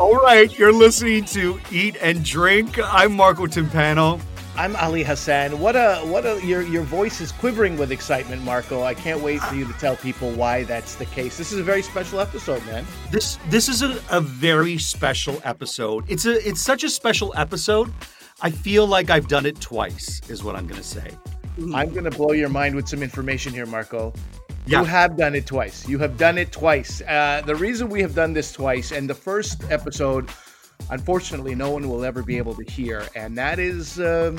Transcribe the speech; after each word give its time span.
All 0.00 0.16
right, 0.16 0.58
you're 0.58 0.72
listening 0.72 1.26
to 1.26 1.60
Eat 1.70 1.94
and 2.00 2.24
Drink. 2.24 2.78
I'm 2.82 3.12
Marco 3.12 3.46
Timpano. 3.46 4.18
I'm 4.56 4.74
Ali 4.76 5.02
Hassan. 5.02 5.60
What 5.60 5.76
a 5.76 5.96
what 6.06 6.24
a 6.24 6.40
your 6.42 6.62
your 6.62 6.84
voice 6.84 7.20
is 7.20 7.32
quivering 7.32 7.76
with 7.76 7.92
excitement, 7.92 8.42
Marco. 8.42 8.82
I 8.82 8.94
can't 8.94 9.20
wait 9.20 9.42
for 9.42 9.54
you 9.54 9.66
to 9.66 9.74
tell 9.74 9.96
people 9.96 10.30
why 10.32 10.64
that's 10.64 10.94
the 10.94 11.04
case. 11.04 11.36
This 11.36 11.52
is 11.52 11.58
a 11.58 11.62
very 11.62 11.82
special 11.82 12.18
episode, 12.18 12.64
man. 12.64 12.86
This 13.10 13.36
this 13.50 13.68
is 13.68 13.82
a, 13.82 14.00
a 14.10 14.22
very 14.22 14.78
special 14.78 15.38
episode. 15.44 16.06
It's 16.08 16.24
a 16.24 16.48
it's 16.48 16.62
such 16.62 16.82
a 16.82 16.88
special 16.88 17.34
episode. 17.36 17.92
I 18.40 18.52
feel 18.52 18.86
like 18.86 19.10
I've 19.10 19.28
done 19.28 19.44
it 19.44 19.60
twice, 19.60 20.22
is 20.30 20.42
what 20.42 20.56
I'm 20.56 20.66
gonna 20.66 20.82
say. 20.82 21.10
I'm 21.74 21.92
gonna 21.92 22.10
blow 22.10 22.32
your 22.32 22.48
mind 22.48 22.74
with 22.74 22.88
some 22.88 23.02
information 23.02 23.52
here, 23.52 23.66
Marco. 23.66 24.14
Yeah. 24.66 24.80
You 24.80 24.84
have 24.84 25.16
done 25.16 25.34
it 25.34 25.46
twice. 25.46 25.88
You 25.88 25.98
have 25.98 26.16
done 26.16 26.38
it 26.38 26.52
twice. 26.52 27.00
Uh, 27.02 27.42
the 27.44 27.56
reason 27.56 27.88
we 27.88 28.02
have 28.02 28.14
done 28.14 28.32
this 28.32 28.52
twice, 28.52 28.92
and 28.92 29.08
the 29.08 29.14
first 29.14 29.62
episode, 29.70 30.30
unfortunately, 30.90 31.54
no 31.54 31.70
one 31.70 31.88
will 31.88 32.04
ever 32.04 32.22
be 32.22 32.36
able 32.38 32.54
to 32.54 32.64
hear, 32.64 33.08
and 33.16 33.36
that 33.38 33.58
is 33.58 33.98
um 34.00 34.38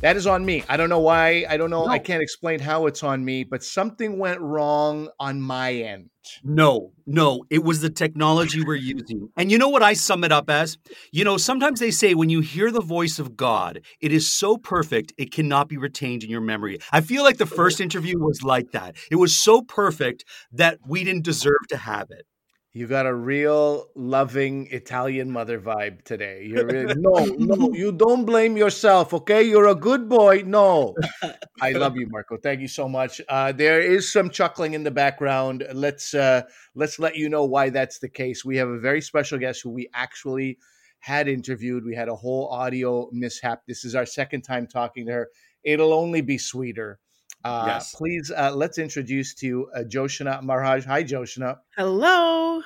that 0.00 0.16
is 0.16 0.26
on 0.26 0.44
me. 0.44 0.62
I 0.68 0.76
don't 0.76 0.88
know 0.88 1.00
why. 1.00 1.44
I 1.48 1.56
don't 1.56 1.70
know. 1.70 1.86
I 1.86 1.98
can't 1.98 2.22
explain 2.22 2.60
how 2.60 2.86
it's 2.86 3.02
on 3.02 3.24
me, 3.24 3.44
but 3.44 3.64
something 3.64 4.18
went 4.18 4.40
wrong 4.40 5.08
on 5.18 5.40
my 5.40 5.72
end. 5.72 6.10
No, 6.42 6.92
no, 7.06 7.44
it 7.50 7.62
was 7.62 7.80
the 7.80 7.90
technology 7.90 8.62
we're 8.64 8.74
using. 8.74 9.28
And 9.36 9.50
you 9.50 9.58
know 9.58 9.68
what 9.68 9.82
I 9.82 9.94
sum 9.94 10.24
it 10.24 10.32
up 10.32 10.50
as? 10.50 10.76
You 11.12 11.24
know, 11.24 11.36
sometimes 11.36 11.80
they 11.80 11.90
say 11.90 12.14
when 12.14 12.30
you 12.30 12.40
hear 12.40 12.70
the 12.70 12.80
voice 12.80 13.18
of 13.18 13.36
God, 13.36 13.80
it 14.00 14.12
is 14.12 14.28
so 14.28 14.56
perfect, 14.56 15.12
it 15.18 15.32
cannot 15.32 15.68
be 15.68 15.76
retained 15.76 16.24
in 16.24 16.30
your 16.30 16.40
memory. 16.40 16.78
I 16.92 17.00
feel 17.00 17.22
like 17.22 17.38
the 17.38 17.46
first 17.46 17.80
interview 17.80 18.18
was 18.18 18.42
like 18.42 18.72
that. 18.72 18.96
It 19.10 19.16
was 19.16 19.36
so 19.36 19.62
perfect 19.62 20.24
that 20.52 20.78
we 20.86 21.04
didn't 21.04 21.24
deserve 21.24 21.68
to 21.68 21.76
have 21.76 22.10
it. 22.10 22.26
You 22.76 22.86
got 22.86 23.06
a 23.06 23.14
real 23.14 23.88
loving 23.94 24.66
Italian 24.70 25.30
mother 25.30 25.58
vibe 25.58 26.02
today. 26.02 26.44
You're 26.44 26.66
really, 26.66 26.94
no, 26.98 27.24
no, 27.38 27.72
you 27.72 27.90
don't 27.90 28.26
blame 28.26 28.54
yourself, 28.54 29.14
okay? 29.14 29.42
You're 29.44 29.68
a 29.68 29.74
good 29.74 30.10
boy. 30.10 30.42
No, 30.44 30.94
I 31.62 31.72
love 31.72 31.96
you, 31.96 32.06
Marco. 32.10 32.36
Thank 32.36 32.60
you 32.60 32.68
so 32.68 32.86
much. 32.86 33.22
Uh, 33.30 33.52
there 33.52 33.80
is 33.80 34.12
some 34.12 34.28
chuckling 34.28 34.74
in 34.74 34.84
the 34.84 34.90
background. 34.90 35.66
Let's 35.72 36.12
uh, 36.12 36.42
let's 36.74 36.98
let 36.98 37.16
you 37.16 37.30
know 37.30 37.46
why 37.46 37.70
that's 37.70 37.98
the 37.98 38.10
case. 38.10 38.44
We 38.44 38.58
have 38.58 38.68
a 38.68 38.78
very 38.78 39.00
special 39.00 39.38
guest 39.38 39.62
who 39.62 39.70
we 39.70 39.88
actually 39.94 40.58
had 40.98 41.28
interviewed. 41.28 41.82
We 41.82 41.94
had 41.94 42.10
a 42.10 42.14
whole 42.14 42.48
audio 42.48 43.08
mishap. 43.10 43.62
This 43.66 43.86
is 43.86 43.94
our 43.94 44.04
second 44.04 44.42
time 44.42 44.66
talking 44.66 45.06
to 45.06 45.12
her. 45.12 45.28
It'll 45.64 45.94
only 45.94 46.20
be 46.20 46.36
sweeter. 46.36 46.98
Uh, 47.46 47.64
Yes. 47.66 47.94
Please, 47.94 48.32
uh, 48.36 48.50
let's 48.54 48.78
introduce 48.78 49.34
to 49.34 49.46
you 49.46 49.70
uh, 49.74 49.84
Joshna 49.84 50.40
Maharaj. 50.42 50.84
Hi, 50.86 51.02
Joshna. 51.02 51.58
Hello. 51.76 52.62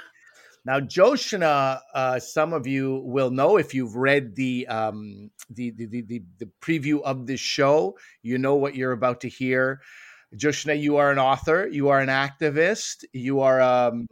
Now, 0.65 0.81
Joshna, 0.81 1.81
uh, 1.95 2.19
some 2.19 2.53
of 2.53 2.67
you 2.67 3.03
will 3.05 3.31
know 3.31 3.57
if 3.57 3.75
you've 3.75 3.97
read 3.97 4.37
the, 4.37 4.67
um, 4.69 5.31
the, 5.51 5.71
the, 5.71 5.87
the, 5.87 6.03
the, 6.03 6.23
the 6.39 6.49
preview 6.61 7.01
of 7.03 7.27
this 7.27 7.41
show, 7.41 7.97
you 8.23 8.39
know 8.39 8.57
what 8.57 8.75
you're 8.75 8.93
about 8.93 9.21
to 9.23 9.29
hear. 9.29 9.81
Joshna, 10.37 10.75
you 10.75 10.97
are 10.97 11.11
an 11.11 11.19
author, 11.19 11.67
you 11.73 11.89
are 11.89 11.99
an 11.99 12.09
activist, 12.09 13.05
you 13.13 13.41
are 13.41 13.61
um, 13.61 14.07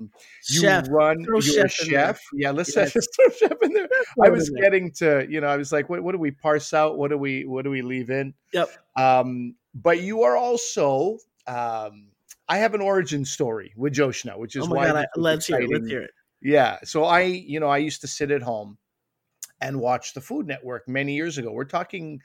you 0.50 0.60
Chef. 0.62 0.86
run, 0.90 1.22
Throw 1.24 1.38
you're 1.38 1.66
a 1.66 1.68
chef 1.68 1.80
in 1.86 1.90
chef. 1.90 2.20
Yeah, 2.34 2.50
let's 2.50 2.74
Yes. 2.74 2.92
just 2.92 3.08
throw 3.16 3.30
chef 3.48 3.56
in 3.62 3.72
there. 3.72 3.88
I 4.24 4.28
was 4.28 4.50
getting 4.50 4.90
to, 4.94 5.24
you 5.30 5.40
know, 5.40 5.46
I 5.46 5.56
was 5.56 5.70
like, 5.70 5.88
what, 5.88 6.02
what 6.02 6.12
do 6.12 6.18
we 6.18 6.32
parse 6.32 6.74
out? 6.74 6.98
What 6.98 7.10
do 7.12 7.18
we 7.18 7.44
what 7.44 7.62
do 7.62 7.70
we 7.70 7.82
leave 7.82 8.10
in? 8.10 8.34
Yep. 8.52 8.68
Um, 8.96 9.54
but 9.82 10.00
you 10.00 10.22
are 10.22 10.36
also 10.36 11.18
um, 11.46 12.08
I 12.48 12.58
have 12.58 12.74
an 12.74 12.80
origin 12.80 13.24
story 13.24 13.72
with 13.76 13.92
Joshna, 13.92 14.38
which 14.38 14.56
is 14.56 14.64
Oh 14.64 14.68
my 14.68 14.76
why 14.76 14.86
god, 14.86 14.96
I, 14.96 15.06
let's 15.16 15.46
hear 15.46 15.60
it. 15.60 15.70
Let's 15.70 15.88
hear 15.88 16.02
it. 16.02 16.10
Yeah. 16.40 16.78
So 16.84 17.04
I, 17.04 17.22
you 17.22 17.60
know, 17.60 17.68
I 17.68 17.78
used 17.78 18.00
to 18.02 18.06
sit 18.06 18.30
at 18.30 18.42
home 18.42 18.78
and 19.60 19.80
watch 19.80 20.14
the 20.14 20.20
Food 20.20 20.46
Network 20.46 20.88
many 20.88 21.14
years 21.14 21.38
ago. 21.38 21.52
We're 21.52 21.64
talking 21.64 22.20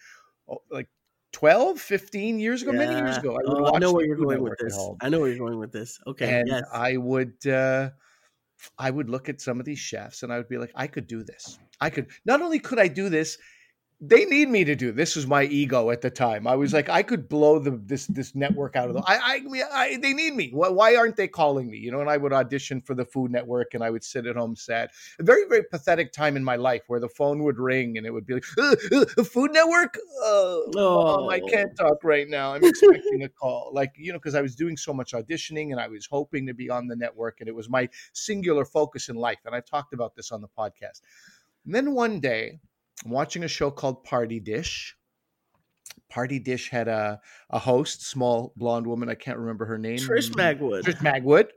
oh, 0.47 0.61
like 0.71 0.87
12, 1.33 1.79
15 1.79 2.39
years 2.39 2.61
ago, 2.61 2.71
many 2.71 2.95
years 2.95 3.17
ago. 3.17 3.35
I 3.35 3.39
Oh, 3.45 3.75
I 3.75 3.79
know 3.79 3.91
where 3.91 4.05
you're 4.05 4.15
Food 4.15 4.25
going 4.25 4.43
with 4.43 4.51
Network 4.51 4.59
this. 4.59 4.89
I 5.01 5.09
know 5.09 5.19
where 5.19 5.29
you're 5.29 5.45
going 5.45 5.59
with 5.59 5.71
this. 5.71 5.99
Okay. 6.07 6.39
And 6.39 6.47
yes. 6.47 6.63
I 6.71 6.97
would 6.97 7.45
uh 7.45 7.89
I 8.77 8.91
would 8.91 9.09
look 9.09 9.29
at 9.29 9.41
some 9.41 9.59
of 9.59 9.65
these 9.65 9.79
chefs 9.79 10.23
and 10.23 10.31
I 10.31 10.37
would 10.37 10.47
be 10.47 10.57
like, 10.57 10.71
I 10.75 10.87
could 10.87 11.07
do 11.07 11.23
this. 11.23 11.59
I 11.81 11.89
could 11.89 12.07
not 12.25 12.41
only 12.41 12.59
could 12.59 12.79
I 12.79 12.87
do 12.87 13.09
this, 13.09 13.37
they 14.05 14.25
need 14.25 14.49
me 14.49 14.65
to 14.65 14.75
do 14.75 14.91
this 14.91 15.15
was 15.15 15.25
my 15.25 15.43
ego 15.43 15.89
at 15.89 16.01
the 16.01 16.09
time. 16.09 16.45
I 16.45 16.55
was 16.55 16.73
like, 16.73 16.89
I 16.89 17.03
could 17.03 17.29
blow 17.29 17.57
the 17.57 17.71
this 17.71 18.05
this 18.07 18.35
network 18.35 18.75
out 18.75 18.89
of 18.89 18.95
the. 18.95 19.01
I, 19.05 19.15
I, 19.15 19.63
I 19.71 19.97
they 19.97 20.13
need 20.13 20.35
me. 20.35 20.49
Why, 20.51 20.67
why 20.67 20.95
aren't 20.95 21.15
they 21.15 21.27
calling 21.29 21.69
me? 21.69 21.77
You 21.77 21.91
know, 21.91 22.01
and 22.01 22.09
I 22.09 22.17
would 22.17 22.33
audition 22.33 22.81
for 22.81 22.95
the 22.95 23.05
Food 23.05 23.31
Network, 23.31 23.73
and 23.73 23.83
I 23.83 23.89
would 23.89 24.03
sit 24.03 24.25
at 24.25 24.35
home 24.35 24.57
sad. 24.57 24.89
A 25.19 25.23
very 25.23 25.45
very 25.47 25.63
pathetic 25.63 26.11
time 26.11 26.35
in 26.35 26.43
my 26.43 26.57
life 26.57 26.81
where 26.87 26.99
the 26.99 27.07
phone 27.07 27.43
would 27.43 27.57
ring 27.57 27.97
and 27.97 28.05
it 28.05 28.11
would 28.11 28.25
be 28.25 28.33
like, 28.33 28.45
"Uh, 28.57 28.75
uh, 28.91 29.23
Food 29.23 29.53
Network. 29.53 29.97
Oh, 30.17 30.65
Mom, 30.73 31.29
I 31.29 31.39
Oh. 31.39 31.47
can't 31.47 31.75
talk 31.77 32.03
right 32.03 32.27
now. 32.27 32.53
I'm 32.53 32.63
expecting 32.65 33.23
a 33.23 33.29
call. 33.29 33.71
Like 33.73 33.93
you 33.95 34.11
know, 34.11 34.19
because 34.19 34.35
I 34.35 34.41
was 34.41 34.55
doing 34.55 34.75
so 34.75 34.93
much 34.93 35.13
auditioning 35.13 35.71
and 35.71 35.79
I 35.79 35.87
was 35.87 36.05
hoping 36.05 36.45
to 36.47 36.53
be 36.53 36.69
on 36.69 36.87
the 36.87 36.95
network, 36.95 37.39
and 37.39 37.47
it 37.47 37.55
was 37.55 37.69
my 37.69 37.87
singular 38.11 38.65
focus 38.65 39.07
in 39.07 39.15
life. 39.15 39.39
And 39.45 39.55
I've 39.55 39.65
talked 39.65 39.93
about 39.93 40.13
this 40.15 40.31
on 40.31 40.41
the 40.41 40.49
podcast. 40.49 41.01
And 41.65 41.73
then 41.73 41.93
one 41.93 42.19
day, 42.19 42.59
watching 43.05 43.43
a 43.43 43.47
show 43.47 43.71
called 43.71 44.03
Party 44.03 44.39
Dish. 44.39 44.95
Party 46.13 46.37
Dish 46.37 46.69
had 46.69 46.87
a, 46.87 47.19
a 47.49 47.57
host, 47.57 48.05
small 48.05 48.53
blonde 48.55 48.85
woman. 48.85 49.09
I 49.09 49.15
can't 49.15 49.39
remember 49.39 49.65
her 49.65 49.79
name. 49.79 49.97
Trish 49.97 50.29
Magwood. 50.29 50.83
Trish 50.83 51.01
Magwood. 51.01 51.47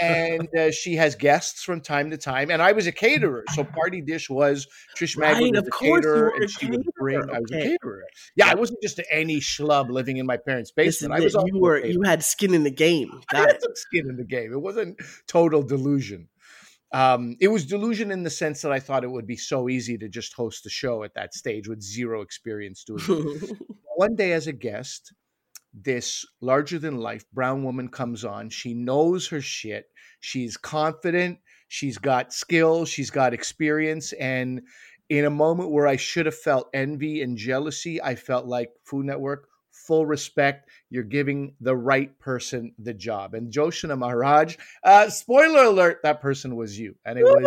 and 0.00 0.48
uh, 0.58 0.70
she 0.70 0.96
has 0.96 1.14
guests 1.14 1.62
from 1.62 1.82
time 1.82 2.10
to 2.10 2.16
time. 2.16 2.50
And 2.50 2.62
I 2.62 2.72
was 2.72 2.86
a 2.86 2.92
caterer. 2.92 3.44
So 3.52 3.64
Party 3.64 4.00
Dish 4.00 4.30
was 4.30 4.66
Trish 4.96 5.18
Magwood 5.18 5.52
Right, 5.52 5.52
was 5.52 5.68
a 5.68 5.70
caterer. 5.70 6.32
And 6.36 6.50
she 6.50 6.66
would 6.70 6.86
bring, 6.98 7.20
caterer. 7.20 7.36
I 7.36 7.40
was 7.40 7.50
a 7.50 7.60
caterer. 7.60 8.02
Yeah, 8.34 8.50
I 8.50 8.54
wasn't 8.54 8.80
just 8.82 8.98
any 9.10 9.40
schlub 9.40 9.90
living 9.90 10.16
in 10.16 10.24
my 10.24 10.38
parents' 10.38 10.70
basement. 10.70 11.12
I 11.12 11.20
was 11.20 11.36
you 11.44 11.60
were 11.60 11.84
you 11.84 12.00
had 12.02 12.22
skin 12.22 12.54
in 12.54 12.62
the 12.62 12.70
game. 12.70 13.10
I 13.32 13.40
had 13.40 13.60
some 13.60 13.74
skin 13.74 14.08
in 14.08 14.16
the 14.16 14.24
game. 14.24 14.54
It 14.54 14.60
wasn't 14.60 15.00
total 15.26 15.62
delusion. 15.62 16.28
Um, 16.92 17.36
it 17.40 17.48
was 17.48 17.64
delusion 17.64 18.10
in 18.10 18.22
the 18.22 18.30
sense 18.30 18.60
that 18.62 18.72
I 18.72 18.78
thought 18.78 19.04
it 19.04 19.10
would 19.10 19.26
be 19.26 19.36
so 19.36 19.68
easy 19.68 19.96
to 19.98 20.08
just 20.08 20.34
host 20.34 20.66
a 20.66 20.70
show 20.70 21.04
at 21.04 21.14
that 21.14 21.34
stage 21.34 21.66
with 21.66 21.80
zero 21.80 22.20
experience 22.20 22.84
doing 22.84 23.00
it. 23.08 23.56
One 23.96 24.14
day, 24.14 24.32
as 24.32 24.46
a 24.46 24.52
guest, 24.52 25.14
this 25.72 26.26
larger 26.40 26.78
than 26.78 26.98
life 26.98 27.24
brown 27.32 27.64
woman 27.64 27.88
comes 27.88 28.24
on. 28.24 28.50
She 28.50 28.74
knows 28.74 29.28
her 29.28 29.40
shit. 29.40 29.86
She's 30.20 30.56
confident. 30.56 31.38
She's 31.68 31.98
got 31.98 32.32
skill. 32.32 32.84
She's 32.84 33.10
got 33.10 33.32
experience. 33.32 34.12
And 34.12 34.62
in 35.08 35.24
a 35.24 35.30
moment 35.30 35.70
where 35.70 35.86
I 35.86 35.96
should 35.96 36.26
have 36.26 36.36
felt 36.36 36.68
envy 36.74 37.22
and 37.22 37.38
jealousy, 37.38 38.02
I 38.02 38.14
felt 38.14 38.46
like 38.46 38.70
Food 38.84 39.06
Network, 39.06 39.48
full 39.86 40.06
respect. 40.06 40.68
You're 40.90 41.02
giving 41.02 41.54
the 41.60 41.76
right 41.76 42.18
person 42.18 42.74
the 42.78 42.94
job. 42.94 43.34
And 43.34 43.50
Joshna 43.50 43.96
Maharaj, 43.96 44.56
uh, 44.84 45.08
spoiler 45.10 45.64
alert, 45.64 46.00
that 46.02 46.20
person 46.20 46.56
was 46.56 46.78
you. 46.78 46.96
And 47.04 47.18
it 47.18 47.24
was, 47.24 47.42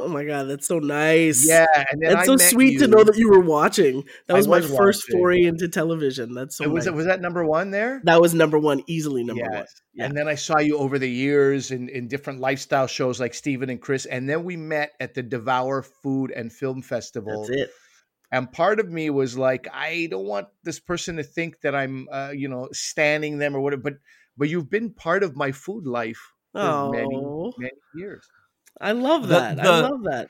oh 0.00 0.08
my 0.08 0.24
god, 0.24 0.44
that's 0.44 0.66
so 0.66 0.78
nice. 0.78 1.46
yeah. 1.48 1.66
And 1.90 2.02
then 2.02 2.12
That's 2.12 2.28
I 2.28 2.36
so 2.36 2.36
sweet 2.36 2.78
to 2.78 2.86
know 2.86 3.04
that 3.04 3.16
you 3.16 3.30
were 3.30 3.40
watching. 3.40 4.04
That 4.26 4.34
I 4.34 4.36
was 4.36 4.48
my 4.48 4.58
was 4.58 4.74
first 4.74 5.04
watching. 5.08 5.20
foray 5.20 5.42
into 5.44 5.68
television. 5.68 6.34
That's 6.34 6.56
so 6.56 6.68
was, 6.68 6.86
nice. 6.86 6.92
it, 6.92 6.96
was 6.96 7.06
that 7.06 7.20
number 7.20 7.44
one 7.44 7.70
there? 7.70 8.00
that 8.04 8.20
was 8.20 8.34
number 8.34 8.58
one, 8.58 8.82
easily 8.86 9.24
number 9.24 9.44
one. 9.48 9.64
Yeah. 9.94 10.06
And 10.06 10.16
then 10.16 10.28
I 10.28 10.34
saw 10.34 10.58
you 10.58 10.78
over 10.78 10.98
the 10.98 11.10
years 11.10 11.70
in, 11.70 11.88
in 11.88 12.08
different 12.08 12.40
lifestyle 12.40 12.86
shows 12.86 13.20
like 13.20 13.32
Steven 13.34 13.70
and 13.70 13.80
Chris. 13.80 14.06
And 14.06 14.28
then 14.28 14.44
we 14.44 14.56
met 14.56 14.92
at 15.00 15.14
the 15.14 15.22
Devour 15.22 15.82
Food 15.82 16.32
and 16.32 16.52
Film 16.52 16.82
Festival. 16.82 17.46
That's 17.46 17.60
it. 17.60 17.70
And 18.34 18.50
part 18.50 18.80
of 18.80 18.90
me 18.90 19.10
was 19.10 19.38
like, 19.38 19.68
I 19.72 20.08
don't 20.10 20.26
want 20.26 20.48
this 20.64 20.80
person 20.80 21.16
to 21.16 21.22
think 21.22 21.60
that 21.60 21.74
I'm, 21.74 22.08
uh, 22.10 22.32
you 22.34 22.48
know, 22.48 22.68
standing 22.72 23.38
them 23.38 23.54
or 23.54 23.60
whatever. 23.60 23.82
But 23.82 23.94
but 24.36 24.48
you've 24.48 24.68
been 24.68 24.90
part 24.90 25.22
of 25.22 25.36
my 25.36 25.52
food 25.52 25.86
life 25.86 26.20
for 26.52 26.90
many 26.90 27.14
Oh, 27.14 27.52
many 27.58 27.70
years. 27.94 28.26
I 28.80 28.90
love 28.92 29.28
The- 29.28 29.34
that. 29.38 29.60
I 29.60 29.80
love 29.88 30.02
that. 30.10 30.28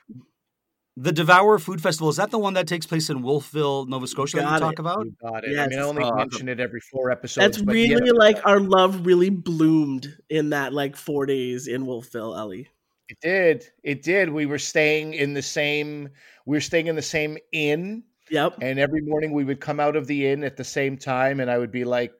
The 0.97 1.11
Devour 1.11 1.59
Food 1.59 1.81
Festival 1.81 2.07
is 2.09 2.15
that 2.17 2.31
the 2.31 2.37
one 2.39 2.53
that 2.53 2.67
takes 2.67 2.85
place 2.85 3.09
in 3.09 3.21
Wolfville, 3.21 3.85
Nova 3.87 4.07
Scotia 4.07 4.37
that 4.37 4.43
Got 4.43 4.51
you 4.51 4.55
it. 4.57 4.59
talk 4.69 4.79
about? 4.79 5.05
You 5.05 5.15
got 5.21 5.43
it. 5.43 5.59
I 5.59 5.67
mean, 5.67 5.79
I 5.79 5.81
only 5.81 6.03
Oh, 6.03 6.15
mention 6.15 6.47
it 6.47 6.59
every 6.61 6.79
four 6.79 7.11
episodes. 7.11 7.43
That's 7.57 7.61
but 7.65 7.73
really 7.73 8.05
yeah. 8.05 8.11
like 8.15 8.37
our 8.45 8.59
love 8.61 9.05
really 9.05 9.29
bloomed 9.29 10.15
in 10.29 10.51
that 10.51 10.71
like 10.73 10.95
four 10.95 11.25
days 11.25 11.67
in 11.67 11.85
Wolfville, 11.85 12.33
Ali. 12.33 12.69
It 13.09 13.17
did. 13.21 13.65
It 13.83 14.01
did. 14.03 14.29
We 14.29 14.45
were 14.45 14.57
staying 14.57 15.13
in 15.13 15.33
the 15.33 15.41
same. 15.41 16.09
We 16.45 16.57
were 16.57 16.61
staying 16.61 16.87
in 16.87 16.95
the 16.95 17.01
same 17.01 17.37
inn, 17.51 18.03
Yep. 18.29 18.57
and 18.61 18.79
every 18.79 19.01
morning 19.01 19.31
we 19.31 19.43
would 19.43 19.59
come 19.59 19.79
out 19.79 19.95
of 19.95 20.07
the 20.07 20.27
inn 20.27 20.43
at 20.43 20.57
the 20.57 20.63
same 20.63 20.97
time, 20.97 21.39
and 21.39 21.49
I 21.51 21.57
would 21.59 21.71
be 21.71 21.83
like, 21.85 22.13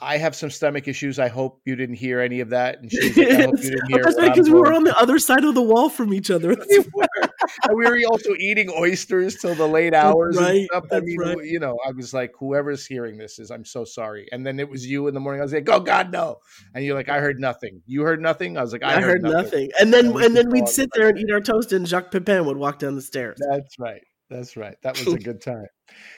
"I 0.00 0.16
have 0.18 0.36
some 0.36 0.50
stomach 0.50 0.86
issues. 0.88 1.18
I 1.18 1.28
hope 1.28 1.60
you 1.64 1.74
didn't 1.76 1.96
hear 1.96 2.20
any 2.20 2.40
of 2.40 2.50
that." 2.50 2.80
And 2.80 2.90
she's 2.90 3.16
like, 3.16 3.28
"I 3.30 3.42
hope 3.42 3.56
you 3.62 3.70
didn't 3.70 3.88
hear." 3.90 4.02
That's 4.04 4.16
right, 4.18 4.32
because 4.32 4.48
we 4.50 4.58
were 4.58 4.72
on 4.72 4.84
the 4.84 4.96
other 4.98 5.18
side 5.18 5.44
of 5.44 5.54
the 5.56 5.62
wall 5.62 5.88
from 5.88 6.12
each 6.14 6.30
other. 6.30 6.56
We 6.68 6.78
were. 6.94 7.23
And 7.68 7.76
we 7.76 7.84
were 7.84 7.98
also 8.10 8.34
eating 8.38 8.70
oysters 8.70 9.36
till 9.36 9.54
the 9.54 9.66
late 9.66 9.94
hours 9.94 10.36
and 10.36 10.46
right, 10.46 10.66
stuff. 10.70 10.84
I 10.92 11.00
mean, 11.00 11.18
right. 11.18 11.38
you 11.44 11.58
know, 11.58 11.78
I 11.86 11.92
was 11.92 12.12
like, 12.12 12.32
whoever's 12.38 12.86
hearing 12.86 13.16
this 13.16 13.38
is, 13.38 13.50
I'm 13.50 13.64
so 13.64 13.84
sorry. 13.84 14.28
And 14.32 14.46
then 14.46 14.60
it 14.60 14.68
was 14.68 14.86
you 14.86 15.08
in 15.08 15.14
the 15.14 15.20
morning. 15.20 15.40
I 15.40 15.44
was 15.44 15.52
like, 15.52 15.68
oh 15.68 15.80
God, 15.80 16.12
no. 16.12 16.38
And 16.74 16.84
you're 16.84 16.96
like, 16.96 17.08
I 17.08 17.20
heard 17.20 17.40
nothing. 17.40 17.82
You 17.86 18.02
heard 18.02 18.20
nothing. 18.20 18.58
I 18.58 18.62
was 18.62 18.72
like, 18.72 18.82
I, 18.82 18.96
I, 18.96 19.00
heard 19.00 19.22
nothing. 19.22 19.42
nothing. 19.42 19.70
And 19.80 19.92
then 19.92 20.06
And 20.06 20.16
and 20.16 20.36
then 20.36 20.50
we'd 20.50 20.68
sit 20.68 20.90
there 20.94 21.08
and 21.08 21.18
eat 21.18 21.30
our 21.30 21.40
toast, 21.40 21.72
and 21.72 21.86
Jacques 21.86 22.10
Pepin 22.10 22.44
would 22.46 22.56
walk 22.56 22.80
down 22.80 22.96
the 22.96 23.02
stairs. 23.02 23.38
That's 23.50 23.78
right. 23.78 24.02
That's 24.30 24.56
right. 24.56 24.74
That 24.82 24.98
was 24.98 25.14
a 25.14 25.18
good 25.30 25.40
time. 25.40 25.66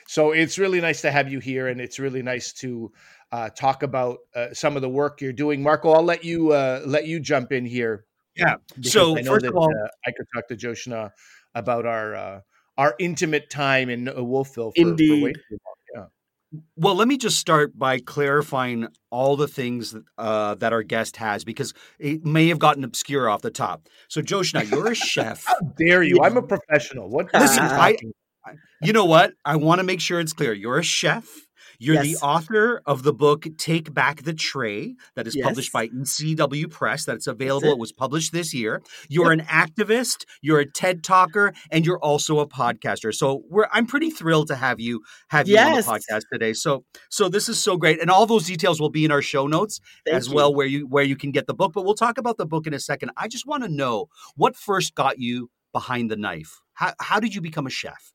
So 0.07 0.31
it's 0.31 0.57
really 0.57 0.81
nice 0.81 1.01
to 1.01 1.11
have 1.11 1.31
you 1.31 1.39
here, 1.39 1.67
and 1.67 1.79
it's 1.79 1.99
really 1.99 2.23
nice 2.23 2.53
to 2.53 2.91
uh, 3.31 3.49
talk 3.49 3.83
about 3.83 4.19
uh, 4.35 4.53
some 4.53 4.75
of 4.75 4.81
the 4.81 4.89
work 4.89 5.21
you're 5.21 5.33
doing. 5.33 5.61
Marco, 5.61 5.91
I'll 5.91 6.03
let 6.03 6.23
you 6.23 6.51
uh, 6.51 6.81
let 6.85 7.05
you 7.05 7.19
jump 7.19 7.51
in 7.51 7.65
here. 7.65 8.05
Yeah. 8.37 8.55
So, 8.81 9.17
I 9.17 9.23
first 9.23 9.41
that, 9.43 9.49
of 9.49 9.55
all- 9.55 9.69
uh, 9.69 9.87
I 10.05 10.11
could 10.11 10.25
talk 10.35 10.47
to 10.49 10.55
Joshna 10.55 11.11
about 11.55 11.85
our 11.85 12.15
uh, 12.15 12.41
our 12.77 12.95
intimate 12.99 13.49
time 13.49 13.89
in 13.89 14.07
uh, 14.07 14.23
Wolfville. 14.23 14.71
For, 14.71 14.81
Indeed. 14.81 15.37
For 15.49 15.53
long. 15.53 16.07
Well, 16.77 16.95
let 16.95 17.09
me 17.09 17.17
just 17.17 17.39
start 17.39 17.77
by 17.77 17.99
clarifying 17.99 18.87
all 19.11 19.35
the 19.35 19.49
things 19.49 19.93
uh, 20.17 20.55
that 20.55 20.71
our 20.71 20.81
guest 20.81 21.17
has 21.17 21.43
because 21.43 21.73
it 21.99 22.23
may 22.25 22.47
have 22.47 22.57
gotten 22.57 22.85
obscure 22.85 23.29
off 23.29 23.41
the 23.41 23.51
top. 23.51 23.89
So, 24.07 24.21
Joshna, 24.21 24.63
you're 24.63 24.87
a 24.89 24.95
chef. 24.95 25.43
How 25.47 25.59
dare 25.77 26.03
you? 26.03 26.19
I'm 26.23 26.37
a 26.37 26.41
professional. 26.41 27.09
What? 27.09 27.33
Listen, 27.33 27.65
what 27.65 27.73
are 27.73 27.91
you 27.91 28.13
I- 28.45 28.53
You 28.81 28.93
know 28.93 29.03
what? 29.05 29.33
I 29.43 29.57
want 29.57 29.79
to 29.79 29.83
make 29.83 29.99
sure 29.99 30.21
it's 30.21 30.31
clear. 30.31 30.53
You're 30.53 30.79
a 30.79 30.83
chef. 30.83 31.27
You're 31.79 31.95
Yes. 31.95 32.05
the 32.05 32.25
author 32.25 32.81
of 32.85 33.03
the 33.03 33.13
book 33.13 33.45
Take 33.57 33.93
Back 33.93 34.23
the 34.23 34.33
Tray 34.33 34.95
that 35.15 35.27
is 35.27 35.37
published 35.41 35.71
by 35.71 35.87
ECW 35.89 36.69
Press. 36.69 37.05
That's 37.05 37.27
available. 37.27 37.69
it. 37.69 37.71
It 37.73 37.77
was 37.77 37.91
published 37.91 38.31
this 38.33 38.53
year. 38.53 38.81
You're 39.09 39.31
an 39.31 39.41
activist, 39.41 40.25
you're 40.41 40.59
a 40.59 40.65
TED 40.69 41.03
talker, 41.03 41.53
and 41.71 41.85
you're 41.85 41.99
also 41.99 42.39
a 42.39 42.47
podcaster. 42.47 43.13
So 43.13 43.43
we're 43.49 43.67
I'm 43.71 43.85
pretty 43.85 44.09
thrilled 44.09 44.47
to 44.47 44.55
have 44.55 44.79
you 44.79 45.01
have 45.29 45.47
you 45.47 45.57
on 45.57 45.75
the 45.75 45.81
podcast 45.81 46.21
today. 46.31 46.53
So 46.53 46.83
so 47.09 47.29
this 47.29 47.47
is 47.49 47.59
so 47.61 47.77
great. 47.77 48.01
And 48.01 48.09
all 48.09 48.25
those 48.25 48.45
details 48.47 48.79
will 48.79 48.89
be 48.89 49.05
in 49.05 49.11
our 49.11 49.21
show 49.21 49.47
notes 49.47 49.79
Thank 50.05 50.17
as 50.17 50.27
you. 50.29 50.35
well 50.35 50.53
where 50.53 50.67
you 50.67 50.87
where 50.87 51.03
you 51.03 51.15
can 51.15 51.31
get 51.31 51.47
the 51.47 51.53
book. 51.53 51.73
But 51.73 51.85
we'll 51.85 51.95
talk 51.95 52.17
about 52.17 52.37
the 52.37 52.45
book 52.45 52.65
in 52.67 52.73
a 52.73 52.79
second. 52.79 53.11
I 53.17 53.27
just 53.27 53.45
want 53.45 53.63
to 53.63 53.69
know 53.69 54.07
what 54.35 54.55
first 54.55 54.95
got 54.95 55.19
you 55.19 55.49
behind 55.73 56.09
the 56.09 56.15
knife. 56.15 56.61
How 56.73 56.93
how 56.99 57.19
did 57.19 57.35
you 57.35 57.41
become 57.41 57.67
a 57.67 57.69
chef? 57.71 58.13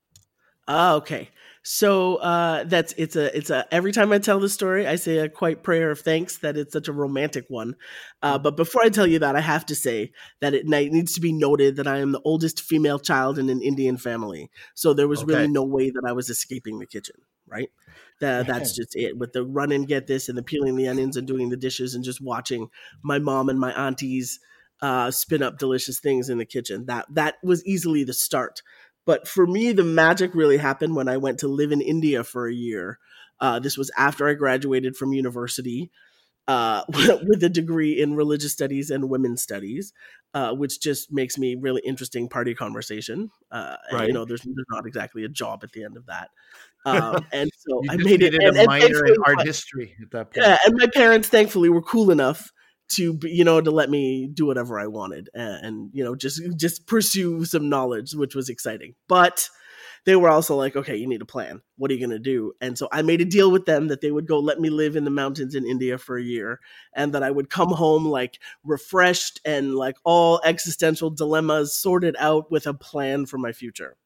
Ah, 0.68 0.94
okay. 0.94 1.30
So 1.64 2.16
uh, 2.16 2.64
that's 2.64 2.92
it's 2.96 3.14
a 3.14 3.36
it's 3.36 3.50
a 3.50 3.72
every 3.72 3.92
time 3.92 4.12
I 4.12 4.18
tell 4.18 4.40
the 4.40 4.48
story, 4.48 4.86
I 4.86 4.96
say 4.96 5.18
a 5.18 5.28
quite 5.28 5.62
prayer 5.62 5.90
of 5.92 6.00
thanks 6.00 6.38
that 6.38 6.56
it's 6.56 6.72
such 6.72 6.88
a 6.88 6.92
romantic 6.92 7.44
one. 7.48 7.76
Uh, 8.20 8.38
but 8.38 8.56
before 8.56 8.82
I 8.82 8.88
tell 8.88 9.06
you 9.06 9.20
that, 9.20 9.36
I 9.36 9.40
have 9.40 9.66
to 9.66 9.74
say 9.76 10.12
that 10.40 10.54
it 10.54 10.66
ni- 10.66 10.88
needs 10.88 11.14
to 11.14 11.20
be 11.20 11.32
noted 11.32 11.76
that 11.76 11.86
I 11.86 11.98
am 11.98 12.10
the 12.10 12.20
oldest 12.24 12.60
female 12.60 12.98
child 12.98 13.38
in 13.38 13.48
an 13.48 13.62
Indian 13.62 13.96
family, 13.96 14.50
so 14.74 14.92
there 14.92 15.06
was 15.08 15.24
really 15.24 15.46
no 15.48 15.62
way 15.64 15.90
that 15.90 16.04
I 16.06 16.12
was 16.12 16.28
escaping 16.28 16.78
the 16.80 16.86
kitchen. 16.86 17.16
Right. 17.46 17.70
That, 18.20 18.46
that's 18.46 18.72
just 18.72 18.96
it. 18.96 19.18
With 19.18 19.32
the 19.32 19.44
run 19.44 19.72
and 19.72 19.86
get 19.86 20.06
this 20.06 20.28
and 20.28 20.38
the 20.38 20.42
peeling 20.42 20.76
the 20.76 20.88
onions 20.88 21.16
and 21.16 21.26
doing 21.26 21.50
the 21.50 21.56
dishes 21.56 21.94
and 21.94 22.02
just 22.04 22.20
watching 22.20 22.68
my 23.02 23.18
mom 23.18 23.48
and 23.48 23.58
my 23.60 23.72
aunties 23.72 24.40
uh, 24.80 25.10
spin 25.10 25.42
up 25.42 25.58
delicious 25.58 26.00
things 26.00 26.28
in 26.28 26.38
the 26.38 26.44
kitchen. 26.44 26.86
That 26.86 27.06
that 27.10 27.36
was 27.42 27.64
easily 27.64 28.04
the 28.04 28.12
start. 28.12 28.62
But 29.04 29.26
for 29.26 29.46
me, 29.46 29.72
the 29.72 29.84
magic 29.84 30.34
really 30.34 30.56
happened 30.56 30.94
when 30.94 31.08
I 31.08 31.16
went 31.16 31.38
to 31.40 31.48
live 31.48 31.72
in 31.72 31.80
India 31.80 32.22
for 32.24 32.46
a 32.46 32.54
year. 32.54 32.98
Uh, 33.40 33.58
this 33.58 33.76
was 33.76 33.90
after 33.96 34.28
I 34.28 34.34
graduated 34.34 34.96
from 34.96 35.12
university 35.12 35.90
uh, 36.48 36.84
with 36.88 37.42
a 37.42 37.48
degree 37.48 38.00
in 38.00 38.14
religious 38.14 38.52
studies 38.52 38.90
and 38.90 39.08
women's 39.08 39.42
studies, 39.42 39.92
uh, 40.34 40.52
which 40.52 40.80
just 40.80 41.12
makes 41.12 41.38
me 41.38 41.56
really 41.56 41.82
interesting 41.84 42.28
party 42.28 42.54
conversation. 42.54 43.30
Uh, 43.50 43.76
and, 43.90 44.06
you 44.08 44.12
know, 44.12 44.24
there's, 44.24 44.42
there's 44.42 44.66
not 44.70 44.86
exactly 44.86 45.24
a 45.24 45.28
job 45.28 45.60
at 45.64 45.72
the 45.72 45.84
end 45.84 45.96
of 45.96 46.06
that. 46.06 46.30
Um, 46.84 47.24
and 47.30 47.48
so 47.56 47.80
I 47.88 47.96
made 47.96 48.24
it. 48.24 48.34
And, 48.34 48.56
a 48.56 48.62
and 48.62 48.66
minor 48.66 49.06
in 49.06 49.14
art 49.24 49.46
history 49.46 49.94
at 50.02 50.10
that 50.10 50.32
point. 50.32 50.44
yeah, 50.44 50.58
and 50.66 50.74
my 50.76 50.88
parents 50.92 51.28
thankfully 51.28 51.68
were 51.68 51.80
cool 51.80 52.10
enough 52.10 52.50
to 52.96 53.18
you 53.22 53.44
know 53.44 53.60
to 53.60 53.70
let 53.70 53.90
me 53.90 54.28
do 54.32 54.46
whatever 54.46 54.78
I 54.78 54.86
wanted 54.86 55.30
and, 55.34 55.66
and 55.66 55.90
you 55.92 56.04
know 56.04 56.14
just 56.14 56.40
just 56.56 56.86
pursue 56.86 57.44
some 57.44 57.68
knowledge, 57.68 58.12
which 58.14 58.34
was 58.34 58.48
exciting. 58.48 58.94
But 59.08 59.48
they 60.04 60.16
were 60.16 60.30
also 60.30 60.56
like, 60.56 60.74
okay, 60.74 60.96
you 60.96 61.06
need 61.06 61.22
a 61.22 61.26
plan. 61.26 61.62
What 61.76 61.90
are 61.90 61.94
you 61.94 62.00
going 62.00 62.10
to 62.10 62.18
do? 62.18 62.52
And 62.60 62.76
so 62.76 62.88
I 62.90 63.02
made 63.02 63.20
a 63.20 63.24
deal 63.24 63.52
with 63.52 63.66
them 63.66 63.88
that 63.88 64.00
they 64.00 64.10
would 64.10 64.26
go 64.26 64.40
let 64.40 64.58
me 64.58 64.68
live 64.68 64.96
in 64.96 65.04
the 65.04 65.10
mountains 65.10 65.54
in 65.54 65.64
India 65.64 65.96
for 65.96 66.16
a 66.16 66.22
year 66.22 66.60
and 66.94 67.14
that 67.14 67.22
I 67.22 67.30
would 67.30 67.50
come 67.50 67.70
home 67.70 68.06
like 68.06 68.40
refreshed 68.64 69.40
and 69.44 69.74
like 69.74 69.96
all 70.04 70.40
existential 70.44 71.10
dilemmas 71.10 71.74
sorted 71.74 72.16
out 72.18 72.50
with 72.50 72.66
a 72.66 72.74
plan 72.74 73.26
for 73.26 73.38
my 73.38 73.52
future. 73.52 73.96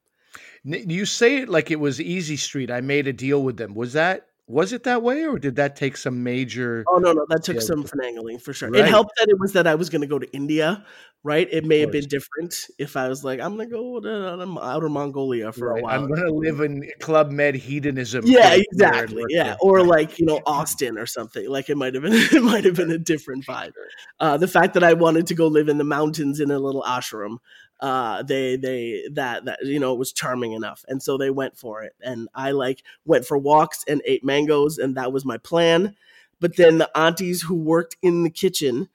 You 0.63 1.05
say 1.05 1.37
it 1.37 1.49
like 1.49 1.71
it 1.71 1.79
was 1.79 1.99
easy 1.99 2.37
street. 2.37 2.69
I 2.69 2.81
made 2.81 3.07
a 3.07 3.13
deal 3.13 3.41
with 3.41 3.57
them. 3.57 3.73
Was 3.73 3.93
that 3.93 4.27
was 4.47 4.71
it 4.71 4.83
that 4.83 5.03
way, 5.03 5.25
or 5.25 5.37
did 5.37 5.57
that 5.57 5.75
take 5.75 5.97
some 5.97 6.23
major? 6.23 6.85
Oh 6.87 6.97
no, 6.97 7.11
no, 7.11 7.25
that 7.29 7.43
took 7.43 7.55
Yeah. 7.55 7.61
some 7.61 7.83
finagling 7.83 8.41
for 8.41 8.53
sure. 8.53 8.69
Right. 8.71 8.85
It 8.85 8.87
helped 8.87 9.11
that 9.19 9.27
it 9.29 9.37
was 9.39 9.53
that 9.53 9.67
I 9.67 9.75
was 9.75 9.89
going 9.89 10.01
to 10.01 10.07
go 10.07 10.17
to 10.19 10.31
India, 10.33 10.85
right? 11.21 11.47
It 11.51 11.65
may 11.65 11.79
have 11.79 11.91
been 11.91 12.05
different 12.07 12.55
if 12.79 12.95
I 12.95 13.09
was 13.09 13.25
like, 13.25 13.41
I'm 13.41 13.57
going 13.57 13.69
to 13.69 13.75
go 13.75 13.99
to 13.99 14.41
um, 14.41 14.57
outer 14.57 14.87
Mongolia 14.87 15.51
for 15.51 15.73
Right, 15.73 15.79
a 15.79 15.83
while. 15.83 15.99
I'm 15.99 16.07
going 16.07 16.23
to 16.23 16.31
live 16.33 16.61
in 16.61 16.89
Club 17.01 17.29
Med 17.29 17.55
hedonism. 17.55 18.23
yeah, 18.25 18.53
a 18.53 18.55
year 18.55 18.63
and 18.63 18.65
exactly. 18.71 19.23
Yeah, 19.27 19.55
or 19.59 19.83
like 19.83 20.17
you 20.17 20.25
know 20.25 20.39
Austin 20.45 20.97
or 20.97 21.05
something. 21.05 21.49
Like 21.49 21.69
it 21.69 21.75
might 21.75 21.93
have 21.93 22.03
been, 22.03 22.13
it 22.31 22.41
might 22.41 22.63
have 22.63 22.75
been 22.75 22.91
a 22.91 22.97
different 22.97 23.45
vibe. 23.45 23.73
Uh, 24.19 24.37
the 24.37 24.47
fact 24.47 24.75
that 24.75 24.83
I 24.83 24.93
wanted 24.93 25.27
to 25.27 25.35
go 25.35 25.47
live 25.47 25.67
in 25.67 25.77
the 25.77 25.83
mountains 25.83 26.39
in 26.39 26.51
a 26.51 26.57
little 26.59 26.83
ashram, 26.83 27.39
uh, 27.79 28.23
they 28.23 28.55
they 28.55 29.03
that 29.11 29.45
that 29.45 29.59
you 29.63 29.79
know 29.79 29.93
it 29.93 29.99
was 29.99 30.13
charming 30.13 30.53
enough, 30.53 30.83
and 30.87 31.01
so 31.01 31.17
they 31.17 31.29
went 31.29 31.57
for 31.57 31.83
it. 31.83 31.93
And 32.01 32.27
I 32.33 32.51
like 32.51 32.83
went 33.05 33.25
for 33.25 33.37
walks 33.37 33.83
and 33.87 34.01
ate 34.05 34.23
mangoes, 34.23 34.77
and 34.77 34.95
that 34.95 35.11
was 35.13 35.25
my 35.25 35.37
plan. 35.37 35.95
But 36.39 36.55
then 36.55 36.77
the 36.77 36.89
aunties 36.97 37.43
who 37.43 37.55
worked 37.55 37.97
in 38.01 38.23
the 38.23 38.29
kitchen. 38.29 38.89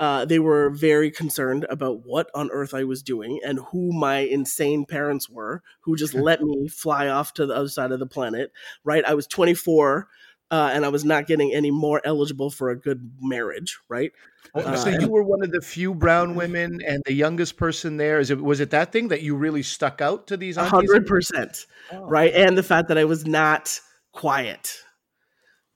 Uh, 0.00 0.24
they 0.24 0.40
were 0.40 0.70
very 0.70 1.08
concerned 1.08 1.64
about 1.70 2.04
what 2.04 2.28
on 2.34 2.50
earth 2.50 2.74
I 2.74 2.82
was 2.82 3.00
doing 3.00 3.38
and 3.46 3.60
who 3.70 3.92
my 3.92 4.18
insane 4.18 4.86
parents 4.86 5.30
were, 5.30 5.62
who 5.82 5.94
just 5.94 6.14
let 6.14 6.42
me 6.42 6.66
fly 6.66 7.06
off 7.06 7.32
to 7.34 7.46
the 7.46 7.54
other 7.54 7.68
side 7.68 7.92
of 7.92 8.00
the 8.00 8.06
planet 8.06 8.50
right? 8.82 9.04
I 9.04 9.14
was 9.14 9.28
24 9.28 10.08
uh, 10.50 10.70
and 10.72 10.84
I 10.84 10.88
was 10.88 11.04
not 11.04 11.26
getting 11.26 11.52
any 11.54 11.70
more 11.70 12.00
eligible 12.04 12.50
for 12.50 12.70
a 12.70 12.76
good 12.78 13.12
marriage, 13.20 13.78
right? 13.88 14.12
Oh, 14.54 14.74
so 14.76 14.90
Uh, 14.90 14.98
you 15.00 15.08
were 15.08 15.22
one 15.24 15.42
of 15.42 15.50
the 15.50 15.60
few 15.60 15.94
brown 15.94 16.34
women 16.34 16.80
and 16.86 17.02
the 17.06 17.14
youngest 17.14 17.56
person 17.56 17.96
there. 17.96 18.20
Is 18.20 18.30
it 18.30 18.40
was 18.40 18.60
it 18.60 18.70
that 18.70 18.92
thing 18.92 19.08
that 19.08 19.22
you 19.22 19.34
really 19.34 19.62
stuck 19.62 20.00
out 20.00 20.26
to 20.28 20.36
these 20.36 20.56
hundred 20.56 21.06
percent, 21.06 21.66
Oh. 21.92 22.04
right? 22.06 22.32
And 22.32 22.56
the 22.56 22.62
fact 22.62 22.88
that 22.88 22.98
I 22.98 23.04
was 23.04 23.26
not 23.26 23.80
quiet, 24.12 24.76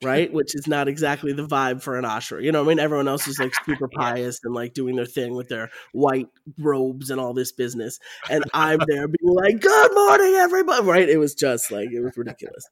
right? 0.03 0.33
Which 0.39 0.55
is 0.55 0.69
not 0.69 0.87
exactly 0.87 1.33
the 1.33 1.47
vibe 1.47 1.83
for 1.83 1.97
an 1.99 2.05
ashram. 2.05 2.43
You 2.45 2.53
know, 2.53 2.63
what 2.63 2.71
I 2.71 2.75
mean, 2.75 2.79
everyone 2.79 3.09
else 3.09 3.27
is 3.27 3.39
like 3.41 3.53
super 3.65 3.89
pious 3.89 4.39
and 4.45 4.55
like 4.55 4.75
doing 4.75 4.95
their 4.95 5.07
thing 5.07 5.35
with 5.35 5.49
their 5.49 5.71
white 5.93 6.29
robes 6.59 7.11
and 7.11 7.19
all 7.21 7.35
this 7.35 7.51
business, 7.51 7.99
and 8.31 8.45
I'm 8.55 8.79
there 8.87 9.09
being 9.09 9.35
like, 9.35 9.61
"Good 9.61 9.95
morning, 9.95 10.35
everybody!" 10.35 10.87
Right? 10.87 11.09
It 11.09 11.17
was 11.19 11.35
just 11.35 11.73
like 11.73 11.91
it 11.91 12.01
was 12.01 12.17
ridiculous. 12.17 12.69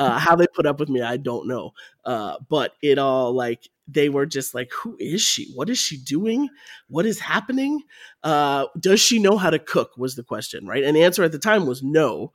Uh, 0.00 0.18
how 0.18 0.34
they 0.34 0.46
put 0.54 0.66
up 0.66 0.80
with 0.80 0.88
me, 0.88 1.02
I 1.02 1.16
don't 1.18 1.46
know. 1.46 1.72
Uh, 2.04 2.36
but 2.48 2.72
it 2.82 2.98
all 2.98 3.32
like 3.32 3.68
they 3.86 4.08
were 4.08 4.26
just 4.26 4.54
like, 4.54 4.72
"Who 4.72 4.96
is 4.98 5.20
she? 5.22 5.52
What 5.54 5.68
is 5.68 5.78
she 5.78 5.96
doing? 5.98 6.48
What 6.88 7.06
is 7.06 7.20
happening? 7.20 7.82
Uh, 8.22 8.66
does 8.78 9.00
she 9.00 9.18
know 9.18 9.36
how 9.36 9.50
to 9.50 9.58
cook?" 9.58 9.92
Was 9.98 10.14
the 10.16 10.24
question, 10.24 10.66
right? 10.66 10.84
And 10.84 10.96
the 10.96 11.04
answer 11.04 11.22
at 11.22 11.32
the 11.32 11.38
time 11.38 11.66
was 11.66 11.82
no 11.82 12.32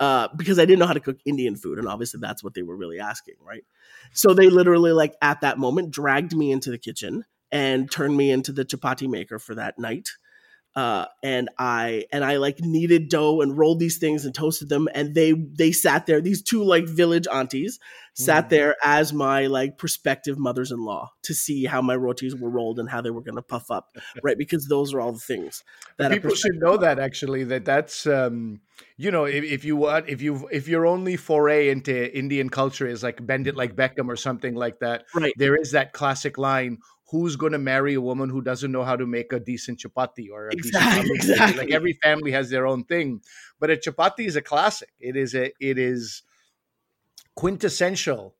uh, 0.00 0.28
because 0.36 0.58
I 0.58 0.64
didn't 0.64 0.78
know 0.78 0.86
how 0.86 0.92
to 0.92 1.00
cook 1.00 1.18
Indian 1.24 1.56
food, 1.56 1.78
and 1.78 1.88
obviously 1.88 2.20
that's 2.20 2.44
what 2.44 2.54
they 2.54 2.62
were 2.62 2.76
really 2.76 3.00
asking, 3.00 3.34
right? 3.40 3.64
So 4.12 4.32
they 4.32 4.48
literally, 4.48 4.92
like 4.92 5.14
at 5.20 5.40
that 5.40 5.58
moment, 5.58 5.90
dragged 5.90 6.36
me 6.36 6.52
into 6.52 6.70
the 6.70 6.78
kitchen 6.78 7.24
and 7.50 7.90
turned 7.90 8.16
me 8.16 8.30
into 8.30 8.52
the 8.52 8.64
chapati 8.64 9.08
maker 9.08 9.38
for 9.38 9.54
that 9.56 9.78
night. 9.78 10.10
Uh, 10.76 11.06
and 11.24 11.48
I 11.58 12.04
and 12.12 12.24
I 12.24 12.36
like 12.36 12.60
kneaded 12.60 13.08
dough 13.08 13.40
and 13.40 13.58
rolled 13.58 13.80
these 13.80 13.98
things 13.98 14.24
and 14.24 14.32
toasted 14.32 14.68
them, 14.68 14.88
and 14.94 15.14
they 15.14 15.32
they 15.32 15.72
sat 15.72 16.06
there. 16.06 16.20
These 16.20 16.42
two 16.42 16.62
like 16.62 16.86
village 16.86 17.26
aunties 17.32 17.80
sat 18.14 18.46
Mhm. 18.46 18.48
there 18.50 18.76
as 18.84 19.12
my 19.12 19.46
like 19.46 19.76
prospective 19.78 20.38
mothers-in-law 20.38 21.10
to 21.22 21.34
see 21.34 21.64
how 21.64 21.82
my 21.82 21.96
rotis 21.96 22.34
were 22.34 22.50
rolled 22.50 22.78
and 22.78 22.88
how 22.88 23.00
they 23.00 23.10
were 23.10 23.22
going 23.22 23.36
to 23.36 23.42
puff 23.42 23.70
up, 23.70 23.88
right? 24.22 24.38
Because 24.38 24.66
those 24.68 24.94
are 24.94 25.00
all 25.00 25.12
the 25.12 25.18
things 25.18 25.64
that 25.96 26.12
People 26.12 26.34
should 26.34 26.56
know 26.60 26.76
that 26.76 26.98
actually 27.00 27.42
that 27.44 27.64
that's 27.64 28.06
um, 28.06 28.60
you 28.96 29.10
know 29.10 29.24
if, 29.24 29.42
if 29.42 29.64
you 29.64 29.74
want 29.76 30.08
if 30.08 30.22
you 30.22 30.48
if 30.52 30.68
your 30.68 30.86
only 30.86 31.16
foray 31.16 31.70
into 31.70 32.16
Indian 32.16 32.50
culture 32.50 32.86
is 32.86 33.02
like 33.02 33.24
bend 33.26 33.48
it 33.48 33.56
like 33.56 33.74
Beckham 33.74 34.08
or 34.08 34.16
something 34.16 34.54
like 34.54 34.78
that. 34.78 35.06
Right. 35.14 35.32
There 35.36 35.56
is 35.56 35.72
that 35.72 35.92
classic 35.92 36.38
line: 36.38 36.78
who's 37.10 37.36
going 37.36 37.52
to 37.52 37.58
marry 37.58 37.94
a 37.94 38.00
woman 38.00 38.28
who 38.30 38.42
doesn't 38.42 38.72
know 38.72 38.84
how 38.84 38.96
to 38.96 39.06
make 39.06 39.32
a 39.32 39.40
decent 39.40 39.78
chapati 39.78 40.28
or 40.30 40.48
a 40.50 40.52
Exactly, 40.52 41.08
decent 41.10 41.14
exactly. 41.14 41.56
like 41.56 41.70
every 41.70 41.94
family 42.02 42.32
has 42.32 42.50
their 42.50 42.66
own 42.66 42.84
thing. 42.84 43.22
But 43.58 43.70
a 43.70 43.76
chapati 43.76 44.26
is 44.26 44.36
a 44.36 44.42
classic. 44.42 44.90
It 45.00 45.16
is 45.16 45.34
a 45.34 45.52
it 45.60 45.78
is 45.78 46.22
quintessential 47.34 48.34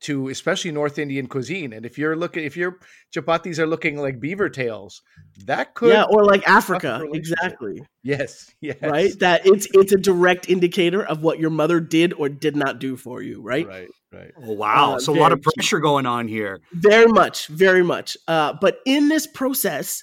to 0.00 0.28
especially 0.28 0.72
North 0.72 0.98
Indian 0.98 1.26
cuisine. 1.26 1.72
And 1.72 1.84
if 1.84 1.98
you're 1.98 2.16
looking, 2.16 2.44
if 2.44 2.56
your 2.56 2.78
chapatis 3.14 3.58
are 3.58 3.66
looking 3.66 3.98
like 3.98 4.18
beaver 4.18 4.48
tails, 4.48 5.02
that 5.44 5.74
could 5.74 5.90
yeah, 5.90 6.04
or 6.04 6.24
like 6.24 6.46
Africa, 6.48 7.02
exactly. 7.12 7.82
yes, 8.02 8.50
yes, 8.60 8.78
Right, 8.80 9.18
that 9.20 9.46
it's 9.46 9.68
it's 9.72 9.92
a 9.92 9.98
direct 9.98 10.48
indicator 10.48 11.04
of 11.04 11.22
what 11.22 11.38
your 11.38 11.50
mother 11.50 11.80
did 11.80 12.14
or 12.14 12.28
did 12.28 12.56
not 12.56 12.78
do 12.78 12.96
for 12.96 13.20
you. 13.20 13.42
Right, 13.42 13.66
right, 13.66 13.88
right. 14.12 14.32
Oh, 14.42 14.54
wow. 14.54 14.94
Uh, 14.94 15.00
so 15.00 15.14
a 15.14 15.18
lot 15.18 15.32
of 15.32 15.42
pressure 15.42 15.80
going 15.80 16.06
on 16.06 16.28
here. 16.28 16.60
very 16.72 17.06
much, 17.06 17.46
very 17.48 17.82
much. 17.82 18.16
Uh, 18.26 18.54
but 18.58 18.78
in 18.86 19.08
this 19.08 19.26
process, 19.26 20.02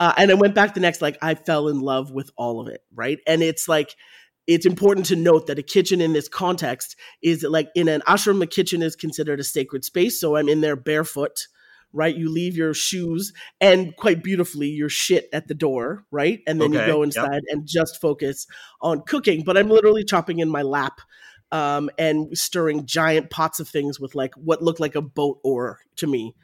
uh, 0.00 0.14
and 0.16 0.30
I 0.30 0.34
went 0.34 0.54
back 0.54 0.72
the 0.72 0.80
next, 0.80 1.02
like 1.02 1.18
I 1.20 1.34
fell 1.34 1.68
in 1.68 1.80
love 1.80 2.10
with 2.10 2.30
all 2.36 2.60
of 2.60 2.68
it. 2.68 2.80
Right, 2.94 3.18
and 3.26 3.42
it's 3.42 3.68
like 3.68 3.94
it's 4.46 4.66
important 4.66 5.06
to 5.06 5.16
note 5.16 5.46
that 5.46 5.58
a 5.58 5.62
kitchen 5.62 6.00
in 6.00 6.12
this 6.12 6.28
context 6.28 6.96
is 7.22 7.42
like 7.42 7.70
in 7.74 7.88
an 7.88 8.02
ashram, 8.06 8.42
a 8.42 8.46
kitchen 8.46 8.82
is 8.82 8.96
considered 8.96 9.40
a 9.40 9.44
sacred 9.44 9.84
space. 9.84 10.20
So 10.20 10.36
I'm 10.36 10.48
in 10.48 10.60
there 10.60 10.76
barefoot, 10.76 11.48
right? 11.92 12.14
You 12.14 12.30
leave 12.30 12.56
your 12.56 12.74
shoes 12.74 13.32
and 13.60 13.96
quite 13.96 14.22
beautifully 14.22 14.68
your 14.68 14.88
shit 14.88 15.28
at 15.32 15.48
the 15.48 15.54
door, 15.54 16.04
right? 16.10 16.40
And 16.46 16.60
then 16.60 16.74
Okay, 16.74 16.86
you 16.86 16.92
go 16.92 17.02
yep. 17.02 17.06
inside 17.06 17.42
and 17.48 17.66
just 17.66 18.00
focus 18.00 18.46
on 18.80 19.02
cooking. 19.02 19.44
But 19.44 19.56
I'm 19.56 19.68
literally 19.68 20.04
chopping 20.04 20.40
in 20.40 20.48
my 20.50 20.62
lap 20.62 21.00
um, 21.52 21.88
and 21.98 22.36
stirring 22.36 22.84
giant 22.84 23.30
pots 23.30 23.60
of 23.60 23.68
things 23.68 23.98
with 23.98 24.14
like 24.14 24.34
what 24.34 24.60
looked 24.62 24.80
like 24.80 24.94
a 24.94 25.02
boat 25.02 25.38
oar 25.42 25.78
to 25.96 26.06
me. 26.06 26.34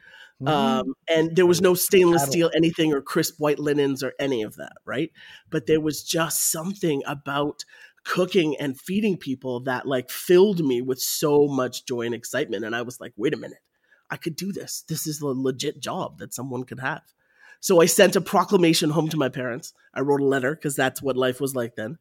Um, 0.47 0.95
and 1.07 1.35
there 1.35 1.45
was 1.45 1.61
no 1.61 1.75
stainless 1.75 2.23
steel 2.23 2.49
anything 2.55 2.93
or 2.93 3.01
crisp 3.01 3.35
white 3.37 3.59
linens 3.59 4.01
or 4.01 4.13
any 4.19 4.41
of 4.41 4.55
that, 4.55 4.73
right? 4.85 5.11
But 5.51 5.67
there 5.67 5.79
was 5.79 6.01
just 6.03 6.51
something 6.51 7.03
about 7.05 7.63
cooking 8.03 8.55
and 8.57 8.79
feeding 8.79 9.17
people 9.17 9.59
that 9.61 9.85
like 9.85 10.09
filled 10.09 10.65
me 10.65 10.81
with 10.81 10.99
so 10.99 11.47
much 11.47 11.85
joy 11.85 12.01
and 12.01 12.15
excitement. 12.15 12.65
And 12.65 12.75
I 12.75 12.81
was 12.81 12.99
like, 12.99 13.13
wait 13.15 13.33
a 13.33 13.37
minute, 13.37 13.59
I 14.09 14.17
could 14.17 14.35
do 14.35 14.51
this. 14.51 14.83
This 14.87 15.07
is 15.07 15.21
a 15.21 15.27
legit 15.27 15.79
job 15.79 16.19
that 16.19 16.33
someone 16.33 16.63
could 16.63 16.79
have. 16.79 17.03
So 17.59 17.79
I 17.79 17.85
sent 17.85 18.15
a 18.15 18.21
proclamation 18.21 18.89
home 18.89 19.09
to 19.09 19.17
my 19.17 19.29
parents. 19.29 19.73
I 19.93 20.01
wrote 20.01 20.21
a 20.21 20.25
letter 20.25 20.55
because 20.55 20.75
that's 20.75 21.01
what 21.01 21.15
life 21.15 21.39
was 21.39 21.55
like 21.55 21.75
then. 21.75 21.99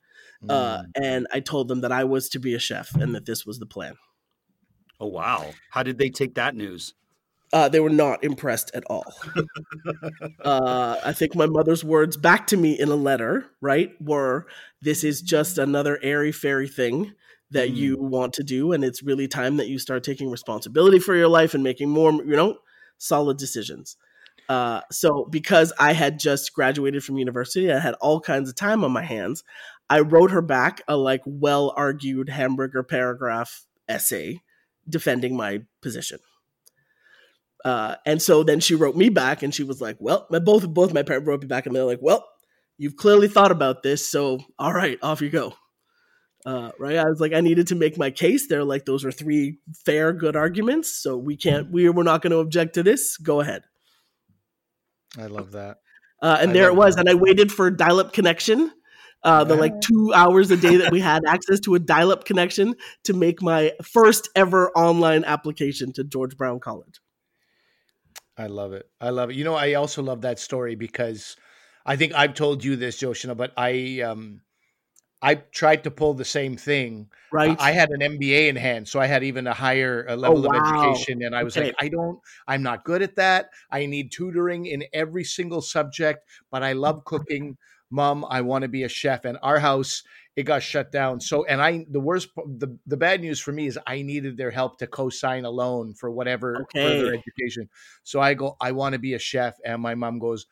Uh, 0.49 0.85
and 0.95 1.27
I 1.33 1.41
told 1.41 1.69
them 1.69 1.83
that 1.83 1.93
I 1.93 2.05
was 2.05 2.31
to 2.31 2.39
be 2.39 2.55
a 2.55 2.59
chef 2.59 2.95
and 2.95 3.15
that 3.15 3.27
this 3.27 3.45
was 3.45 3.59
the 3.59 3.67
plan. 3.67 3.97
Oh, 4.99 5.07
wow. 5.07 5.51
How 5.71 5.83
did 5.83 5.99
they 5.99 6.09
take 6.09 6.35
that 6.37 6.55
news? 6.55 6.95
Uh, 7.53 7.69
they 7.69 7.81
were 7.81 7.91
not 7.91 8.23
impressed 8.23 8.71
at 8.75 8.85
all. 8.89 9.13
uh, 10.45 10.97
I 11.05 11.13
think 11.13 11.35
my 11.35 11.47
mother's 11.47 11.85
words 11.85 12.17
back 12.17 12.47
to 12.49 12.57
me 12.57 12.79
in 12.79 12.89
a 12.89 12.97
letter, 12.97 13.47
right, 13.61 13.91
were 14.01 14.47
this 14.81 15.03
is 15.03 15.21
just 15.21 15.59
another 15.59 15.99
airy 16.03 16.33
fairy 16.33 16.69
thing 16.69 17.13
that 17.51 17.71
Mm. 17.71 17.77
you 17.77 17.97
want 17.99 18.33
to 18.35 18.45
do. 18.45 18.73
And 18.73 18.85
it's 18.85 19.03
really 19.03 19.27
time 19.27 19.57
that 19.57 19.67
you 19.69 19.79
start 19.81 20.05
taking 20.05 20.31
responsibility 20.31 21.01
for 21.01 21.17
your 21.17 21.27
life 21.29 21.53
and 21.53 21.65
making 21.65 21.91
more, 21.91 22.13
you 22.13 22.37
know, 22.37 22.59
solid 22.99 23.39
decisions. 23.39 23.97
Uh, 24.49 24.81
so 24.91 25.27
because 25.31 25.73
I 25.79 25.93
had 25.93 26.19
just 26.21 26.53
graduated 26.55 27.03
from 27.05 27.19
university, 27.19 27.73
I 27.73 27.81
had 27.81 27.95
all 27.95 28.21
kinds 28.21 28.49
of 28.49 28.55
time 28.57 28.85
on 28.85 28.93
my 28.93 29.03
hands. 29.03 29.43
I 29.89 30.01
wrote 30.01 30.31
her 30.31 30.43
back 30.43 30.83
a 30.87 30.97
like 30.97 31.23
well 31.25 31.73
argued 31.77 32.29
hamburger 32.29 32.83
paragraph 32.85 33.67
essay 33.89 34.41
defending 34.89 35.37
my 35.37 35.63
position. 35.83 36.21
Uh, 37.65 37.97
and 38.07 38.21
so 38.23 38.43
then 38.43 38.61
she 38.61 38.75
wrote 38.75 38.97
me 38.97 39.09
back 39.09 39.43
and 39.43 39.55
she 39.55 39.63
was 39.63 39.81
like, 39.81 39.97
well, 40.01 40.27
my, 40.31 40.39
both, 40.39 40.67
both 40.69 40.95
my 40.95 41.03
parents 41.03 41.27
wrote 41.27 41.43
me 41.43 41.47
back 41.47 41.67
and 41.67 41.77
they're 41.77 41.85
like, 41.85 42.01
well, 42.01 42.27
you've 42.79 42.97
clearly 42.97 43.29
thought 43.29 43.53
about 43.53 43.83
this. 43.83 44.11
So, 44.11 44.41
all 44.59 44.73
right, 44.73 44.99
off 45.03 45.21
you 45.21 45.31
go. 45.31 45.55
Uh, 46.47 46.71
right. 46.79 46.97
I 46.97 47.05
was 47.05 47.21
like, 47.21 47.35
I 47.35 47.43
needed 47.43 47.67
to 47.67 47.75
make 47.75 47.99
my 47.99 48.11
case. 48.11 48.47
They're 48.49 48.65
like, 48.65 48.87
those 48.87 49.05
are 49.05 49.13
three 49.13 49.59
fair, 49.85 50.15
good 50.15 50.37
arguments. 50.37 50.91
So 50.91 51.19
we 51.19 51.37
can't, 51.37 51.71
we, 51.71 51.89
we're 51.91 52.03
not 52.03 52.23
going 52.23 52.31
to 52.31 52.39
object 52.39 52.75
to 52.75 52.83
this. 52.83 53.19
Go 53.19 53.41
ahead. 53.41 53.63
I 55.19 55.27
love 55.27 55.53
that. 55.53 55.79
Uh, 56.23 56.39
and 56.41 56.51
I 56.51 56.55
there 56.55 56.69
it 56.69 56.77
was. 56.77 56.95
that. 56.95 57.07
And 57.07 57.11
I 57.11 57.15
waited 57.15 57.53
for 57.53 57.67
a 57.67 57.77
dial 57.77 58.01
up 58.01 58.15
connection. 58.15 58.71
Uh, 59.23 59.45
the 59.45 59.55
like 59.55 59.79
two 59.83 60.15
hours 60.15 60.51
a 60.51 60.57
day 60.57 60.77
that 60.77 60.91
we 60.91 60.99
had 60.99 61.21
access 61.29 61.61
to 61.61 61.75
a 61.75 61.79
dial 61.79 62.11
up 62.11 62.25
connection 62.25 62.75
to 63.05 63.13
make 63.13 63.43
my 63.43 63.71
first 63.83 64.31
ever 64.35 64.71
online 64.71 65.25
application 65.25 65.93
to 65.93 66.03
George 66.03 66.39
Brown 66.39 66.59
College. 66.59 67.01
I 68.41 68.47
love 68.47 68.73
it. 68.73 68.89
I 69.01 69.11
love 69.11 69.31
it. 69.31 69.37
You 69.37 69.45
know, 69.45 69.55
I 69.55 69.75
also 69.75 70.03
love 70.03 70.23
that 70.23 70.39
story 70.39 70.75
because 70.75 71.37
I 71.85 71.97
think 71.97 72.15
I've 72.15 72.35
told 72.35 72.65
you 72.65 72.77
this, 72.77 72.99
Joshina, 73.01 73.37
but 73.37 73.53
I 73.57 74.01
um 74.01 74.41
I 75.23 75.35
tried 75.37 75.85
to 75.85 75.91
pull 75.91 76.15
the 76.15 76.25
same 76.25 76.57
thing. 76.57 77.11
Right. 77.33 77.59
I 77.61 77.73
had 77.73 77.91
an 77.91 78.01
MBA 78.01 78.49
in 78.49 78.57
hand, 78.57 78.89
so 78.89 78.99
I 79.01 79.07
had 79.07 79.23
even 79.23 79.47
a 79.47 79.53
higher 79.55 80.07
uh, 80.09 80.17
level 80.17 80.47
of 80.47 80.55
Oh, 80.55 80.55
wow. 80.55 80.95
education, 80.95 81.23
and 81.23 81.37
I 81.37 81.45
was 81.45 81.57
Okay. 81.57 81.71
like, 81.71 81.75
I 81.81 81.89
don't, 81.89 82.19
I'm 82.49 82.63
not 82.63 82.85
good 82.85 83.03
at 83.03 83.17
that. 83.17 83.51
I 83.71 83.87
need 83.87 84.13
tutoring 84.13 84.67
in 84.67 84.85
every 84.95 85.25
single 85.25 85.61
subject, 85.61 86.21
but 86.51 86.63
I 86.63 86.73
love 86.73 87.05
cooking. 87.05 87.59
Mom, 87.91 88.25
I 88.31 88.41
want 88.41 88.63
to 88.63 88.69
be 88.69 88.85
a 88.85 88.89
chef. 88.89 89.25
And 89.25 89.39
our 89.43 89.59
house, 89.59 90.03
it 90.37 90.45
got 90.45 90.63
shut 90.63 90.93
down. 90.93 91.21
So, 91.21 91.45
and 91.45 91.61
I, 91.61 91.85
the 91.91 92.01
worst, 92.01 92.31
the 92.37 92.79
the 92.87 92.97
bad 92.97 93.21
news 93.21 93.41
for 93.41 93.53
me 93.53 93.67
is 93.67 93.79
I 93.87 94.03
needed 94.03 94.37
their 94.37 94.51
help 94.51 94.79
to 94.79 94.87
co-sign 94.87 95.45
a 95.45 95.51
loan 95.51 95.95
for 95.95 96.11
whatever 96.11 96.69
further 96.81 97.05
Okay. 97.05 97.15
education. 97.15 97.69
So 98.05 98.21
I 98.21 98.35
go, 98.35 98.57
I 98.61 98.73
want 98.73 98.95
to 98.95 98.99
be 98.99 99.15
a 99.15 99.19
chef, 99.19 99.57
and 99.65 99.83
my 99.83 99.95
mom 99.95 100.19
goes, 100.19 100.47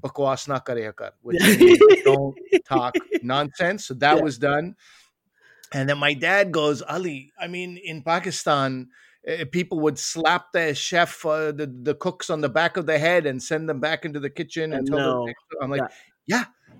"Bakwas 0.00 0.48
which 1.20 1.50
means 1.52 1.82
don't 2.04 2.38
talk 2.64 2.94
nonsense. 3.20 3.86
So 3.86 3.94
that 3.94 4.20
Yeah. 4.20 4.22
was 4.22 4.38
done. 4.38 4.76
And 5.72 5.88
then 5.88 5.98
my 5.98 6.14
dad 6.14 6.52
goes, 6.52 6.82
Ali, 6.82 7.32
I 7.38 7.48
mean, 7.48 7.76
in 7.78 8.02
Pakistan, 8.02 8.90
uh, 9.28 9.44
people 9.50 9.80
would 9.80 9.98
slap 9.98 10.52
the 10.52 10.74
chef, 10.74 11.24
uh, 11.26 11.52
the, 11.52 11.66
the 11.66 11.94
cooks 11.94 12.30
on 12.30 12.40
the 12.42 12.48
back 12.48 12.76
of 12.76 12.86
the 12.86 12.98
head 12.98 13.26
and 13.26 13.42
send 13.42 13.68
them 13.68 13.80
back 13.80 14.04
into 14.04 14.20
the 14.20 14.30
kitchen 14.30 14.72
and 14.72 14.86
them. 14.90 15.18
I'm 15.60 15.70
like, 15.70 15.82
yeah. 15.82 15.88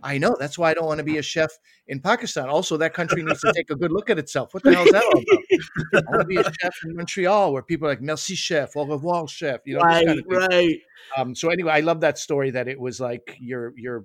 I 0.05 0.19
know. 0.19 0.37
That's 0.39 0.59
why 0.59 0.71
I 0.71 0.75
don't 0.75 0.85
want 0.85 0.99
to 0.99 1.05
be 1.05 1.17
a 1.17 1.23
chef 1.23 1.51
in 1.89 1.99
Pakistan. 1.99 2.51
Also, 2.51 2.77
that 2.77 2.93
country 2.93 3.23
needs 3.23 3.41
to 3.41 3.53
take 3.55 3.71
a 3.71 3.75
good 3.75 3.91
look 3.91 4.11
at 4.11 4.19
itself. 4.19 4.53
What 4.53 4.63
the 4.63 4.75
hell 4.75 4.85
is 4.85 4.93
that 4.93 5.03
all 5.03 5.13
about? 5.13 6.05
I 6.07 6.11
want 6.11 6.21
to 6.21 6.27
be 6.27 6.37
a 6.37 6.45
chef 6.45 6.75
in 6.85 6.95
Montreal 6.95 7.53
where 7.55 7.63
people 7.63 7.89
are 7.89 7.93
like, 7.93 8.03
merci, 8.03 8.35
chef, 8.35 8.77
au 8.77 8.85
revoir, 8.85 9.27
chef. 9.27 9.61
You 9.65 9.77
know, 9.77 9.81
right, 9.81 10.07
kind 10.07 10.21
of 10.21 10.27
right. 10.29 10.79
Um, 11.17 11.35
so 11.35 11.49
anyway, 11.49 11.73
I 11.73 11.81
love 11.81 12.01
that 12.01 12.19
story 12.19 12.51
that 12.51 12.69
it 12.69 12.79
was 12.79 13.01
like 13.01 13.37
your 13.41 13.73
your 13.77 14.05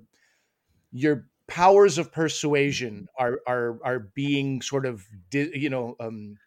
your 0.91 1.27
powers 1.48 1.98
of 1.98 2.13
persuasion 2.13 3.08
are 3.17 3.41
are 3.46 3.79
are 3.84 4.00
being 4.00 4.62
sort 4.62 4.86
of 4.86 5.05
you 5.34 5.69
know 5.69 5.98
um, 6.00 6.38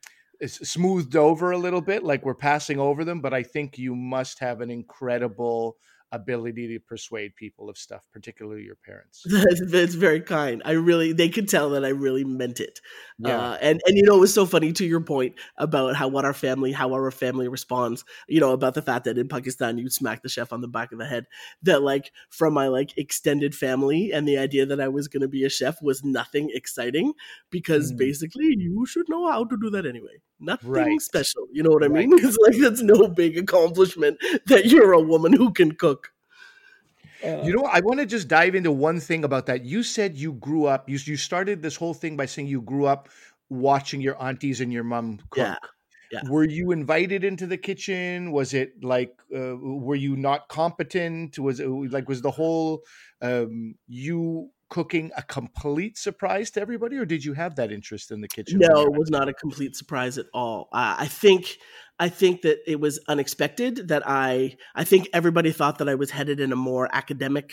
smoothed 0.46 1.14
over 1.14 1.50
a 1.50 1.58
little 1.58 1.82
bit, 1.82 2.02
like 2.02 2.24
we're 2.24 2.34
passing 2.34 2.80
over 2.80 3.04
them. 3.04 3.20
But 3.20 3.34
I 3.34 3.42
think 3.42 3.76
you 3.76 3.94
must 3.94 4.38
have 4.38 4.62
an 4.62 4.70
incredible 4.70 5.76
ability 6.12 6.68
to 6.68 6.78
persuade 6.78 7.34
people 7.36 7.68
of 7.68 7.76
stuff, 7.78 8.02
particularly 8.12 8.62
your 8.62 8.76
parents. 8.76 9.24
That's, 9.70 9.94
very 9.94 10.20
kind. 10.20 10.62
I 10.64 10.72
really, 10.72 11.12
they 11.12 11.28
could 11.28 11.48
tell 11.48 11.70
that 11.70 11.84
I 11.84 11.88
really 11.88 12.24
meant 12.24 12.60
it. 12.60 12.80
Yeah. 13.18 13.38
Uh, 13.38 13.58
and 13.60 13.80
and 13.86 13.96
you 13.96 14.04
know, 14.04 14.16
it 14.16 14.20
was 14.20 14.34
so 14.34 14.46
funny 14.46 14.72
to 14.72 14.84
your 14.86 15.00
point 15.00 15.34
about 15.56 15.96
how 15.96 16.08
what 16.08 16.24
our 16.24 16.32
family, 16.34 16.72
how 16.72 16.92
our 16.92 17.10
family 17.10 17.48
responds. 17.48 18.04
You 18.28 18.40
know, 18.40 18.52
about 18.52 18.74
the 18.74 18.82
fact 18.82 19.04
that 19.04 19.18
in 19.18 19.28
Pakistan 19.28 19.78
you'd 19.78 19.92
smack 19.92 20.22
the 20.22 20.28
chef 20.28 20.52
on 20.52 20.60
the 20.60 20.68
back 20.68 20.92
of 20.92 20.98
the 20.98 21.06
head. 21.06 21.26
That 21.62 21.82
like 21.82 22.12
from 22.30 22.54
my 22.54 22.68
like 22.68 22.96
extended 22.98 23.54
family, 23.54 24.12
and 24.12 24.26
the 24.26 24.38
idea 24.38 24.66
that 24.66 24.80
I 24.80 24.88
was 24.88 25.08
going 25.08 25.22
to 25.22 25.28
be 25.28 25.44
a 25.44 25.50
chef 25.50 25.80
was 25.82 26.04
nothing 26.04 26.50
exciting 26.52 27.12
because 27.50 27.92
Mm. 27.92 27.96
basically 27.98 28.54
you 28.58 28.86
should 28.86 29.08
know 29.08 29.30
how 29.30 29.44
to 29.44 29.56
do 29.60 29.70
that 29.70 29.86
anyway. 29.86 30.20
Nothing 30.42 30.70
Right. 30.70 31.00
special. 31.00 31.46
You 31.52 31.62
know 31.62 31.70
what 31.70 31.84
I 31.84 31.86
Right. 31.86 32.08
mean? 32.08 32.18
It's 32.18 32.36
like 32.38 32.56
that's 32.60 32.82
no 32.82 33.08
big 33.08 33.38
accomplishment 33.38 34.18
that 34.46 34.66
you're 34.66 34.92
a 34.92 35.00
woman 35.00 35.32
who 35.32 35.52
can 35.52 35.72
cook. 35.72 36.12
Uh, 37.24 37.42
You 37.44 37.54
know, 37.54 37.64
I 37.64 37.80
want 37.80 38.00
to 38.00 38.06
just 38.06 38.26
dive 38.28 38.54
into 38.54 38.72
one 38.72 38.98
thing 38.98 39.24
about 39.24 39.46
that. 39.46 39.64
You 39.64 39.82
said 39.82 40.16
you 40.16 40.32
grew 40.34 40.66
up. 40.66 40.88
You 40.88 40.98
you 41.04 41.16
started 41.16 41.62
this 41.62 41.76
whole 41.76 41.94
thing 41.94 42.16
by 42.16 42.26
saying 42.26 42.48
you 42.48 42.60
grew 42.62 42.86
up 42.86 43.08
watching 43.48 44.00
your 44.00 44.20
aunties 44.20 44.60
and 44.60 44.72
your 44.72 44.82
mom 44.84 45.20
cook. 45.30 45.56
Yeah, 46.10 46.20
yeah. 46.22 46.30
Were 46.30 46.44
you 46.44 46.72
invited 46.72 47.22
into 47.24 47.46
the 47.46 47.56
kitchen? 47.58 48.32
Was 48.32 48.54
it 48.54 48.82
like 48.82 49.14
uh, 49.34 49.56
were 49.56 49.94
you 49.94 50.16
not 50.16 50.48
competent? 50.48 51.38
Was 51.38 51.60
it 51.60 51.68
like 51.68 52.08
was 52.08 52.22
the 52.22 52.30
whole 52.30 52.82
um, 53.20 53.76
you 53.86 54.50
cooking 54.72 55.10
a 55.18 55.22
complete 55.22 55.98
surprise 55.98 56.50
to 56.50 56.58
everybody, 56.58 56.96
or 56.96 57.04
did 57.04 57.22
you 57.22 57.34
have 57.34 57.56
that 57.56 57.70
interest 57.70 58.10
in 58.10 58.22
the 58.22 58.28
kitchen? 58.28 58.58
No, 58.58 58.80
it 58.86 58.92
was 58.94 59.10
not 59.10 59.28
a 59.28 59.34
complete 59.34 59.76
surprise 59.76 60.16
at 60.16 60.24
all. 60.32 60.70
Uh, 60.72 60.96
I 60.98 61.06
think 61.08 61.58
I 61.98 62.08
think 62.08 62.40
that 62.42 62.58
it 62.66 62.80
was 62.80 62.98
unexpected 63.06 63.88
that 63.88 64.02
I 64.06 64.56
I 64.74 64.84
think 64.84 65.10
everybody 65.12 65.52
thought 65.52 65.76
that 65.78 65.90
I 65.90 65.94
was 65.94 66.10
headed 66.10 66.40
in 66.40 66.52
a 66.52 66.56
more 66.56 66.88
academic 66.90 67.52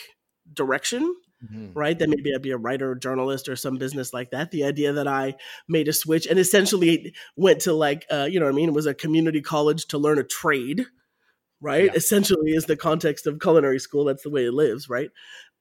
direction, 0.53 1.13
Mhm. 1.43 1.71
right? 1.75 1.99
That 1.99 2.07
maybe 2.09 2.33
I'd 2.33 2.41
be 2.41 2.51
a 2.51 2.57
writer, 2.57 2.91
or 2.91 2.95
journalist, 2.95 3.49
or 3.49 3.57
some 3.57 3.75
business 3.75 4.13
like 4.13 4.31
that. 4.31 4.51
The 4.51 4.63
idea 4.63 4.93
that 4.93 5.07
I 5.09 5.35
made 5.67 5.89
a 5.89 5.93
switch 5.93 6.25
and 6.25 6.39
essentially 6.39 7.13
went 7.35 7.59
to 7.61 7.73
like 7.73 8.05
uh, 8.09 8.29
you 8.31 8.39
know 8.39 8.45
what 8.45 8.53
I 8.53 8.55
mean, 8.55 8.69
it 8.69 8.73
was 8.73 8.85
a 8.85 8.93
community 8.93 9.41
college 9.41 9.87
to 9.87 9.97
learn 9.97 10.19
a 10.19 10.23
trade, 10.23 10.85
right? 11.59 11.85
Yeah. 11.85 11.95
Essentially, 11.95 12.51
is 12.51 12.63
the 12.65 12.77
context 12.77 13.27
of 13.27 13.39
culinary 13.41 13.79
school. 13.79 14.05
That's 14.05 14.23
the 14.23 14.29
way 14.29 14.45
it 14.45 14.53
lives, 14.53 14.87
right? 14.87 15.09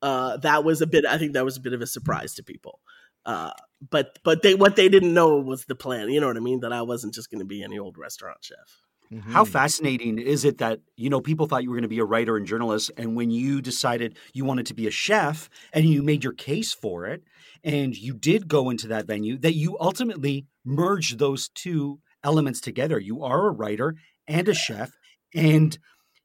Uh, 0.02 0.37
that 0.38 0.64
was 0.64 0.81
a 0.81 0.87
bit. 0.87 1.05
I 1.05 1.19
think 1.19 1.33
that 1.33 1.45
was 1.45 1.57
a 1.57 1.61
bit 1.61 1.73
of 1.73 1.81
a 1.83 1.87
surprise 1.87 2.35
to 2.35 2.43
people. 2.43 2.81
Uh, 3.26 3.50
but 3.90 4.19
but 4.25 4.43
they 4.43 4.55
what 4.55 4.76
they 4.76 4.88
didn't 4.88 5.12
know 5.12 5.38
was 5.38 5.64
the 5.67 5.75
plan. 5.75 6.09
You 6.09 6.21
know 6.21 6.28
what 6.28 6.37
I 6.37 6.40
mean? 6.40 6.61
That 6.61 6.73
I 6.73 6.83
wasn't 6.83 7.14
just 7.14 7.31
going 7.31 7.40
to 7.40 7.45
be 7.45 7.62
any 7.62 7.78
old 7.78 7.99
restaurant 7.99 8.38
chef. 8.43 8.83
How 9.28 9.43
Mhm. 9.45 9.49
fascinating 9.49 10.19
is 10.19 10.45
it 10.45 10.59
that, 10.59 10.81
you 10.97 11.09
know, 11.09 11.23
people 11.23 11.47
thought 11.47 11.62
you 11.62 11.71
were 11.71 11.76
going 11.76 11.83
to 11.83 11.88
be 11.88 11.99
a 11.99 12.05
writer 12.05 12.37
and 12.37 12.47
journalist, 12.47 12.90
and 12.99 13.17
when 13.17 13.31
you 13.31 13.62
decided 13.62 14.19
you 14.35 14.45
wanted 14.45 14.67
to 14.67 14.75
be 14.75 14.87
a 14.87 14.90
chef 14.90 15.49
and 15.73 15.87
you 15.87 16.02
made 16.02 16.23
your 16.23 16.35
case 16.35 16.75
for 16.75 17.07
it, 17.07 17.23
and 17.64 17.97
you 17.97 18.12
did 18.12 18.49
go 18.49 18.69
into 18.69 18.87
that 18.88 19.07
venue, 19.07 19.38
that 19.38 19.55
you 19.55 19.78
ultimately 19.81 20.47
merged 20.62 21.19
those 21.19 21.49
two 21.49 22.00
elements 22.23 22.61
together. 22.61 22.99
You 22.99 23.23
are 23.23 23.47
a 23.49 23.50
writer 23.50 23.95
and 24.26 24.47
a 24.47 24.55
chef, 24.55 24.93
and 25.35 25.78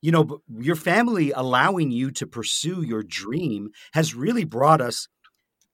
you 0.03 0.11
know, 0.11 0.41
your 0.59 0.75
family 0.77 1.31
allowing 1.31 1.91
you 1.91 2.11
to 2.11 2.27
pursue 2.27 2.83
your 2.83 3.03
dream 3.03 3.71
has 3.93 4.15
really 4.15 4.45
brought 4.45 4.81
us 4.81 5.07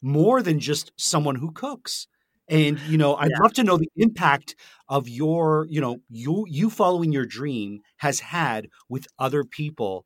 more 0.02 0.42
than 0.42 0.60
just 0.60 0.92
someone 0.98 1.36
who 1.36 1.52
cooks. 1.52 2.08
And 2.48 2.80
you 2.82 2.98
know, 2.98 3.16
I'd 3.16 3.32
Yeah. 3.32 3.40
love 3.40 3.54
to 3.54 3.64
know 3.64 3.78
the 3.78 3.92
impact 3.96 4.56
of 4.90 5.08
your, 5.10 5.68
you 5.70 5.82
know, 5.82 5.98
you 6.10 6.46
you 6.50 6.70
following 6.70 7.12
your 7.12 7.26
dream 7.26 7.82
has 7.98 8.20
had 8.22 8.70
with 8.90 9.08
other 9.20 9.44
people 9.44 10.06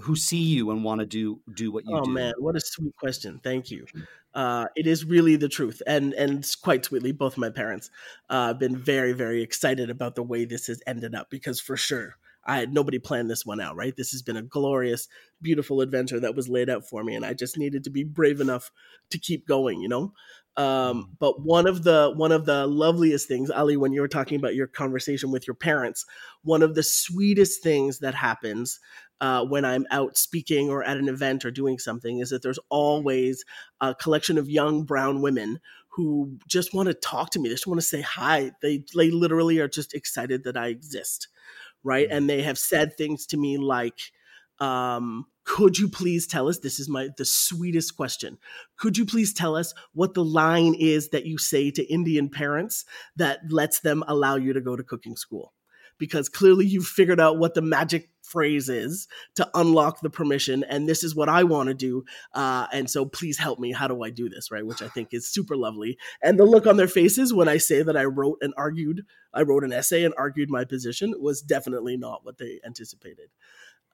who 0.00 0.16
see 0.16 0.42
you 0.42 0.70
and 0.70 0.84
want 0.84 1.00
to 1.00 1.06
do 1.06 1.40
do 1.54 1.72
what 1.72 1.86
you 1.86 1.98
oh 1.98 2.02
do. 2.02 2.10
Oh 2.10 2.12
man, 2.12 2.34
what 2.38 2.56
a 2.56 2.60
sweet 2.60 2.94
question. 2.96 3.40
Thank 3.42 3.70
you. 3.70 3.88
Uh, 4.34 4.66
it 4.76 4.86
is 4.86 5.04
really 5.04 5.36
the 5.36 5.48
truth, 5.48 5.80
and 5.86 6.12
and 6.14 6.46
quite 6.62 6.84
sweetly, 6.84 7.12
both 7.12 7.38
my 7.38 7.48
parents 7.50 7.90
uh, 8.28 8.48
have 8.48 8.58
been 8.58 8.76
very 8.76 9.12
very 9.12 9.42
excited 9.42 9.88
about 9.90 10.14
the 10.14 10.22
way 10.22 10.44
this 10.44 10.66
has 10.66 10.82
ended 10.86 11.14
up 11.14 11.30
because 11.30 11.60
for 11.60 11.76
sure. 11.76 12.16
I 12.46 12.58
had 12.58 12.72
nobody 12.72 12.98
planned 12.98 13.30
this 13.30 13.44
one 13.44 13.60
out, 13.60 13.76
right? 13.76 13.96
This 13.96 14.12
has 14.12 14.22
been 14.22 14.36
a 14.36 14.42
glorious, 14.42 15.08
beautiful 15.42 15.80
adventure 15.80 16.20
that 16.20 16.34
was 16.34 16.48
laid 16.48 16.70
out 16.70 16.88
for 16.88 17.04
me, 17.04 17.14
and 17.14 17.24
I 17.24 17.34
just 17.34 17.58
needed 17.58 17.84
to 17.84 17.90
be 17.90 18.04
brave 18.04 18.40
enough 18.40 18.70
to 19.10 19.18
keep 19.18 19.46
going, 19.46 19.80
you 19.80 19.88
know. 19.88 20.12
Um, 20.56 21.10
but 21.18 21.42
one 21.42 21.66
of 21.66 21.82
the 21.82 22.12
one 22.16 22.32
of 22.32 22.46
the 22.46 22.66
loveliest 22.66 23.28
things, 23.28 23.50
Ali, 23.50 23.76
when 23.76 23.92
you 23.92 24.00
were 24.00 24.08
talking 24.08 24.38
about 24.38 24.54
your 24.54 24.66
conversation 24.66 25.30
with 25.30 25.46
your 25.46 25.54
parents, 25.54 26.06
one 26.42 26.62
of 26.62 26.74
the 26.74 26.82
sweetest 26.82 27.62
things 27.62 27.98
that 27.98 28.14
happens 28.14 28.80
uh, 29.20 29.44
when 29.44 29.64
I'm 29.64 29.86
out 29.90 30.16
speaking 30.16 30.70
or 30.70 30.82
at 30.82 30.96
an 30.96 31.08
event 31.08 31.44
or 31.44 31.50
doing 31.50 31.78
something 31.78 32.18
is 32.18 32.30
that 32.30 32.42
there's 32.42 32.58
always 32.68 33.44
a 33.80 33.94
collection 33.94 34.38
of 34.38 34.48
young 34.48 34.84
brown 34.84 35.22
women 35.22 35.60
who 35.88 36.38
just 36.46 36.74
want 36.74 36.88
to 36.88 36.94
talk 36.94 37.30
to 37.30 37.38
me. 37.38 37.48
They 37.48 37.54
just 37.54 37.66
want 37.66 37.80
to 37.80 37.86
say 37.86 38.02
hi. 38.02 38.52
They 38.60 38.84
they 38.94 39.10
literally 39.10 39.58
are 39.60 39.68
just 39.68 39.94
excited 39.94 40.44
that 40.44 40.56
I 40.56 40.68
exist, 40.68 41.28
right? 41.86 42.08
And 42.10 42.28
they 42.28 42.42
have 42.42 42.58
said 42.58 42.96
things 42.96 43.24
to 43.26 43.36
me 43.36 43.56
like, 43.56 43.98
um, 44.58 45.26
"Could 45.44 45.78
you 45.78 45.88
please 45.88 46.26
tell 46.26 46.48
us?" 46.48 46.58
This 46.58 46.80
is 46.80 46.88
my 46.88 47.08
the 47.16 47.24
sweetest 47.24 47.96
question. 47.96 48.38
Could 48.76 48.98
you 48.98 49.06
please 49.06 49.32
tell 49.32 49.56
us 49.56 49.72
what 49.94 50.14
the 50.14 50.24
line 50.24 50.74
is 50.74 51.10
that 51.10 51.26
you 51.26 51.38
say 51.38 51.70
to 51.70 51.84
Indian 51.92 52.28
parents 52.28 52.84
that 53.14 53.40
lets 53.50 53.80
them 53.80 54.02
allow 54.08 54.36
you 54.36 54.52
to 54.52 54.60
go 54.60 54.76
to 54.76 54.82
cooking 54.82 55.16
school? 55.16 55.54
Because 55.98 56.28
clearly 56.28 56.66
you've 56.66 56.86
figured 56.86 57.20
out 57.20 57.38
what 57.38 57.54
the 57.54 57.62
magic 57.62 58.10
phrase 58.26 58.68
is 58.68 59.08
to 59.36 59.48
unlock 59.54 60.00
the 60.00 60.10
permission, 60.10 60.64
and 60.64 60.88
this 60.88 61.04
is 61.04 61.14
what 61.14 61.28
I 61.28 61.44
want 61.44 61.68
to 61.68 61.74
do. 61.74 62.04
Uh, 62.32 62.66
and 62.72 62.90
so 62.90 63.06
please 63.06 63.38
help 63.38 63.58
me. 63.58 63.72
How 63.72 63.88
do 63.88 64.02
I 64.02 64.10
do 64.10 64.28
this? 64.28 64.50
Right, 64.50 64.66
which 64.66 64.82
I 64.82 64.88
think 64.88 65.08
is 65.12 65.28
super 65.28 65.56
lovely. 65.56 65.98
And 66.22 66.38
the 66.38 66.44
look 66.44 66.66
on 66.66 66.76
their 66.76 66.88
faces 66.88 67.32
when 67.32 67.48
I 67.48 67.58
say 67.58 67.82
that 67.82 67.96
I 67.96 68.04
wrote 68.04 68.38
and 68.40 68.52
argued, 68.56 69.02
I 69.32 69.42
wrote 69.42 69.64
an 69.64 69.72
essay 69.72 70.04
and 70.04 70.14
argued 70.16 70.50
my 70.50 70.64
position 70.64 71.14
was 71.18 71.42
definitely 71.42 71.96
not 71.96 72.24
what 72.24 72.38
they 72.38 72.60
anticipated. 72.64 73.28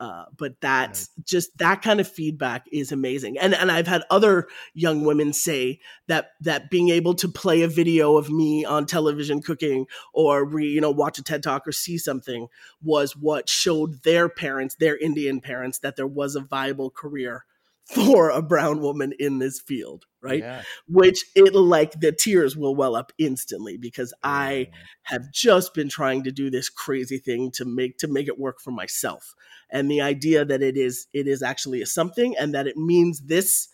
Uh, 0.03 0.25
but 0.37 0.61
that's 0.61 1.11
Right. 1.17 1.27
just 1.27 1.57
that 1.59 1.81
kind 1.81 2.01
of 2.01 2.09
feedback 2.09 2.67
is 2.73 2.91
amazing, 2.91 3.39
and 3.39 3.55
and 3.55 3.71
I've 3.71 3.87
had 3.87 4.03
other 4.11 4.49
young 4.75 5.05
women 5.05 5.33
say 5.33 5.79
that 6.09 6.31
that 6.41 6.71
being 6.71 6.89
able 6.89 7.15
to 7.15 7.29
play 7.29 7.63
a 7.63 7.69
video 7.69 8.17
of 8.17 8.29
me 8.29 8.65
on 8.65 8.87
television 8.87 9.41
cooking 9.41 9.87
or 10.13 10.45
re, 10.45 10.67
you 10.69 10.81
know 10.81 10.91
watch 10.91 11.19
a 11.19 11.23
TED 11.23 11.45
talk 11.45 11.69
or 11.69 11.73
see 11.73 11.99
something 11.99 12.49
was 12.83 13.17
what 13.17 13.49
showed 13.49 14.03
their 14.03 14.29
parents, 14.29 14.75
their 14.81 14.97
Indian 14.97 15.41
parents, 15.41 15.79
that 15.81 15.95
there 15.95 16.07
was 16.07 16.35
a 16.35 16.41
viable 16.41 16.91
career 16.91 17.45
for 17.85 18.31
a 18.31 18.43
brown 18.43 18.81
woman 18.81 19.13
in 19.19 19.39
this 19.39 19.61
field, 19.61 20.05
right? 20.23 20.41
Yeah. 20.41 20.63
Which 20.89 21.25
it 21.35 21.55
like 21.55 22.01
the 22.01 22.13
tears 22.13 22.57
will 22.57 22.75
well 22.75 22.95
up 22.95 23.13
instantly 23.19 23.77
because 23.77 24.15
I 24.23 24.69
have 25.03 25.33
just 25.33 25.75
been 25.75 25.89
trying 25.89 26.23
to 26.25 26.33
do 26.33 26.51
this 26.51 26.69
crazy 26.69 27.19
thing 27.19 27.51
to 27.53 27.65
make 27.65 27.99
to 27.99 28.09
make 28.09 28.29
it 28.29 28.39
work 28.39 28.61
for 28.61 28.71
myself 28.71 29.35
and 29.73 29.91
the 29.91 30.01
idea 30.01 30.45
that 30.45 30.63
it 30.63 30.77
is 30.77 31.09
it 31.13 31.27
is 31.27 31.43
actually 31.43 31.83
a 31.83 31.87
something 31.87 32.37
and 32.39 32.55
that 32.55 32.67
it 32.67 32.77
means 32.77 33.23
this 33.23 33.69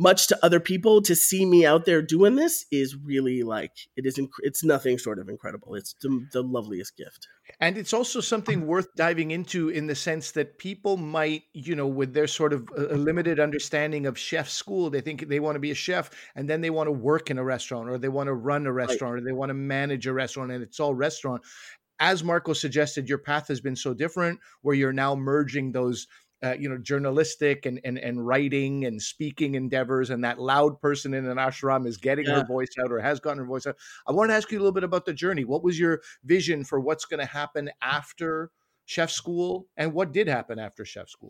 much 0.00 0.28
to 0.28 0.38
other 0.42 0.58
people 0.58 1.02
to 1.02 1.14
see 1.14 1.44
me 1.44 1.66
out 1.66 1.84
there 1.84 2.00
doing 2.00 2.34
this 2.34 2.64
is 2.72 2.96
really 2.96 3.42
like 3.42 3.72
it 3.96 4.06
is 4.06 4.16
inc- 4.16 4.30
it's 4.38 4.64
nothing 4.64 4.96
short 4.96 5.18
of 5.18 5.28
incredible. 5.28 5.74
It's 5.74 5.94
the, 6.00 6.26
the 6.32 6.42
loveliest 6.42 6.96
gift. 6.96 7.28
And 7.60 7.76
it's 7.76 7.92
also 7.92 8.20
something 8.20 8.66
worth 8.66 8.88
diving 8.96 9.30
into 9.30 9.68
in 9.68 9.86
the 9.86 9.94
sense 9.94 10.30
that 10.32 10.58
people 10.58 10.96
might, 10.96 11.42
you 11.52 11.74
know, 11.74 11.86
with 11.86 12.14
their 12.14 12.26
sort 12.26 12.54
of 12.54 12.66
a 12.76 12.94
a 12.94 12.96
limited 12.96 13.38
understanding 13.38 14.06
of 14.06 14.18
chef 14.18 14.48
school, 14.48 14.88
they 14.88 15.02
think 15.02 15.28
they 15.28 15.40
want 15.40 15.56
to 15.56 15.60
be 15.60 15.70
a 15.70 15.74
chef 15.74 16.10
and 16.34 16.48
then 16.48 16.62
they 16.62 16.70
want 16.70 16.86
to 16.86 16.92
work 16.92 17.30
in 17.30 17.38
a 17.38 17.44
restaurant 17.44 17.90
or 17.90 17.98
they 17.98 18.08
want 18.08 18.28
to 18.28 18.34
run 18.34 18.66
a 18.66 18.72
restaurant 18.72 19.16
or 19.16 19.20
they 19.20 19.32
want 19.32 19.50
to 19.50 19.54
manage 19.54 20.06
a 20.06 20.12
restaurant 20.12 20.50
and 20.50 20.62
it's 20.62 20.80
all 20.80 20.94
restaurant. 20.94 21.42
As 21.98 22.24
Marco 22.24 22.54
suggested, 22.54 23.08
your 23.08 23.18
path 23.18 23.48
has 23.48 23.60
been 23.60 23.76
so 23.76 23.92
different 23.92 24.40
where 24.62 24.74
you're 24.74 24.94
now 24.94 25.14
merging 25.14 25.72
those 25.72 26.06
uh, 26.42 26.54
you 26.58 26.68
know, 26.68 26.78
journalistic 26.78 27.66
and, 27.66 27.80
and 27.84 27.98
and 27.98 28.26
writing 28.26 28.84
and 28.84 29.00
speaking 29.00 29.54
endeavors, 29.54 30.10
and 30.10 30.24
that 30.24 30.38
loud 30.40 30.80
person 30.80 31.14
in 31.14 31.26
an 31.26 31.36
ashram 31.36 31.86
is 31.86 31.96
getting 31.96 32.26
Yeah. 32.26 32.40
her 32.40 32.44
voice 32.46 32.68
out 32.82 32.90
or 32.92 33.00
has 33.00 33.20
gotten 33.20 33.38
her 33.38 33.44
voice 33.44 33.66
out. 33.66 33.76
I 34.06 34.12
want 34.12 34.30
to 34.30 34.34
ask 34.34 34.50
you 34.50 34.58
a 34.58 34.60
little 34.60 34.72
bit 34.72 34.84
about 34.84 35.04
the 35.04 35.12
journey. 35.14 35.44
What 35.44 35.62
was 35.62 35.78
your 35.78 36.00
vision 36.24 36.64
for 36.64 36.80
what's 36.80 37.04
going 37.04 37.20
to 37.20 37.26
happen 37.26 37.70
after 37.82 38.50
chef 38.86 39.10
school, 39.10 39.68
and 39.76 39.92
what 39.92 40.12
did 40.12 40.26
happen 40.28 40.58
after 40.58 40.84
chef 40.84 41.08
school? 41.08 41.28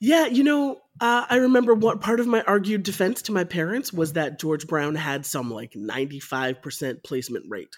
yeah 0.00 0.26
you 0.26 0.42
know 0.42 0.76
uh, 1.00 1.26
i 1.28 1.36
remember 1.36 1.74
what 1.74 2.00
part 2.00 2.20
of 2.20 2.26
my 2.26 2.42
argued 2.42 2.82
defense 2.82 3.22
to 3.22 3.32
my 3.32 3.44
parents 3.44 3.92
was 3.92 4.14
that 4.14 4.38
george 4.40 4.66
brown 4.66 4.94
had 4.94 5.24
some 5.26 5.50
like 5.50 5.72
95% 5.72 7.02
placement 7.04 7.44
rate 7.48 7.76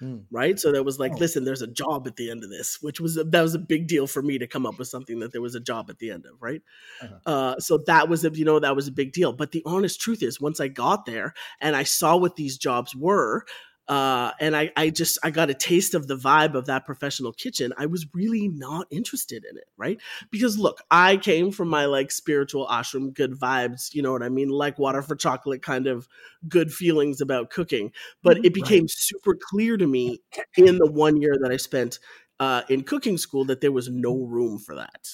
Hmm. 0.00 0.18
right 0.30 0.58
so 0.60 0.70
that 0.72 0.84
was 0.84 0.98
like 0.98 1.12
Oh. 1.14 1.16
listen 1.18 1.44
there's 1.44 1.62
a 1.62 1.66
job 1.66 2.06
at 2.06 2.16
the 2.16 2.30
end 2.30 2.44
of 2.44 2.50
this 2.50 2.78
which 2.80 3.00
was 3.00 3.16
a, 3.16 3.24
that 3.24 3.42
was 3.42 3.54
a 3.54 3.58
big 3.58 3.88
deal 3.88 4.06
for 4.06 4.22
me 4.22 4.38
to 4.38 4.46
come 4.46 4.64
up 4.64 4.78
with 4.78 4.86
something 4.88 5.18
that 5.18 5.32
there 5.32 5.40
was 5.42 5.54
a 5.56 5.60
job 5.60 5.90
at 5.90 5.98
the 5.98 6.10
end 6.10 6.24
of 6.26 6.32
right 6.40 6.62
Uh-huh. 7.02 7.16
uh, 7.26 7.58
so 7.58 7.78
that 7.86 8.08
was 8.08 8.24
a 8.24 8.30
you 8.30 8.44
know 8.44 8.60
that 8.60 8.76
was 8.76 8.86
a 8.86 8.92
big 8.92 9.12
deal 9.12 9.32
but 9.32 9.50
the 9.52 9.62
honest 9.66 10.00
truth 10.00 10.22
is 10.22 10.40
once 10.40 10.60
i 10.60 10.68
got 10.68 11.04
there 11.06 11.34
and 11.60 11.74
i 11.74 11.82
saw 11.82 12.16
what 12.16 12.36
these 12.36 12.56
jobs 12.58 12.94
were 12.94 13.44
uh, 13.88 14.32
and 14.38 14.54
I, 14.54 14.70
I 14.76 14.90
just 14.90 15.18
I 15.22 15.30
got 15.30 15.48
a 15.48 15.54
taste 15.54 15.94
of 15.94 16.06
the 16.06 16.16
vibe 16.16 16.54
of 16.54 16.66
that 16.66 16.84
professional 16.84 17.32
kitchen. 17.32 17.72
I 17.78 17.86
was 17.86 18.06
really 18.12 18.48
not 18.48 18.86
interested 18.90 19.44
in 19.50 19.56
it, 19.56 19.68
right? 19.78 19.98
Because 20.30 20.58
look, 20.58 20.82
I 20.90 21.16
came 21.16 21.50
from 21.50 21.68
my 21.68 21.86
like 21.86 22.10
spiritual 22.10 22.66
ashram, 22.66 23.14
good 23.14 23.32
vibes, 23.32 23.94
you 23.94 24.02
know 24.02 24.12
what 24.12 24.22
I 24.22 24.28
mean, 24.28 24.50
like 24.50 24.78
water 24.78 25.00
for 25.00 25.16
chocolate 25.16 25.62
kind 25.62 25.86
of 25.86 26.06
good 26.48 26.72
feelings 26.72 27.22
about 27.22 27.50
cooking. 27.50 27.92
But 28.22 28.44
it 28.44 28.52
became 28.52 28.86
super 28.88 29.36
clear 29.40 29.78
to 29.78 29.86
me 29.86 30.20
in 30.56 30.76
the 30.76 30.90
one 30.90 31.20
year 31.20 31.36
that 31.40 31.50
I 31.50 31.56
spent 31.56 31.98
uh, 32.40 32.62
in 32.68 32.82
cooking 32.82 33.16
school 33.16 33.46
that 33.46 33.60
there 33.60 33.72
was 33.72 33.88
no 33.88 34.22
room 34.24 34.58
for 34.58 34.74
that. 34.74 35.08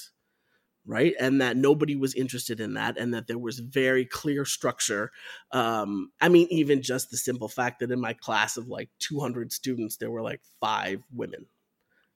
Right. 0.87 1.14
And 1.18 1.40
that 1.40 1.57
nobody 1.57 1.97
was 1.97 2.14
interested 2.14 2.61
in 2.61 2.75
that, 2.75 2.99
and 2.99 3.14
that 3.14 3.27
there 3.27 3.38
was 3.38 3.59
very 3.59 4.05
clear 4.05 4.44
structure. 4.44 5.12
Um, 5.51 6.12
I 6.20 6.29
mean, 6.29 6.47
even 6.51 6.83
just 6.83 7.11
the 7.11 7.16
simple 7.16 7.49
fact 7.49 7.81
that 7.81 7.90
in 7.90 8.01
my 8.01 8.12
class 8.12 8.59
of 8.59 8.68
like 8.68 8.90
200 8.99 9.51
students, 9.53 9.97
there 9.97 10.11
were 10.11 10.23
like 10.23 10.42
five 10.61 11.03
women, 11.11 11.47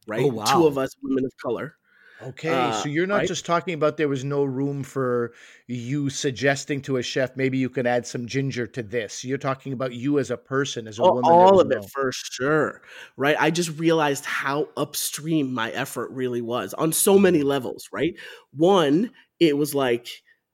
right? 0.07 0.23
Oh, 0.23 0.29
wow. 0.29 0.45
Two 0.45 0.67
of 0.67 0.77
us 0.77 0.95
women 1.03 1.25
of 1.25 1.33
color. 1.43 1.77
Okay, 2.21 2.51
Uh, 2.51 2.73
so 2.73 2.89
you're 2.89 3.07
not 3.07 3.19
right? 3.19 3.29
just 3.29 3.47
talking 3.47 3.75
about 3.75 3.97
there 3.97 4.09
was 4.09 4.25
no 4.25 4.43
room 4.43 4.83
for 4.83 5.33
you 5.69 6.11
suggesting 6.11 6.83
to 6.83 6.97
a 6.97 7.03
chef 7.03 7.37
maybe 7.37 7.59
you 7.59 7.71
could 7.71 7.87
add 7.87 8.05
some 8.07 8.27
ginger 8.27 8.67
to 8.67 8.83
this. 8.83 9.25
You're 9.25 9.39
talking 9.39 9.73
about 9.73 9.93
you 9.93 10.19
as 10.19 10.31
a 10.33 10.37
person, 10.37 10.89
as 10.89 10.99
a 10.99 11.03
all, 11.03 11.15
woman. 11.15 11.31
all 11.31 11.61
of 11.61 11.71
it 11.71 11.85
for 11.93 12.11
sure 12.13 12.83
right 13.17 13.37
i 13.39 13.51
just 13.51 13.79
realized 13.79 14.25
how 14.25 14.69
upstream 14.77 15.53
my 15.53 15.71
effort 15.73 16.11
really 16.11 16.41
was 16.43 16.75
on 16.75 16.93
so 16.93 17.19
many 17.19 17.43
levels 17.43 17.89
right 17.93 18.15
one 18.53 19.11
it 19.39 19.57
was 19.57 19.75
like 19.75 20.09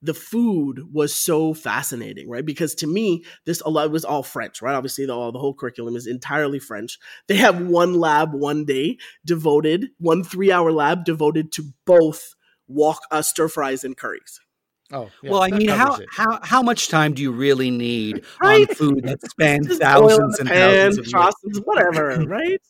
the 0.05 0.15
food 0.15 0.83
was 0.93 1.15
so 1.15 1.55
fascinating 1.55 2.29
right 2.29 2.45
because 2.45 2.75
to 2.75 2.87
me 2.87 3.25
this 3.47 3.61
a 3.63 3.71
lot 3.71 3.91
was 3.91 4.05
all 4.05 4.23
french 4.23 4.61
right 4.63 4.75
obviously 4.75 5.07
the, 5.07 5.13
all, 5.13 5.33
the 5.33 5.39
whole 5.39 5.55
curriculum 5.55 5.97
is 5.97 6.07
entirely 6.07 6.59
french 6.59 6.99
they 7.27 7.37
have 7.37 7.61
one 7.67 7.95
lab 7.95 8.35
one 8.35 8.65
day 8.65 8.97
devoted 9.25 9.87
one 9.99 10.23
three 10.23 10.53
hour 10.53 10.71
lab 10.71 11.05
devoted 11.05 11.51
to 11.53 11.63
both 11.87 12.35
wok 12.69 13.01
uh, 13.11 13.23
stir 13.23 13.49
fries 13.49 13.85
and 13.85 13.97
curries 13.97 14.41
Oh, 14.93 15.11
yeah, 15.23 15.31
well, 15.31 15.43
I 15.43 15.49
mean, 15.49 15.69
how, 15.69 15.95
it. 15.97 16.09
how 16.11 16.39
how 16.43 16.63
much 16.63 16.89
time 16.89 17.15
do 17.15 17.23
you 17.23 17.33
really 17.33 17.71
need 17.71 18.23
Right? 18.43 18.61
on 18.61 18.77
food 18.77 19.05
that 19.05 19.23
spans 19.29 19.67
Just 19.67 19.81
oil 19.83 20.05
in 20.05 20.11
thousands 20.11 20.33
the 20.33 20.39
and 20.41 20.49
pan, 20.51 20.61
thousands 20.61 20.99
of 20.99 21.07
years? 21.07 21.11
sauces, 21.11 21.63
whatever 21.65 22.23
right 22.27 22.61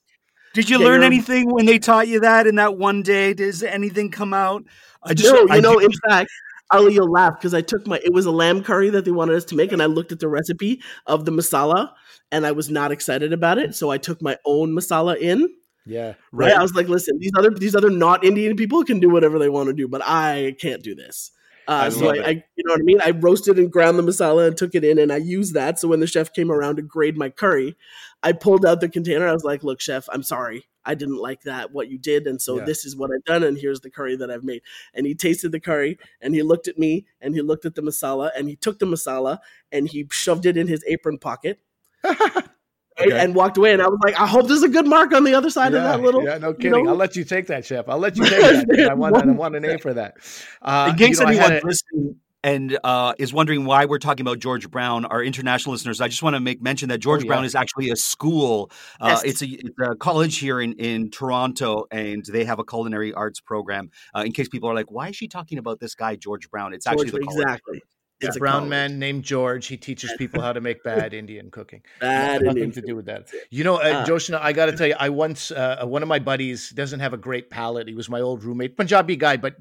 Did 0.55 0.71
you 0.71 0.79
Yeah, 0.79 0.87
learn 0.87 1.03
anything 1.03 1.53
when 1.53 1.67
they 1.67 1.79
taught 1.81 2.07
you 2.09 2.21
that 2.21 2.47
in 2.47 2.55
that 2.57 2.79
one 2.79 3.03
day? 3.03 3.35
Does 3.35 3.63
anything 3.63 4.11
come 4.11 4.33
out? 4.33 4.65
I 5.03 5.13
just, 5.15 5.33
no, 5.33 5.41
you 5.41 5.49
I 5.51 5.61
know, 5.61 5.73
do- 5.73 5.87
in 5.87 5.91
fact, 6.09 6.31
Ali, 6.75 6.95
you'll 6.95 7.11
laugh 7.11 7.35
because 7.39 7.55
I 7.55 7.61
took 7.61 7.87
my 7.87 8.01
it 8.05 8.13
was 8.13 8.27
a 8.27 8.31
lamb 8.31 8.63
curry 8.63 8.91
that 8.91 9.05
they 9.05 9.11
wanted 9.11 9.37
us 9.37 9.45
to 9.47 9.57
make, 9.57 9.73
and 9.73 9.83
I 9.83 9.87
looked 9.87 10.13
at 10.13 10.21
the 10.21 10.29
recipe 10.29 10.83
of 11.07 11.25
the 11.25 11.33
masala, 11.33 11.93
and 12.31 12.47
I 12.47 12.53
was 12.53 12.71
not 12.71 12.93
excited 12.93 13.33
about 13.33 13.59
it. 13.59 13.75
So 13.75 13.91
I 13.91 13.99
took 13.99 14.21
my 14.23 14.37
own 14.45 14.73
masala 14.73 15.17
in. 15.19 15.49
Yeah. 15.87 16.15
Right. 16.33 16.53
I 16.53 16.63
was 16.63 16.75
like, 16.75 16.89
listen, 16.89 17.19
these 17.19 17.33
other 17.37 17.51
these 17.51 17.75
other 17.75 17.91
not 17.91 18.25
Indian 18.25 18.57
people 18.57 18.85
can 18.85 19.01
do 19.01 19.11
whatever 19.11 19.39
they 19.39 19.49
want 19.49 19.69
to 19.69 19.75
do, 19.75 19.89
but 19.89 20.03
I 20.05 20.57
can't 20.61 20.83
do 20.83 20.95
this. 20.95 21.31
Uh, 21.67 21.73
I 21.73 21.89
so 21.89 22.11
I. 22.11 22.15
I, 22.27 22.31
you 22.57 22.65
know 22.65 22.75
what 22.75 22.81
I 22.81 22.85
mean. 22.85 23.01
I 23.03 23.11
roasted 23.11 23.59
and 23.59 23.71
ground 23.71 23.99
the 23.99 24.03
masala 24.03 24.49
and 24.49 24.57
took 24.57 24.75
it 24.75 24.85
in, 24.85 24.99
and 24.99 25.13
I 25.13 25.17
used 25.17 25.55
that. 25.55 25.79
So 25.79 25.89
when 25.89 26.01
the 26.01 26.07
chef 26.07 26.33
came 26.33 26.51
around 26.51 26.77
to 26.77 26.83
grade 26.83 27.17
my 27.17 27.31
curry, 27.31 27.77
I 28.23 28.33
pulled 28.33 28.67
out 28.67 28.81
the 28.81 28.89
container. 28.89 29.27
I 29.27 29.33
was 29.33 29.45
like, 29.45 29.65
"Look, 29.65 29.81
chef, 29.81 30.09
I'm 30.13 30.23
sorry, 30.23 30.65
I 30.85 30.95
didn't 30.95 31.17
like 31.19 31.43
that 31.43 31.73
what 31.73 31.89
you 31.89 31.99
did, 31.99 32.27
and 32.27 32.41
so 32.41 32.59
Yeah. 32.59 32.65
this 32.65 32.85
is 32.85 32.97
what 32.97 33.11
I've 33.15 33.25
done, 33.25 33.43
and 33.43 33.57
here's 33.59 33.81
the 33.81 33.91
curry 33.91 34.17
that 34.17 34.31
I've 34.31 34.45
made." 34.45 34.63
And 34.93 35.07
he 35.07 35.15
tasted 35.15 35.53
the 35.53 35.61
curry, 35.61 35.99
and 36.21 36.35
he 36.35 36.43
looked 36.43 36.69
at 36.69 36.79
me, 36.79 37.07
and 37.21 37.35
he 37.35 37.41
looked 37.41 37.65
at 37.65 37.75
the 37.75 37.83
masala, 37.83 38.31
and 38.37 38.49
he 38.49 38.57
took 38.57 38.79
the 38.79 38.87
masala, 38.87 39.39
and 39.73 39.89
he 39.89 40.07
shoved 40.11 40.47
it 40.47 40.57
in 40.57 40.69
his 40.69 40.85
apron 40.87 41.19
pocket. 41.19 41.61
right, 42.99 43.09
Okay. 43.09 43.19
And 43.19 43.35
walked 43.35 43.57
away, 43.59 43.73
and 43.73 43.83
I 43.83 43.89
was 43.89 43.99
like, 44.05 44.19
"I 44.21 44.27
hope 44.27 44.47
there's 44.49 44.63
a 44.63 44.69
good 44.69 44.87
mark 44.87 45.13
on 45.13 45.25
the 45.25 45.35
other 45.35 45.51
side 45.51 45.75
of 45.75 45.83
that 45.83 46.01
little." 46.01 46.23
yeah, 46.25 46.39
no 46.39 46.49
you 46.49 46.55
kidding. 46.55 46.85
know? 46.85 46.91
I'll 46.91 46.97
let 46.97 47.17
you 47.17 47.25
take 47.25 47.47
that, 47.49 47.65
chef. 47.65 47.89
I'll 47.89 47.99
let 47.99 48.17
you 48.17 48.25
take 48.25 48.41
that. 48.69 48.89
I 48.91 48.95
want, 48.95 49.17
I 49.17 49.25
want 49.33 49.57
an 49.57 49.65
A 49.65 49.79
for 49.79 49.95
that. 49.95 50.15
Uh, 50.63 50.89
in 50.93 50.97
case 50.99 51.19
you 51.19 51.25
know, 51.27 51.31
anyone 51.33 51.61
listening 51.65 52.17
and 52.45 52.79
uh, 52.85 53.15
is 53.19 53.33
wondering 53.33 53.65
why 53.65 53.87
we're 53.87 53.99
talking 53.99 54.21
about 54.23 54.39
George 54.39 54.71
Brown, 54.71 55.07
our 55.07 55.23
international 55.25 55.73
listeners, 55.73 56.03
I 56.03 56.09
just 56.09 56.23
want 56.23 56.35
to 56.37 56.41
make 56.41 56.61
mention 56.61 56.91
that 56.91 56.99
George 56.99 57.23
Oh, 57.23 57.25
yeah. 57.25 57.29
Brown 57.29 57.45
is 57.47 57.55
actually 57.55 57.89
a 57.89 57.97
school. 57.97 58.71
Uh, 59.01 59.07
Yes. 59.09 59.25
it's, 59.25 59.43
a, 59.43 59.47
it's 59.47 59.79
a 59.81 59.95
college 59.97 60.37
here 60.39 60.61
in, 60.61 60.75
in 60.75 61.11
Toronto, 61.11 61.87
and 61.91 62.23
they 62.27 62.45
have 62.45 62.59
a 62.59 62.65
culinary 62.65 63.15
arts 63.15 63.41
program. 63.41 63.91
Uh, 64.15 64.25
in 64.27 64.33
case 64.33 64.49
people 64.51 64.69
are 64.69 64.75
like, 64.75 64.91
why 64.91 65.09
is 65.09 65.17
she 65.17 65.27
talking 65.27 65.57
about 65.57 65.81
this 65.81 65.95
guy, 65.95 66.17
George 66.17 66.51
Brown? 66.51 66.75
It's 66.75 66.87
actually 66.87 67.11
George, 67.13 67.23
the 67.23 67.27
college. 67.29 67.43
exactly. 67.45 67.79
It's 67.79 67.94
It's 68.27 68.37
a 68.37 68.39
a 68.39 68.41
brown 68.41 68.53
college. 68.53 68.71
man 68.71 68.99
named 68.99 69.25
George. 69.25 69.67
He 69.67 69.77
teaches 69.77 70.13
people 70.19 70.41
how 70.43 70.53
to 70.53 70.61
make 70.61 70.83
bad 70.85 71.15
Indian 71.15 71.51
cooking. 71.51 71.83
Bad 72.01 72.43
Nothing 72.43 72.65
Indian 72.65 72.73
to 72.73 72.83
do 72.83 72.97
with 72.97 73.07
that. 73.07 73.29
You 73.51 73.65
know, 73.65 73.77
uh, 73.77 73.81
Uh, 73.95 74.05
Joshna, 74.05 74.39
I 74.43 74.53
got 74.53 74.67
to 74.67 74.73
tell 74.77 74.87
you, 74.87 74.97
I 74.99 75.09
once 75.09 75.51
uh, 75.51 75.85
one 75.85 76.03
of 76.03 76.09
my 76.09 76.19
buddies 76.19 76.71
doesn't 76.71 77.01
have 77.01 77.13
a 77.13 77.17
great 77.19 77.51
palate. 77.51 77.89
He 77.89 77.95
was 77.95 78.09
my 78.09 78.21
old 78.21 78.45
roommate, 78.45 78.77
Punjabi 78.77 79.17
guy, 79.17 79.37
but 79.37 79.55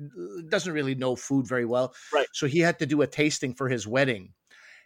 doesn't 0.50 0.74
really 0.74 0.96
know 0.96 1.16
food 1.16 1.48
very 1.48 1.66
well. 1.66 1.94
Right. 2.14 2.28
So 2.34 2.48
he 2.48 2.60
had 2.60 2.80
to 2.80 2.86
do 2.86 3.02
a 3.02 3.08
tasting 3.08 3.54
for 3.54 3.70
his 3.70 3.88
wedding. 3.88 4.34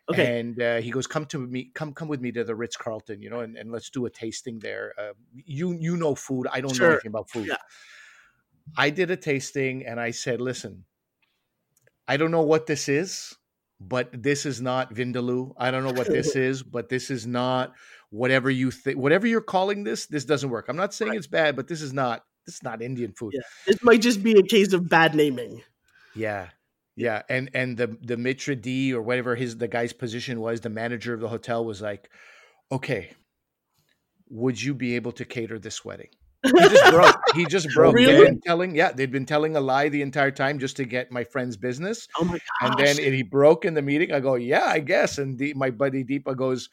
Okay. 0.10 0.40
And 0.40 0.62
uh, 0.62 0.78
he 0.78 0.90
goes, 0.90 1.06
"Come 1.06 1.26
to 1.28 1.38
me, 1.38 1.70
come 1.74 1.94
come 1.94 2.08
with 2.08 2.22
me 2.22 2.32
to 2.32 2.44
the 2.46 2.56
Ritz 2.56 2.78
Carlton, 2.78 3.22
you 3.22 3.30
know, 3.30 3.42
and, 3.42 3.58
and 3.58 3.72
let's 3.72 3.90
do 3.90 4.06
a 4.06 4.10
tasting 4.10 4.60
there. 4.60 4.94
Uh, 4.98 5.14
you 5.34 5.74
you 5.74 5.98
know 5.98 6.16
food. 6.16 6.48
I 6.52 6.62
don't 6.62 6.80
know 6.80 6.92
anything 6.92 7.10
about 7.10 7.30
food. 7.30 7.48
Yeah. 7.48 7.58
I 8.78 8.90
did 8.90 9.12
a 9.12 9.18
tasting, 9.18 9.86
and 9.86 10.00
I 10.00 10.12
said, 10.12 10.40
listen, 10.42 10.86
I 12.08 12.16
don't 12.18 12.32
know 12.32 12.42
what 12.44 12.68
this 12.68 12.88
is, 12.90 13.36
but 13.80 14.10
this 14.12 14.46
is 14.46 14.62
not 14.62 14.94
Vindaloo. 14.94 15.54
I 15.58 15.72
don't 15.72 15.84
know 15.84 15.92
what 15.94 16.08
this 16.08 16.36
is, 16.50 16.64
but 16.64 16.90
this 16.90 17.10
is 17.12 17.28
not 17.28 17.74
whatever 18.10 18.50
you 18.50 18.72
think. 18.72 18.98
Whatever 18.98 19.28
you're 19.28 19.42
calling 19.42 19.84
this, 19.84 20.08
this 20.08 20.26
doesn't 20.26 20.50
work. 20.50 20.66
I'm 20.70 20.78
not 20.78 20.94
saying 20.94 21.10
Right. 21.10 21.18
it's 21.18 21.28
bad, 21.28 21.56
but 21.56 21.68
this 21.68 21.82
is 21.82 21.94
not. 21.94 22.24
This 22.46 22.56
is 22.56 22.64
not 22.64 22.82
Indian 22.82 23.12
food. 23.12 23.34
Yeah. 23.36 23.42
This 23.66 23.84
might 23.84 24.02
just 24.02 24.24
be 24.24 24.32
a 24.40 24.42
case 24.44 24.72
of 24.74 24.88
bad 24.88 25.14
naming. 25.16 25.62
Yeah. 26.16 26.50
Yeah. 26.96 27.22
And 27.30 27.50
and 27.54 27.78
the 27.78 27.98
the 28.02 28.18
maitre 28.18 28.56
d 28.56 28.94
or 28.94 29.02
whatever 29.02 29.36
his 29.36 29.58
the 29.58 29.68
guy's 29.68 29.94
position 29.94 30.40
was, 30.40 30.62
the 30.62 30.70
manager 30.70 31.14
of 31.14 31.20
the 31.20 31.28
hotel 31.28 31.64
was 31.66 31.82
like, 31.82 32.10
Okay, 32.72 33.12
would 34.30 34.62
you 34.62 34.74
be 34.74 34.96
able 34.96 35.12
to 35.14 35.26
cater 35.26 35.60
this 35.60 35.84
wedding? 35.86 36.10
He 36.44 36.52
just 36.70 36.92
broke. 36.92 37.16
He 37.36 37.46
just 37.46 37.68
broke. 37.76 37.96
Really? 37.96 38.26
been 38.26 38.42
telling, 38.42 38.76
yeah, 38.76 38.92
they'd 38.92 39.12
been 39.12 39.26
telling 39.26 39.56
a 39.56 39.60
lie 39.60 39.90
the 39.90 40.02
entire 40.02 40.32
time 40.32 40.60
just 40.60 40.78
to 40.78 40.86
get 40.86 41.12
my 41.12 41.24
friend's 41.24 41.58
business. 41.58 42.08
Oh 42.20 42.24
my 42.24 42.34
gosh. 42.34 42.40
And 42.62 42.78
then 42.78 43.00
it, 43.00 43.14
he 43.14 43.24
broke 43.24 43.66
in 43.66 43.74
the 43.74 43.82
meeting. 43.82 44.12
I 44.12 44.20
go, 44.20 44.36
yeah, 44.36 44.66
I 44.66 44.80
guess. 44.80 45.18
And 45.18 45.38
the, 45.38 45.54
my 45.56 45.70
buddy 45.72 46.04
Deepa 46.04 46.38
goes, 46.38 46.70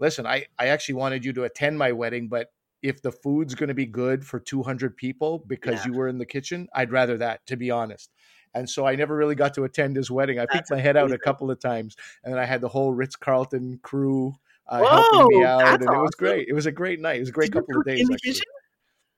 listen, 0.00 0.26
I, 0.26 0.46
I 0.58 0.68
actually 0.68 0.94
wanted 0.96 1.24
you 1.24 1.32
to 1.34 1.44
attend 1.44 1.78
my 1.78 1.92
wedding, 1.92 2.28
but 2.28 2.48
if 2.82 3.00
the 3.02 3.12
food's 3.12 3.54
going 3.54 3.68
to 3.68 3.74
be 3.74 3.86
good 3.86 4.24
for 4.26 4.40
200 4.40 4.96
people 4.96 5.44
because 5.46 5.84
Yeah. 5.84 5.92
you 5.92 5.98
were 5.98 6.08
in 6.08 6.18
the 6.18 6.26
kitchen, 6.26 6.66
I'd 6.74 6.90
rather 6.90 7.16
that, 7.18 7.46
to 7.46 7.56
be 7.56 7.70
honest. 7.70 8.10
And 8.54 8.68
so 8.68 8.86
I 8.86 8.96
never 8.96 9.14
really 9.16 9.34
got 9.36 9.54
to 9.54 9.64
attend 9.64 9.96
his 9.96 10.10
wedding. 10.10 10.38
I 10.38 10.46
peeked 10.46 10.70
my 10.70 10.80
head 10.80 10.96
out 10.96 11.12
a 11.12 11.18
couple 11.18 11.50
of 11.50 11.58
times, 11.60 11.96
and 12.24 12.34
then 12.34 12.40
I 12.40 12.44
had 12.44 12.60
the 12.60 12.68
whole 12.68 12.92
Ritz 12.92 13.16
Carlton 13.16 13.78
crew 13.82 14.34
uh, 14.68 14.80
Whoa, 14.80 14.88
helping 14.88 15.38
me 15.38 15.44
out, 15.44 15.62
and 15.80 15.82
it 15.82 15.88
was 15.88 16.10
great. 16.18 16.48
It 16.48 16.52
was 16.52 16.66
a 16.66 16.72
great 16.72 17.00
night. 17.00 17.16
It 17.16 17.20
was 17.20 17.28
a 17.30 17.32
great 17.32 17.50
Did 17.52 17.60
couple 17.60 17.78
of 17.80 17.86
days. 17.86 18.00
in 18.00 18.06
the 18.08 18.14
actually. 18.14 18.32
kitchen? 18.32 18.44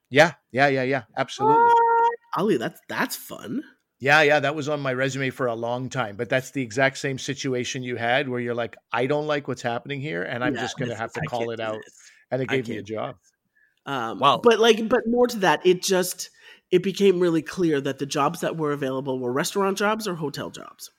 Yeah, 0.09 0.33
yeah, 0.51 0.67
yeah, 0.67 0.83
yeah. 0.83 1.03
Absolutely. 1.17 1.63
What? 1.63 2.15
Ali, 2.37 2.57
that's 2.57 2.79
that's 2.87 3.15
fun. 3.15 3.63
Yeah, 3.99 4.21
yeah, 4.23 4.39
that 4.41 4.55
was 4.55 4.67
on 4.67 4.81
my 4.81 4.93
resume 4.93 5.29
for 5.29 5.47
a 5.47 5.55
long 5.55 5.89
time. 5.89 6.17
But 6.17 6.29
that's 6.29 6.51
the 6.51 6.61
exact 6.61 6.97
same 6.97 7.17
situation 7.17 7.81
you 7.81 7.95
had 7.95 8.27
where 8.27 8.39
you're 8.39 8.53
like, 8.55 8.75
I 8.91 9.07
don't 9.07 9.25
like 9.25 9.47
what's 9.47 9.61
happening 9.61 10.01
here, 10.01 10.23
and 10.23 10.43
I'm 10.43 10.53
Yeah, 10.53 10.61
just 10.61 10.77
going 10.77 10.89
to 10.89 10.95
have 10.95 11.13
to 11.13 11.21
I 11.21 11.25
call 11.27 11.51
it 11.51 11.59
out. 11.59 11.77
this. 11.77 12.11
And 12.31 12.41
it 12.41 12.47
gave 12.47 12.67
me 12.67 12.77
a 12.77 12.83
job. 12.83 13.15
Um, 13.85 14.19
Wow. 14.19 14.41
But 14.43 14.59
like, 14.59 14.87
but 14.89 15.07
more 15.07 15.27
to 15.27 15.39
that, 15.39 15.65
it 15.65 15.81
just 15.81 16.29
it 16.71 16.83
became 16.83 17.19
really 17.19 17.41
clear 17.41 17.79
that 17.81 17.99
the 17.99 18.05
jobs 18.05 18.41
that 18.41 18.57
were 18.57 18.71
available 18.71 19.19
were 19.19 19.31
restaurant 19.31 19.77
jobs 19.77 20.07
or 20.07 20.15
hotel 20.15 20.49
jobs, 20.49 20.89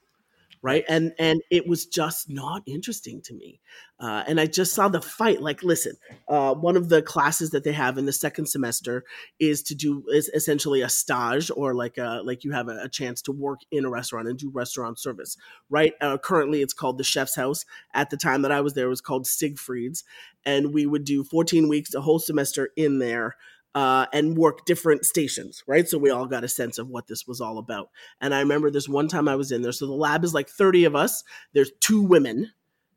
right? 0.63 0.85
And 0.89 1.13
and 1.19 1.43
it 1.51 1.67
was 1.67 1.87
just 1.87 2.29
not 2.29 2.63
interesting 2.67 3.21
to 3.23 3.35
me. 3.35 3.61
Uh, 3.99 4.25
and 4.27 4.39
I 4.39 4.47
just 4.47 4.75
saw 4.75 4.89
the 4.89 5.01
fight. 5.01 5.41
Like, 5.41 5.63
listen, 5.63 5.95
uh, 6.29 6.55
one 6.55 6.77
of 6.77 6.89
the 6.89 7.03
classes 7.03 7.51
that 7.51 7.65
they 7.65 7.73
have 7.73 7.97
in 7.97 8.07
the 8.07 8.13
second 8.13 8.47
semester 8.47 9.05
is 9.39 9.63
to 9.65 9.75
do 9.75 10.05
is 10.09 10.29
essentially 10.35 10.83
a 10.83 10.89
stage 10.89 11.51
or 11.55 11.75
like 11.75 11.99
a 11.99 12.21
like 12.25 12.45
you 12.45 12.53
have 12.53 12.69
a, 12.69 12.83
a 12.83 12.89
chance 12.89 13.23
to 13.23 13.33
work 13.33 13.61
in 13.71 13.85
a 13.85 13.91
restaurant 13.91 14.29
and 14.29 14.39
do 14.39 14.51
restaurant 14.51 14.99
service, 14.99 15.37
right? 15.71 15.95
Uh, 16.01 16.19
currently, 16.19 16.63
it's 16.63 16.75
called 16.75 16.99
the 16.99 17.05
Chef's 17.05 17.37
House. 17.37 17.65
At 17.95 18.11
the 18.11 18.17
time 18.17 18.43
that 18.43 18.53
I 18.53 18.61
was 18.61 18.75
there, 18.75 18.87
it 18.87 18.91
was 18.91 19.01
called 19.01 19.27
Siegfried's 19.27 20.05
and 20.47 20.73
we 20.73 20.87
would 20.87 21.05
do 21.05 21.25
14 21.25 21.69
weeks, 21.69 21.93
a 21.93 22.01
whole 22.01 22.21
semester 22.21 22.71
in 22.77 23.01
there, 23.01 23.37
uh, 23.77 24.07
and 24.15 24.39
work 24.39 24.65
different 24.65 25.05
stations, 25.05 25.63
right? 25.67 25.87
So 25.87 25.99
we 25.99 26.09
all 26.09 26.25
got 26.25 26.45
a 26.45 26.49
sense 26.49 26.79
of 26.79 26.89
what 26.89 27.07
this 27.09 27.27
was 27.27 27.43
all 27.43 27.59
about. 27.59 27.91
And 28.23 28.35
I 28.35 28.41
remember 28.41 28.71
this 28.71 28.89
one 28.89 29.07
time 29.07 29.29
I 29.29 29.37
was 29.37 29.53
in 29.53 29.61
there. 29.61 29.71
So 29.71 29.87
the 29.87 29.93
lab 29.93 30.25
is 30.25 30.33
like 30.33 30.49
30 30.49 30.87
of 30.87 30.97
us. 30.97 31.23
There's 31.53 31.71
two 31.81 32.01
women 32.01 32.51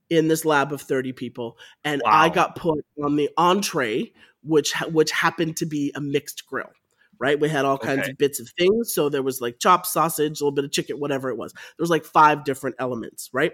in 0.09 0.29
this 0.29 0.45
lab 0.45 0.71
of 0.71 0.81
30 0.81 1.11
people, 1.11 1.57
and 1.83 2.01
I 2.05 2.29
got 2.29 2.55
put 2.55 2.83
on 3.03 3.17
the 3.17 3.29
entree, 3.37 4.13
which 4.41 4.73
which 4.91 5.11
happened 5.11 5.57
to 5.57 5.65
be 5.65 5.91
a 5.95 6.01
mixed 6.01 6.47
grill. 6.47 6.71
Right, 7.19 7.37
we 7.37 7.49
had 7.49 7.65
all 7.65 7.77
kinds 7.77 8.03
Okay. 8.03 8.11
of 8.11 8.17
bits 8.17 8.39
of 8.39 8.49
things. 8.57 8.93
So 8.93 9.09
there 9.09 9.21
was 9.21 9.41
like 9.41 9.59
chopped 9.59 9.87
sausage, 9.87 10.39
a 10.39 10.43
little 10.45 10.55
bit 10.55 10.63
of 10.63 10.71
chicken, 10.71 10.97
whatever 11.01 11.29
it 11.29 11.37
was. 11.37 11.51
There 11.51 11.61
was 11.83 11.89
like 11.89 12.05
five 12.05 12.45
different 12.45 12.77
elements, 12.79 13.29
right? 13.33 13.51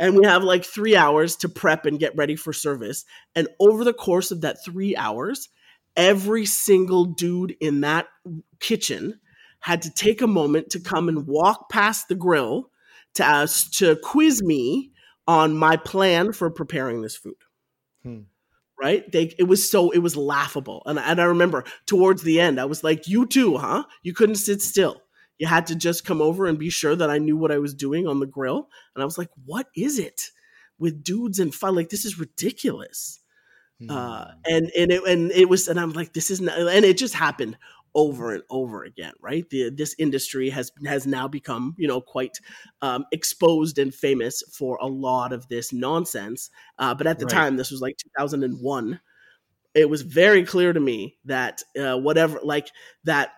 and 0.00 0.16
we 0.16 0.24
have 0.24 0.42
like 0.42 0.64
three 0.64 0.96
hours 0.96 1.36
to 1.36 1.48
prep 1.48 1.84
and 1.86 2.00
get 2.00 2.16
ready 2.16 2.34
for 2.34 2.52
service. 2.52 3.04
And 3.36 3.46
over 3.60 3.84
the 3.84 3.92
course 3.92 4.30
of 4.30 4.40
that 4.40 4.64
three 4.64 4.96
hours, 4.96 5.50
every 6.00 6.46
single 6.46 7.04
dude 7.04 7.56
in 7.60 7.82
that 7.82 8.08
kitchen 8.58 9.20
had 9.60 9.82
to 9.82 9.90
take 9.90 10.22
a 10.22 10.26
moment 10.26 10.70
to 10.70 10.80
come 10.80 11.08
and 11.08 11.26
walk 11.26 11.68
past 11.68 12.08
the 12.08 12.14
grill 12.14 12.70
to 13.14 13.28
us 13.28 13.68
to 13.68 13.96
quiz 14.02 14.42
me 14.42 14.92
on 15.26 15.56
my 15.56 15.76
plan 15.76 16.32
for 16.32 16.50
preparing 16.50 17.02
this 17.02 17.16
food. 17.16 17.34
Hmm. 18.02 18.20
Right? 18.80 19.10
They 19.12 19.34
it 19.38 19.44
was 19.44 19.70
so 19.70 19.90
it 19.90 19.98
was 19.98 20.16
laughable. 20.16 20.82
And, 20.86 20.98
and 20.98 21.20
I 21.20 21.24
remember 21.24 21.64
towards 21.86 22.22
the 22.22 22.40
end, 22.40 22.58
I 22.58 22.64
was 22.64 22.82
like, 22.82 23.06
You 23.06 23.26
too, 23.26 23.58
huh? 23.58 23.84
You 24.02 24.14
couldn't 24.14 24.36
sit 24.36 24.62
still. 24.62 25.02
You 25.40 25.46
had 25.46 25.66
to 25.68 25.74
just 25.74 26.04
come 26.04 26.20
over 26.20 26.46
and 26.46 26.58
be 26.58 26.68
sure 26.68 26.94
that 26.94 27.10
I 27.10 27.16
knew 27.16 27.36
what 27.36 27.50
I 27.50 27.58
was 27.58 27.72
doing 27.72 28.06
on 28.06 28.20
the 28.20 28.26
grill. 28.26 28.68
And 28.94 29.02
I 29.02 29.06
was 29.06 29.16
like, 29.16 29.30
what 29.46 29.68
is 29.74 29.98
it 29.98 30.30
with 30.78 31.02
dudes 31.02 31.38
and 31.38 31.54
fun? 31.54 31.74
Like, 31.74 31.88
this 31.88 32.04
is 32.04 32.18
ridiculous. 32.18 33.19
Uh, 33.88 34.24
Hmm. 34.24 34.44
and 34.48 34.70
and 34.78 34.92
it 34.92 35.02
and 35.04 35.32
it 35.32 35.48
was, 35.48 35.66
and 35.68 35.78
I'm 35.80 35.92
like, 35.92 36.12
this 36.12 36.30
is 36.30 36.40
not, 36.40 36.58
and 36.58 36.84
it 36.84 36.96
just 36.96 37.14
happened 37.14 37.58
over 37.94 38.32
and 38.32 38.44
over 38.50 38.84
again, 38.84 39.12
right? 39.20 39.48
The 39.50 39.70
this 39.70 39.96
industry 39.98 40.48
has 40.50 40.70
has 40.86 41.06
now 41.06 41.26
become, 41.26 41.74
you 41.76 41.88
know, 41.88 42.00
quite 42.00 42.38
um, 42.82 43.04
exposed 43.10 43.78
and 43.78 43.92
famous 43.92 44.42
for 44.52 44.78
a 44.80 44.86
lot 44.86 45.32
of 45.32 45.48
this 45.48 45.72
nonsense. 45.72 46.50
Uh, 46.78 46.94
but 46.94 47.08
at 47.08 47.18
the 47.18 47.26
Right. 47.26 47.26
time, 47.26 47.56
this 47.56 47.70
was 47.70 47.80
like 47.80 47.96
2001. 47.96 49.00
It 49.74 49.88
was 49.90 50.02
very 50.02 50.44
clear 50.44 50.72
to 50.72 50.80
me 50.80 51.18
that 51.24 51.62
uh, 51.80 51.96
whatever, 51.98 52.40
like 52.44 52.70
that 53.04 53.32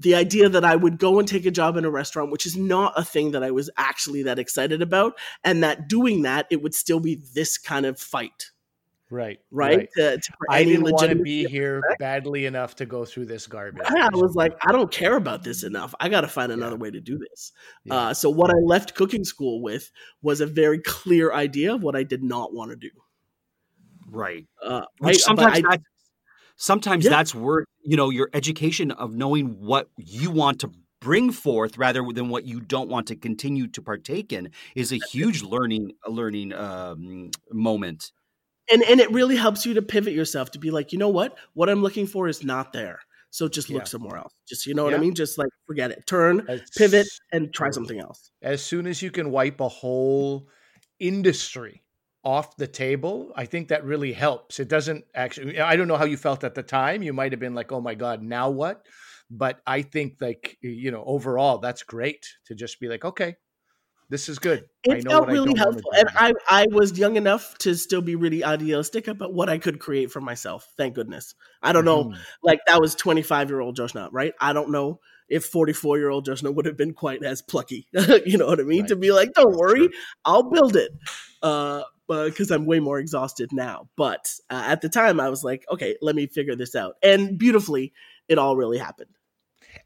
the 0.00 0.14
idea 0.14 0.48
that 0.48 0.64
I 0.64 0.76
would 0.76 0.98
go 0.98 1.18
and 1.18 1.26
take 1.26 1.44
a 1.46 1.50
job 1.50 1.76
in 1.76 1.84
a 1.84 1.90
restaurant, 1.90 2.30
which 2.30 2.46
is 2.46 2.56
not 2.56 2.92
a 2.96 3.04
thing 3.04 3.32
that 3.32 3.42
I 3.42 3.50
was 3.50 3.68
actually 3.76 4.22
that 4.24 4.38
excited 4.38 4.80
about, 4.80 5.18
and 5.42 5.62
that 5.64 5.88
doing 5.88 6.22
that, 6.22 6.46
it 6.50 6.62
would 6.62 6.74
still 6.74 7.00
be 7.00 7.20
this 7.34 7.58
kind 7.58 7.84
of 7.84 7.98
fight, 7.98 8.50
right, 9.10 9.38
right? 9.50 9.88
To, 9.96 10.18
to, 10.18 10.32
I 10.50 10.64
didn't 10.64 10.90
want 10.90 11.10
to 11.10 11.16
be 11.16 11.44
of 11.44 11.50
here 11.50 11.76
respect. 11.76 11.98
badly 12.00 12.46
enough 12.46 12.76
to 12.76 12.86
go 12.86 13.04
through 13.04 13.26
this 13.26 13.46
garbage. 13.56 13.82
I 13.86 14.08
was 14.12 14.34
like, 14.34 14.52
I 14.68 14.72
don't 14.72 14.90
care 14.90 15.16
about 15.16 15.42
this 15.42 15.62
enough. 15.64 15.94
I 16.00 16.08
got 16.08 16.22
to 16.22 16.28
find 16.28 16.52
another 16.52 16.76
way 16.76 16.90
to 16.90 17.00
do 17.00 17.18
this. 17.18 17.52
Yeah. 17.84 17.94
Uh, 17.94 18.14
so 18.14 18.30
what 18.30 18.50
I 18.50 18.58
left 18.64 18.94
cooking 18.94 19.24
school 19.24 19.62
with 19.62 19.90
was 20.22 20.40
a 20.40 20.46
very 20.46 20.78
clear 20.80 21.32
idea 21.32 21.74
of 21.74 21.82
what 21.82 21.96
I 21.96 22.02
did 22.02 22.22
not 22.22 22.52
want 22.52 22.70
to 22.70 22.76
do. 22.76 22.90
Right. 24.10 24.46
Uh, 24.64 24.70
right? 24.80 24.86
But 25.00 25.16
sometimes 25.16 25.58
I- 25.58 25.70
that, 25.70 25.80
sometimes 26.56 27.04
Yeah. 27.04 27.10
that's 27.10 27.34
worth 27.34 27.66
you 27.82 27.96
know 27.96 28.10
your 28.10 28.28
education 28.34 28.90
of 28.90 29.14
knowing 29.14 29.60
what 29.60 29.88
you 29.96 30.30
want 30.30 30.60
to 30.60 30.70
bring 31.00 31.30
forth 31.30 31.78
rather 31.78 32.04
than 32.12 32.28
what 32.28 32.44
you 32.44 32.60
don't 32.60 32.88
want 32.88 33.06
to 33.06 33.14
continue 33.16 33.68
to 33.68 33.80
partake 33.80 34.32
in 34.32 34.50
is 34.74 34.92
a 34.92 34.98
huge 35.12 35.42
learning 35.42 35.92
a 36.04 36.10
learning 36.10 36.52
um, 36.52 37.30
moment 37.52 38.10
and 38.72 38.82
and 38.82 39.00
it 39.00 39.10
really 39.10 39.36
helps 39.36 39.64
you 39.66 39.74
to 39.74 39.82
pivot 39.82 40.12
yourself 40.14 40.50
to 40.52 40.58
be 40.58 40.70
like, 40.70 40.92
you 40.92 40.98
know 40.98 41.08
what? 41.08 41.36
What 41.54 41.68
I'm 41.68 41.82
looking 41.82 42.06
for 42.06 42.28
is 42.28 42.42
not 42.44 42.72
there. 42.72 43.00
So 43.30 43.46
just 43.48 43.68
look 43.68 43.82
Yeah. 43.82 43.84
somewhere 43.88 44.16
else. 44.18 44.32
Just 44.48 44.66
you 44.66 44.74
know 44.74 44.84
what 44.84 44.94
I 44.94 44.98
mean? 44.98 45.14
Just 45.14 45.36
like 45.38 45.50
forget 45.66 45.90
it. 45.90 46.06
Turn, 46.06 46.46
As- 46.48 46.62
pivot, 46.76 47.06
and 47.32 47.52
try 47.52 47.70
something 47.70 48.00
else. 48.00 48.30
as 48.42 48.62
soon 48.64 48.86
as 48.86 49.02
you 49.02 49.10
can 49.10 49.30
wipe 49.30 49.60
a 49.60 49.68
whole 49.68 50.48
industry 50.98 51.82
off 52.24 52.56
the 52.56 52.66
table, 52.66 53.32
I 53.36 53.44
think 53.46 53.68
that 53.68 53.84
really 53.84 54.12
helps. 54.12 54.58
It 54.60 54.68
doesn't 54.68 55.04
actually, 55.14 55.60
I 55.60 55.76
don't 55.76 55.88
know 55.88 55.96
how 55.96 56.04
you 56.04 56.16
felt 56.16 56.42
at 56.44 56.54
the 56.54 56.62
time. 56.62 57.02
You 57.02 57.12
might 57.12 57.32
have 57.32 57.40
been 57.40 57.54
like, 57.54 57.70
oh 57.72 57.80
my 57.80 57.94
God, 57.94 58.22
now 58.22 58.50
what? 58.50 58.84
But 59.30 59.60
I 59.66 59.82
think, 59.82 60.16
like, 60.20 60.56
you 60.62 60.90
know, 60.90 61.04
overall, 61.06 61.58
that's 61.58 61.82
great 61.82 62.26
to 62.46 62.54
just 62.54 62.80
be 62.80 62.88
like, 62.88 63.04
okay, 63.04 63.36
this 64.08 64.28
is 64.28 64.38
good. 64.38 64.64
I 64.90 64.94
It 64.94 65.04
know 65.04 65.10
felt 65.10 65.28
really 65.28 65.54
helpful, 65.56 65.90
and. 65.96 66.08
I 66.16 66.32
I 66.48 66.66
was 66.70 66.98
young 66.98 67.16
enough 67.16 67.56
to 67.58 67.74
still 67.74 68.00
be 68.00 68.14
really 68.16 68.42
idealistic 68.44 69.08
about 69.08 69.34
what 69.34 69.48
I 69.48 69.58
could 69.58 69.78
create 69.80 70.10
for 70.10 70.20
myself. 70.20 70.66
Thank 70.76 70.94
goodness. 70.94 71.34
I 71.62 71.72
don't 71.72 71.84
know, 71.84 72.04
Mhm. 72.06 72.16
like 72.42 72.60
that 72.66 72.80
was 72.80 72.94
25 72.94 73.50
year 73.50 73.60
old 73.60 73.76
Joshna, 73.76 74.08
right? 74.12 74.32
I 74.40 74.52
don't 74.52 74.70
know 74.70 75.00
if 75.28 75.44
44 75.44 75.98
year 75.98 76.08
old 76.08 76.24
Joshna 76.24 76.50
would 76.50 76.64
have 76.66 76.76
been 76.76 76.94
quite 76.94 77.22
as 77.22 77.42
plucky. 77.42 77.86
you 78.24 78.38
know 78.38 78.46
what 78.46 78.60
I 78.60 78.62
mean? 78.62 78.86
To 78.86 78.96
be 78.96 79.12
like, 79.12 79.34
don't 79.34 79.56
worry, 79.56 79.88
I'll 80.24 80.48
build 80.50 80.76
it. 80.76 80.90
Uh, 81.42 81.82
because 82.08 82.50
I'm 82.50 82.64
way 82.64 82.80
more 82.80 82.98
exhausted 82.98 83.50
now. 83.52 83.90
But 83.94 84.32
uh, 84.48 84.62
at 84.66 84.80
the 84.80 84.88
time, 84.88 85.20
I 85.20 85.28
was 85.28 85.44
like, 85.44 85.66
okay, 85.70 85.96
let 86.00 86.16
me 86.16 86.26
figure 86.26 86.56
this 86.56 86.74
out. 86.74 86.94
And 87.02 87.36
beautifully, 87.38 87.92
it 88.28 88.38
all 88.38 88.56
really 88.56 88.78
happened. 88.78 89.10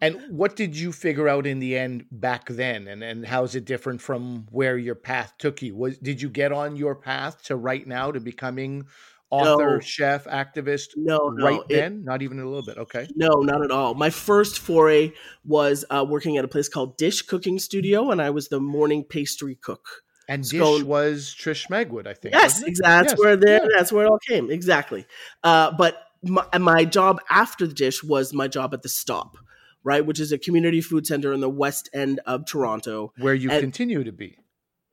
And 0.00 0.20
what 0.30 0.56
did 0.56 0.76
you 0.76 0.92
figure 0.92 1.28
out 1.28 1.46
in 1.46 1.58
the 1.58 1.76
end 1.76 2.06
back 2.10 2.48
then? 2.48 2.88
And 2.88 3.02
and 3.02 3.26
how 3.26 3.44
is 3.44 3.54
it 3.54 3.64
different 3.64 4.00
from 4.00 4.46
where 4.50 4.76
your 4.78 4.94
path 4.94 5.34
took 5.38 5.62
you? 5.62 5.74
Was 5.76 5.98
did 5.98 6.20
you 6.22 6.28
get 6.28 6.52
on 6.52 6.76
your 6.76 6.94
path 6.94 7.42
to 7.44 7.56
right 7.56 7.86
now 7.86 8.10
to 8.12 8.20
becoming 8.20 8.86
author, 9.30 9.74
No. 9.76 9.80
chef, 9.80 10.24
activist 10.24 10.88
No, 10.96 11.28
no, 11.30 11.44
right 11.46 11.60
it- 11.68 11.74
then? 11.74 12.04
Not 12.04 12.22
even 12.22 12.38
a 12.38 12.44
little 12.44 12.64
bit. 12.64 12.78
Okay. 12.78 13.08
No, 13.16 13.28
not 13.40 13.64
at 13.64 13.70
all. 13.70 13.94
My 13.94 14.10
first 14.10 14.58
foray 14.58 15.12
was 15.44 15.84
uh, 15.90 16.04
working 16.08 16.36
at 16.36 16.44
a 16.44 16.48
place 16.48 16.68
called 16.68 16.96
Dish 16.98 17.22
Cooking 17.22 17.58
Studio, 17.58 18.10
and 18.10 18.20
I 18.20 18.30
was 18.30 18.48
the 18.48 18.60
morning 18.60 19.04
pastry 19.04 19.54
cook. 19.56 19.86
And 20.28 20.48
Dish 20.48 20.82
was 20.82 21.34
Trish 21.38 21.68
Magwood, 21.68 22.06
I 22.06 22.14
think. 22.14 22.34
Yes, 22.34 22.62
exactly. 22.62 23.08
That's 23.08 23.12
Yes, 23.12 23.18
where 23.18 23.36
there. 23.36 23.62
yeah. 23.62 23.68
That's 23.76 23.90
where 23.92 24.04
it 24.06 24.08
all 24.10 24.18
came. 24.28 24.50
Exactly. 24.50 25.06
Uh, 25.42 25.72
but 25.76 25.96
my, 26.22 26.46
my 26.58 26.84
job 26.84 27.20
after 27.28 27.66
the 27.66 27.74
dish 27.74 28.04
was 28.04 28.32
my 28.32 28.46
job 28.48 28.72
at 28.74 28.82
the 28.82 28.88
Stop, 28.88 29.36
right, 29.84 30.04
which 30.04 30.20
is 30.20 30.32
a 30.32 30.38
community 30.38 30.80
food 30.80 31.06
center 31.06 31.32
in 31.32 31.40
the 31.40 31.50
west 31.50 31.88
end 31.92 32.20
of 32.26 32.46
Toronto. 32.46 33.12
Where 33.18 33.34
you 33.34 33.50
and- 33.50 33.60
continue 33.60 34.04
to 34.04 34.12
be. 34.12 34.38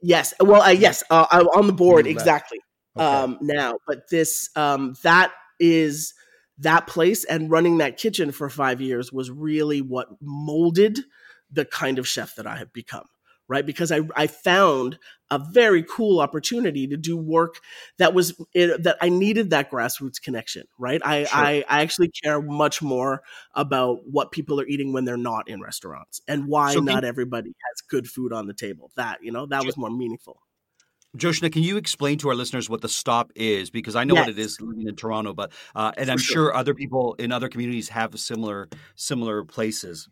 Yes. 0.01 0.33
Well, 0.39 0.61
uh, 0.61 0.69
yes, 0.69 1.03
uh, 1.09 1.25
I'm 1.29 1.47
on 1.47 1.67
the 1.67 1.73
board 1.73 2.07
exactly 2.07 2.59
Okay. 2.95 3.05
um, 3.05 3.37
now. 3.41 3.75
But 3.85 4.09
this 4.09 4.49
um, 4.55 4.95
that 5.03 5.31
is 5.59 6.13
that 6.59 6.87
place 6.87 7.23
and 7.25 7.49
running 7.51 7.79
that 7.79 7.97
kitchen 7.97 8.31
for 8.31 8.49
five 8.49 8.81
years 8.81 9.11
was 9.11 9.29
really 9.29 9.81
what 9.81 10.07
molded 10.21 10.99
the 11.51 11.65
kind 11.65 11.99
of 11.99 12.07
chef 12.07 12.35
that 12.35 12.47
I 12.47 12.57
have 12.57 12.71
become. 12.73 13.05
Right, 13.49 13.65
because 13.65 13.91
I 13.91 14.01
I 14.15 14.27
found 14.27 14.99
a 15.31 15.39
very 15.39 15.83
cool 15.83 16.19
opportunity 16.21 16.87
to 16.87 16.95
do 16.95 17.17
work 17.17 17.55
that 17.97 18.13
was 18.13 18.39
it, 18.53 18.83
that 18.83 18.97
I 19.01 19.09
needed 19.09 19.49
that 19.49 19.71
grassroots 19.71 20.21
connection. 20.21 20.67
Right, 20.77 21.01
I, 21.03 21.23
Sure. 21.23 21.37
I 21.37 21.63
I 21.67 21.81
actually 21.81 22.09
care 22.09 22.41
much 22.41 22.81
more 22.83 23.23
about 23.55 24.07
what 24.07 24.31
people 24.31 24.61
are 24.61 24.67
eating 24.67 24.93
when 24.93 25.05
they're 25.05 25.17
not 25.17 25.49
in 25.49 25.61
restaurants 25.61 26.21
and 26.27 26.47
why 26.47 26.73
So 26.73 26.79
can- 26.79 26.85
not 26.85 27.03
everybody 27.03 27.49
has 27.49 27.81
good 27.81 28.07
food 28.07 28.31
on 28.33 28.45
the 28.45 28.53
table. 28.53 28.91
That 28.95 29.23
you 29.23 29.31
know 29.31 29.47
that 29.47 29.65
was 29.65 29.75
more 29.75 29.89
meaningful. 29.89 30.41
Joshna, 31.15 31.49
can 31.49 31.63
you 31.63 31.77
explain 31.77 32.19
to 32.19 32.29
our 32.29 32.35
listeners 32.35 32.69
what 32.69 32.81
the 32.81 32.89
stop 32.89 33.31
is? 33.35 33.71
Because 33.71 33.95
I 33.95 34.03
know 34.03 34.13
what 34.13 34.29
it 34.29 34.37
is 34.37 34.61
living 34.61 34.87
in 34.87 34.95
Toronto, 34.95 35.33
but 35.33 35.51
uh, 35.73 35.91
and 35.97 36.11
I'm 36.11 36.19
sure. 36.19 36.51
sure. 36.51 36.55
other 36.55 36.75
people 36.75 37.15
in 37.17 37.31
other 37.31 37.49
communities 37.49 37.89
have 37.89 38.17
similar 38.19 38.69
similar 38.95 39.43
places. 39.43 40.07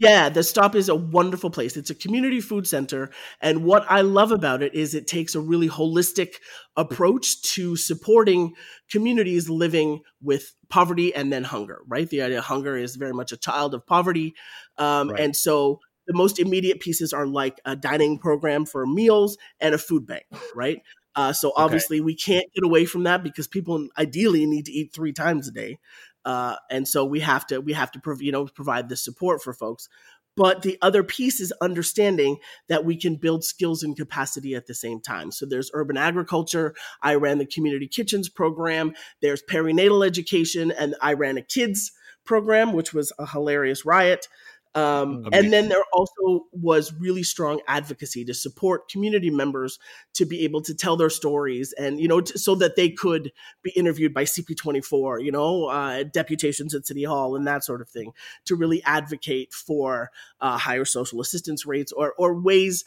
Yeah, 0.00 0.30
the 0.30 0.42
stop 0.42 0.74
is 0.74 0.88
a 0.88 0.94
wonderful 0.94 1.50
place. 1.50 1.76
It's 1.76 1.90
a 1.90 1.94
community 1.94 2.40
food 2.40 2.66
center. 2.66 3.10
And 3.42 3.64
what 3.64 3.84
I 3.86 4.00
love 4.00 4.32
about 4.32 4.62
it 4.62 4.74
is 4.74 4.94
it 4.94 5.06
takes 5.06 5.34
a 5.34 5.40
really 5.40 5.68
holistic 5.68 6.36
approach 6.74 7.42
to 7.54 7.76
supporting 7.76 8.54
communities 8.90 9.50
living 9.50 10.00
with 10.22 10.54
poverty 10.70 11.14
and 11.14 11.30
then 11.30 11.44
hunger, 11.44 11.80
right? 11.86 12.08
The 12.08 12.22
idea 12.22 12.38
of 12.38 12.44
hunger 12.44 12.78
is 12.78 12.96
very 12.96 13.12
much 13.12 13.30
a 13.30 13.36
child 13.36 13.74
of 13.74 13.86
poverty. 13.86 14.34
Um, 14.78 15.10
Right. 15.10 15.20
And 15.20 15.36
so 15.36 15.80
the 16.06 16.14
most 16.14 16.38
immediate 16.38 16.80
pieces 16.80 17.12
are 17.12 17.26
like 17.26 17.60
a 17.66 17.76
dining 17.76 18.18
program 18.18 18.64
for 18.64 18.86
meals 18.86 19.36
and 19.60 19.74
a 19.74 19.78
food 19.78 20.06
bank, 20.06 20.24
right? 20.54 20.80
Uh, 21.14 21.32
so 21.32 21.52
obviously 21.56 22.00
we 22.00 22.14
can't 22.14 22.46
get 22.54 22.64
away 22.64 22.84
from 22.86 23.02
that 23.02 23.22
because 23.22 23.46
people 23.48 23.86
ideally 23.98 24.46
need 24.46 24.64
to 24.66 24.72
eat 24.72 24.92
three 24.94 25.12
times 25.12 25.48
a 25.48 25.50
day 25.50 25.78
uh, 26.24 26.56
and 26.70 26.86
so 26.86 27.04
we 27.04 27.20
have 27.20 27.46
to 27.48 27.60
we 27.60 27.72
have 27.72 27.90
to 27.92 28.00
prov- 28.00 28.22
you 28.22 28.32
know 28.32 28.46
provide 28.46 28.88
the 28.88 28.96
support 28.96 29.42
for 29.42 29.52
folks. 29.52 29.88
But 30.36 30.62
the 30.62 30.78
other 30.80 31.02
piece 31.02 31.40
is 31.40 31.52
understanding 31.60 32.38
that 32.68 32.84
we 32.84 32.96
can 32.96 33.16
build 33.16 33.44
skills 33.44 33.82
and 33.82 33.96
capacity 33.96 34.54
at 34.54 34.66
the 34.66 34.74
same 34.74 35.00
time. 35.00 35.32
So 35.32 35.44
there's 35.44 35.72
urban 35.74 35.96
agriculture. 35.96 36.74
I 37.02 37.16
ran 37.16 37.38
the 37.38 37.46
community 37.46 37.88
kitchens 37.88 38.28
program. 38.28 38.94
There's 39.20 39.42
perinatal 39.42 40.06
education 40.06 40.70
and 40.70 40.94
i 41.02 41.12
ran 41.12 41.36
a 41.36 41.42
kids 41.42 41.92
program 42.24 42.72
which 42.72 42.92
was 42.92 43.12
a 43.18 43.26
hilarious 43.26 43.84
riot 43.84 44.28
um, 44.74 45.26
and 45.32 45.52
then 45.52 45.68
there 45.68 45.82
also 45.92 46.46
was 46.52 46.92
really 46.92 47.24
strong 47.24 47.60
advocacy 47.66 48.24
to 48.24 48.34
support 48.34 48.88
community 48.88 49.28
members 49.28 49.80
to 50.14 50.24
be 50.24 50.44
able 50.44 50.62
to 50.62 50.74
tell 50.74 50.96
their 50.96 51.10
stories 51.10 51.72
and 51.72 51.98
you 52.00 52.06
know 52.06 52.20
t- 52.20 52.38
so 52.38 52.54
that 52.54 52.76
they 52.76 52.88
could 52.88 53.32
be 53.62 53.70
interviewed 53.70 54.14
by 54.14 54.24
CP24, 54.24 55.24
you 55.24 55.32
know, 55.32 55.64
uh, 55.64 56.04
deputations 56.04 56.72
at 56.74 56.86
City 56.86 57.02
Hall 57.02 57.34
and 57.34 57.46
that 57.48 57.64
sort 57.64 57.80
of 57.80 57.88
thing, 57.88 58.12
to 58.44 58.54
really 58.54 58.80
advocate 58.84 59.52
for 59.52 60.10
uh, 60.40 60.56
higher 60.56 60.84
social 60.84 61.20
assistance 61.20 61.66
rates 61.66 61.90
or 61.90 62.14
or 62.16 62.40
ways 62.40 62.84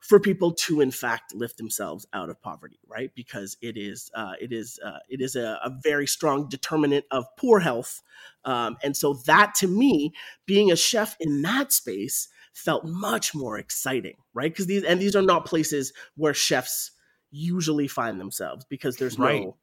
for 0.00 0.20
people 0.20 0.52
to 0.52 0.80
in 0.80 0.90
fact 0.90 1.34
lift 1.34 1.56
themselves 1.56 2.06
out 2.12 2.28
of 2.30 2.40
poverty, 2.42 2.78
right? 2.86 3.10
Because 3.14 3.56
it 3.62 3.76
is 3.76 4.10
uh, 4.14 4.32
it 4.40 4.52
is 4.52 4.78
uh, 4.84 4.98
it 5.08 5.20
is 5.20 5.36
a, 5.36 5.58
a 5.64 5.70
very 5.82 6.06
strong 6.06 6.48
determinant 6.48 7.04
of 7.10 7.24
poor 7.36 7.60
health, 7.60 8.02
um, 8.44 8.76
and 8.82 8.96
so 8.96 9.14
that 9.26 9.54
to 9.56 9.68
me, 9.68 10.12
being 10.46 10.70
a 10.70 10.76
chef 10.76 11.16
in 11.20 11.42
that 11.42 11.72
space 11.72 12.28
felt 12.52 12.84
much 12.84 13.34
more 13.34 13.58
exciting, 13.58 14.16
right? 14.32 14.52
Because 14.52 14.66
these 14.66 14.84
and 14.84 15.00
these 15.00 15.16
are 15.16 15.22
not 15.22 15.46
places 15.46 15.92
where 16.16 16.34
chefs 16.34 16.92
usually 17.30 17.88
find 17.88 18.20
themselves 18.20 18.64
because 18.68 18.96
there's 18.96 19.18
Right. 19.18 19.40
no 19.40 19.56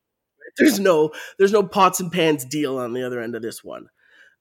there's 0.57 0.79
no 0.79 1.11
there's 1.37 1.53
no 1.53 1.63
pots 1.63 1.99
and 1.99 2.11
pans 2.11 2.45
deal 2.45 2.77
on 2.77 2.93
the 2.93 3.05
other 3.05 3.21
end 3.21 3.35
of 3.35 3.41
this 3.41 3.63
one 3.63 3.87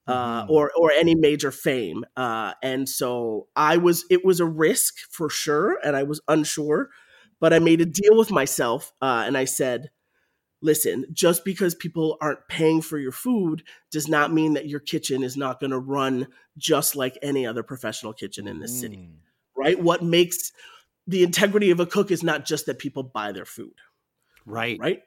uh, 0.07 0.45
Mhm. 0.45 0.49
or 0.49 0.71
or 0.77 0.91
any 0.91 1.15
major 1.15 1.51
fame 1.51 2.03
uh, 2.17 2.53
and 2.63 2.89
so 2.89 3.47
i 3.55 3.77
was 3.77 4.05
it 4.09 4.25
was 4.25 4.39
a 4.39 4.45
risk 4.45 4.97
for 5.09 5.29
sure 5.29 5.77
and 5.83 5.95
i 5.95 6.03
was 6.03 6.21
unsure 6.27 6.89
but 7.39 7.53
i 7.53 7.59
made 7.59 7.81
a 7.81 7.85
deal 7.85 8.17
with 8.17 8.31
myself 8.31 8.93
uh, 9.01 9.23
and 9.25 9.37
i 9.37 9.45
said 9.45 9.89
listen 10.61 11.05
just 11.11 11.43
because 11.45 11.73
people 11.75 12.17
aren't 12.21 12.47
paying 12.47 12.81
for 12.81 12.97
your 12.99 13.11
food 13.11 13.63
does 13.91 14.07
not 14.07 14.33
mean 14.33 14.53
that 14.53 14.67
your 14.67 14.79
kitchen 14.79 15.23
is 15.23 15.37
not 15.37 15.59
going 15.59 15.71
to 15.71 15.79
run 15.79 16.27
just 16.57 16.95
like 16.95 17.17
any 17.21 17.45
other 17.45 17.63
professional 17.63 18.13
kitchen 18.13 18.47
in 18.47 18.59
this 18.59 18.79
city 18.79 18.97
Mm. 18.97 19.17
right 19.55 19.79
what 19.79 20.03
makes 20.03 20.51
the 21.07 21.23
integrity 21.23 21.71
of 21.71 21.79
a 21.79 21.85
cook 21.85 22.11
is 22.11 22.23
not 22.23 22.45
just 22.45 22.65
that 22.67 22.79
people 22.79 23.03
buy 23.03 23.31
their 23.31 23.45
food 23.45 23.73
Right. 24.45 24.79
right? 24.79 25.03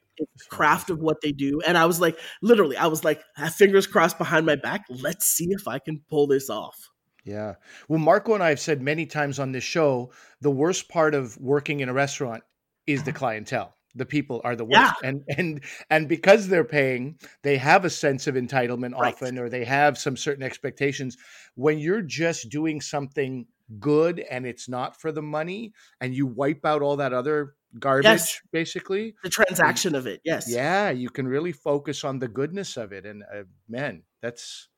Craft 0.48 0.90
of 0.90 1.00
what 1.00 1.20
they 1.22 1.32
do. 1.32 1.60
And 1.66 1.76
I 1.76 1.86
was 1.86 2.00
like, 2.00 2.18
literally, 2.42 2.76
I 2.76 2.86
was 2.86 3.04
like, 3.04 3.22
fingers 3.56 3.86
crossed 3.86 4.18
behind 4.18 4.46
my 4.46 4.56
back. 4.56 4.84
Let's 4.88 5.26
see 5.26 5.48
if 5.50 5.66
I 5.68 5.78
can 5.78 6.00
pull 6.08 6.26
this 6.26 6.50
off. 6.50 6.76
Yeah. 7.24 7.54
Well, 7.88 7.98
Marco 7.98 8.34
and 8.34 8.42
I 8.42 8.50
have 8.50 8.60
said 8.60 8.82
many 8.82 9.06
times 9.06 9.38
on 9.38 9.52
this 9.52 9.64
show 9.64 10.12
the 10.40 10.50
worst 10.50 10.88
part 10.88 11.14
of 11.14 11.36
working 11.38 11.80
in 11.80 11.88
a 11.88 11.94
restaurant 11.94 12.42
is 12.86 13.02
the 13.02 13.10
mm-hmm. 13.10 13.18
clientele. 13.18 13.74
The 13.96 14.04
people 14.04 14.40
are 14.44 14.56
the 14.56 14.64
worst. 14.64 14.94
Yeah. 15.02 15.08
And 15.08 15.22
and 15.38 15.64
and 15.88 16.08
because 16.08 16.48
they're 16.48 16.64
paying, 16.64 17.18
they 17.42 17.56
have 17.56 17.84
a 17.84 17.90
sense 17.90 18.26
of 18.26 18.34
entitlement 18.34 18.98
Right. 18.98 19.14
often 19.14 19.38
or 19.38 19.48
they 19.48 19.64
have 19.64 19.96
some 19.96 20.16
certain 20.16 20.42
expectations. 20.42 21.16
When 21.54 21.78
you're 21.78 22.02
just 22.02 22.50
doing 22.50 22.80
something 22.80 23.46
good 23.78 24.20
and 24.20 24.46
it's 24.46 24.68
not 24.68 25.00
for 25.00 25.10
the 25.10 25.22
money 25.22 25.72
and 26.00 26.14
you 26.14 26.26
wipe 26.26 26.66
out 26.66 26.82
all 26.82 26.96
that 26.96 27.12
other 27.12 27.54
garbage 27.78 28.04
Yes. 28.04 28.40
basically, 28.52 29.14
The 29.22 29.30
transaction 29.30 29.94
of 29.94 30.06
it, 30.06 30.20
yes. 30.24 30.46
yeah, 30.48 30.90
you 30.90 31.10
can 31.10 31.26
really 31.28 31.52
focus 31.52 32.04
on 32.04 32.18
the 32.18 32.28
goodness 32.28 32.76
of 32.76 32.92
it 32.92 33.04
and 33.06 33.22
uh, 33.24 33.44
man, 33.68 34.02
that's 34.22 34.68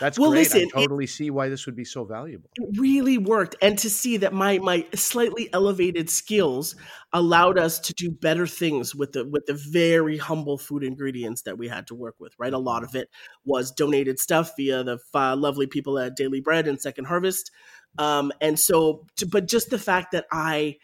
That's 0.00 0.18
Well, 0.18 0.30
great. 0.30 0.52
listen, 0.54 0.60
I 0.60 0.64
it- 0.64 0.72
totally 0.80 1.06
see 1.06 1.30
why 1.30 1.48
this 1.48 1.66
would 1.66 1.76
be 1.76 1.84
so 1.84 2.04
valuable. 2.04 2.50
it 2.56 2.78
really 2.80 3.18
worked 3.18 3.56
and 3.60 3.76
to 3.78 3.90
see 3.90 4.16
that 4.18 4.32
my 4.32 4.58
my 4.58 4.86
slightly 4.94 5.48
elevated 5.52 6.08
skills 6.10 6.76
allowed 7.12 7.58
us 7.58 7.78
to 7.80 7.92
do 7.94 8.10
better 8.10 8.46
things 8.46 8.94
with 8.94 9.12
the 9.12 9.24
with 9.26 9.44
the 9.46 9.54
very 9.54 10.16
humble 10.16 10.58
food 10.58 10.84
ingredients 10.84 11.42
that 11.42 11.58
we 11.58 11.68
had 11.68 11.86
to 11.88 11.94
work 11.94 12.14
with 12.20 12.32
right 12.38 12.52
a 12.52 12.58
lot 12.58 12.84
of 12.84 12.94
it 12.94 13.08
was 13.44 13.72
donated 13.72 14.18
stuff 14.20 14.52
via 14.56 14.84
the 14.84 14.98
uh, 15.14 15.34
lovely 15.36 15.66
people 15.66 15.98
at 15.98 16.16
daily 16.16 16.40
bread 16.40 16.68
and 16.68 16.80
second 16.80 17.06
harvest 17.06 17.50
um, 17.98 18.30
and 18.40 18.58
so 18.58 19.04
to, 19.16 19.26
but 19.26 19.48
just 19.48 19.70
the 19.70 19.78
fact 19.78 20.12
that 20.12 20.26
i 20.32 20.76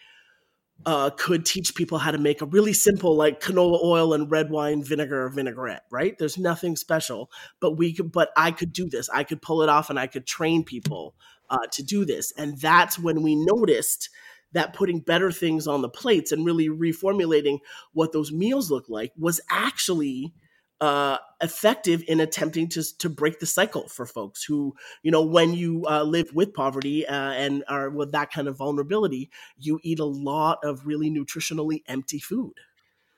uh, 0.84 1.10
could 1.10 1.44
teach 1.44 1.74
people 1.74 1.98
how 1.98 2.10
to 2.10 2.18
make 2.18 2.42
a 2.42 2.46
really 2.46 2.72
simple 2.72 3.16
like 3.16 3.40
canola 3.40 3.82
oil 3.82 4.12
and 4.12 4.30
red 4.30 4.50
wine 4.50 4.82
vinegar 4.82 5.28
vinaigrette 5.28 5.84
right? 5.90 6.16
There's 6.18 6.38
nothing 6.38 6.76
special 6.76 7.30
but 7.60 7.76
we 7.76 7.94
could 7.94 8.12
but 8.12 8.30
i 8.36 8.50
could 8.50 8.72
do 8.72 8.88
this. 8.88 9.08
I 9.08 9.24
could 9.24 9.42
pull 9.42 9.62
it 9.62 9.68
off 9.68 9.90
and 9.90 9.98
i 9.98 10.06
could 10.06 10.26
train 10.26 10.64
people 10.64 11.14
uh, 11.50 11.66
to 11.72 11.82
do 11.82 12.04
this. 12.04 12.32
And 12.36 12.58
that's 12.58 12.98
when 12.98 13.22
we 13.22 13.34
noticed 13.34 14.10
that 14.52 14.74
putting 14.74 15.00
better 15.00 15.30
things 15.30 15.66
on 15.66 15.82
the 15.82 15.88
plates 15.88 16.32
and 16.32 16.46
really 16.46 16.68
reformulating 16.68 17.58
what 17.92 18.12
those 18.12 18.32
meals 18.32 18.70
look 18.70 18.88
like 18.88 19.12
was 19.18 19.40
actually 19.50 20.32
uh, 20.80 21.18
effective 21.40 22.02
in 22.06 22.20
attempting 22.20 22.68
to 22.68 22.82
to 22.98 23.08
break 23.08 23.38
the 23.40 23.46
cycle 23.46 23.88
for 23.88 24.06
folks 24.06 24.44
who 24.44 24.74
you 25.02 25.10
know 25.10 25.22
when 25.24 25.54
you 25.54 25.86
uh, 25.88 26.02
live 26.02 26.32
with 26.34 26.52
poverty 26.54 27.06
uh, 27.06 27.32
and 27.32 27.64
are 27.68 27.88
with 27.90 28.12
that 28.12 28.30
kind 28.30 28.48
of 28.48 28.56
vulnerability 28.56 29.30
you 29.58 29.80
eat 29.82 29.98
a 29.98 30.04
lot 30.04 30.58
of 30.62 30.86
really 30.86 31.10
nutritionally 31.10 31.82
empty 31.88 32.18
food 32.18 32.52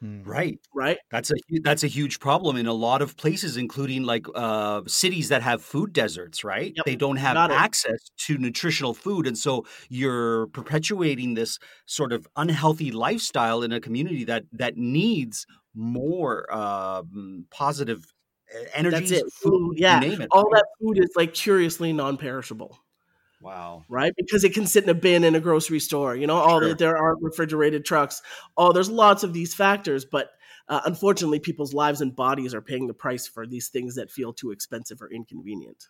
Right. 0.01 0.61
right 0.75 0.99
That's 1.11 1.31
a 1.31 1.37
that's 1.63 1.83
a 1.85 1.87
huge 1.87 2.21
problem 2.21 2.57
in 2.59 2.67
a 2.67 2.75
lot 2.75 3.01
of 3.01 3.17
places, 3.17 3.57
including 3.57 4.03
like 4.03 4.27
uh, 4.35 4.83
cities 4.87 5.31
that 5.31 5.41
have 5.43 5.63
food 5.63 5.95
deserts. 5.95 6.45
Right, 6.45 6.77
Yep, 6.77 6.85
they 6.85 6.97
don't 6.97 7.17
have 7.17 7.43
got 7.43 7.51
it. 7.51 7.63
access 7.63 7.99
to 8.27 8.37
nutritional 8.37 8.93
food, 8.93 9.27
and 9.27 9.37
so 9.39 9.65
you're 9.89 10.49
perpetuating 10.49 11.33
this 11.33 11.59
sort 11.87 12.13
of 12.13 12.29
unhealthy 12.37 12.91
lifestyle 12.93 13.63
in 13.63 13.73
a 13.73 13.81
community 13.81 14.23
that 14.25 14.45
that 14.53 14.77
needs 14.77 15.47
more 15.79 16.53
um, 16.55 17.47
positive 17.51 18.05
energy, 18.75 18.99
that's 18.99 19.11
it 19.13 19.33
food, 19.33 19.75
yeah 19.79 20.03
it. 20.03 20.29
all 20.33 20.45
right? 20.45 20.55
that 20.55 20.67
food 20.81 20.99
is 20.99 21.11
like 21.17 21.33
curiously 21.35 21.93
non-perishable 21.93 22.79
Wow. 23.41 23.85
right? 23.89 24.13
Because 24.17 24.43
it 24.43 24.53
can 24.53 24.67
sit 24.67 24.83
in 24.83 24.91
a 24.91 24.95
bin 24.95 25.23
in 25.23 25.37
a 25.37 25.41
grocery 25.41 25.79
store. 25.79 26.17
You 26.17 26.27
know, 26.27 26.35
all 26.35 26.59
Sure. 26.59 26.71
the, 26.71 26.75
there 26.75 26.97
aren't 26.99 27.23
refrigerated 27.23 27.85
trucks. 27.85 28.21
Oh, 28.57 28.73
there's 28.73 28.91
lots 28.91 29.23
of 29.23 29.33
these 29.33 29.55
factors, 29.55 30.05
but 30.05 30.31
uh, 30.69 30.81
unfortunately, 30.87 31.39
people's 31.39 31.73
lives 31.73 32.01
and 32.01 32.15
bodies 32.17 32.53
are 32.53 32.61
paying 32.61 32.89
the 32.89 32.95
price 32.95 33.29
for 33.29 33.47
these 33.47 33.69
things 33.69 33.95
that 33.95 34.11
feel 34.11 34.33
too 34.33 34.51
expensive 34.51 35.01
or 35.01 35.11
inconvenient. 35.11 35.87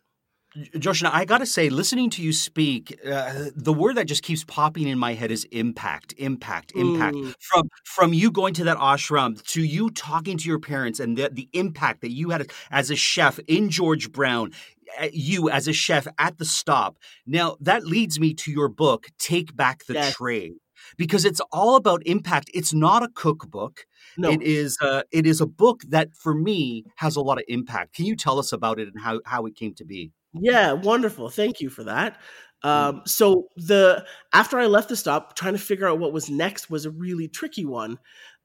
Joshna, 0.78 1.10
I 1.12 1.24
got 1.24 1.38
to 1.38 1.46
say, 1.46 1.68
listening 1.68 2.10
to 2.10 2.22
you 2.22 2.32
speak, 2.32 2.98
uh, 3.06 3.50
the 3.54 3.72
word 3.72 3.96
that 3.96 4.06
just 4.06 4.22
keeps 4.22 4.44
popping 4.44 4.88
in 4.88 4.98
my 4.98 5.14
head 5.14 5.30
is 5.30 5.44
impact, 5.52 6.14
impact, 6.18 6.72
impact. 6.74 7.16
Mm. 7.16 7.34
From 7.40 7.68
from 7.84 8.12
you 8.12 8.30
going 8.30 8.54
to 8.54 8.64
that 8.64 8.78
ashram 8.78 9.42
to 9.48 9.62
you 9.62 9.90
talking 9.90 10.38
to 10.38 10.48
your 10.48 10.58
parents 10.58 11.00
and 11.00 11.16
the, 11.16 11.30
the 11.32 11.48
impact 11.52 12.00
that 12.00 12.10
you 12.10 12.30
had 12.30 12.50
as 12.70 12.90
a 12.90 12.96
chef 12.96 13.38
in 13.46 13.70
George 13.70 14.10
Brown, 14.10 14.52
uh, 15.00 15.08
you 15.12 15.50
as 15.50 15.68
a 15.68 15.72
chef 15.72 16.06
at 16.18 16.38
the 16.38 16.44
stop. 16.44 16.98
Now, 17.26 17.56
that 17.60 17.84
leads 17.84 18.18
me 18.18 18.34
to 18.34 18.50
your 18.50 18.68
book, 18.68 19.08
Take 19.18 19.54
Back 19.54 19.84
the 19.86 19.94
Yes. 19.94 20.14
Tray. 20.14 20.52
Because 20.96 21.24
it's 21.24 21.40
all 21.52 21.76
about 21.76 22.02
impact. 22.06 22.50
It's 22.54 22.72
not 22.72 23.02
a 23.02 23.08
cookbook. 23.08 23.84
No, 24.16 24.30
It 24.30 24.42
is 24.42 24.78
uh, 24.80 25.02
it 25.10 25.26
is 25.26 25.40
a 25.40 25.46
book 25.46 25.82
that 25.88 26.14
for 26.14 26.34
me 26.34 26.84
has 26.96 27.16
a 27.16 27.20
lot 27.20 27.38
of 27.38 27.44
impact. 27.48 27.94
Can 27.94 28.06
you 28.06 28.16
tell 28.16 28.38
us 28.38 28.52
about 28.52 28.78
it 28.78 28.88
and 28.88 29.02
how, 29.02 29.20
how 29.26 29.44
it 29.46 29.56
came 29.56 29.74
to 29.74 29.84
be? 29.84 30.12
Yeah, 30.40 30.72
wonderful. 30.72 31.30
Thank 31.30 31.60
you 31.60 31.70
for 31.70 31.84
that. 31.84 32.18
Um, 32.62 33.02
so 33.06 33.48
the 33.56 34.04
after 34.32 34.58
I 34.58 34.66
left 34.66 34.88
the 34.88 34.96
stop, 34.96 35.36
trying 35.36 35.54
to 35.54 35.58
figure 35.60 35.88
out 35.88 35.98
what 36.00 36.12
was 36.12 36.28
next 36.28 36.70
was 36.70 36.86
a 36.86 36.90
really 36.90 37.28
tricky 37.28 37.64
one, 37.64 37.98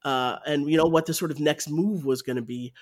uh, 0.05 0.37
and 0.45 0.69
you 0.69 0.77
know 0.77 0.85
what 0.85 1.05
the 1.05 1.13
sort 1.13 1.31
of 1.31 1.39
next 1.39 1.69
move 1.69 2.05
was 2.05 2.21
going 2.21 2.35
to 2.35 2.41
be. 2.43 2.73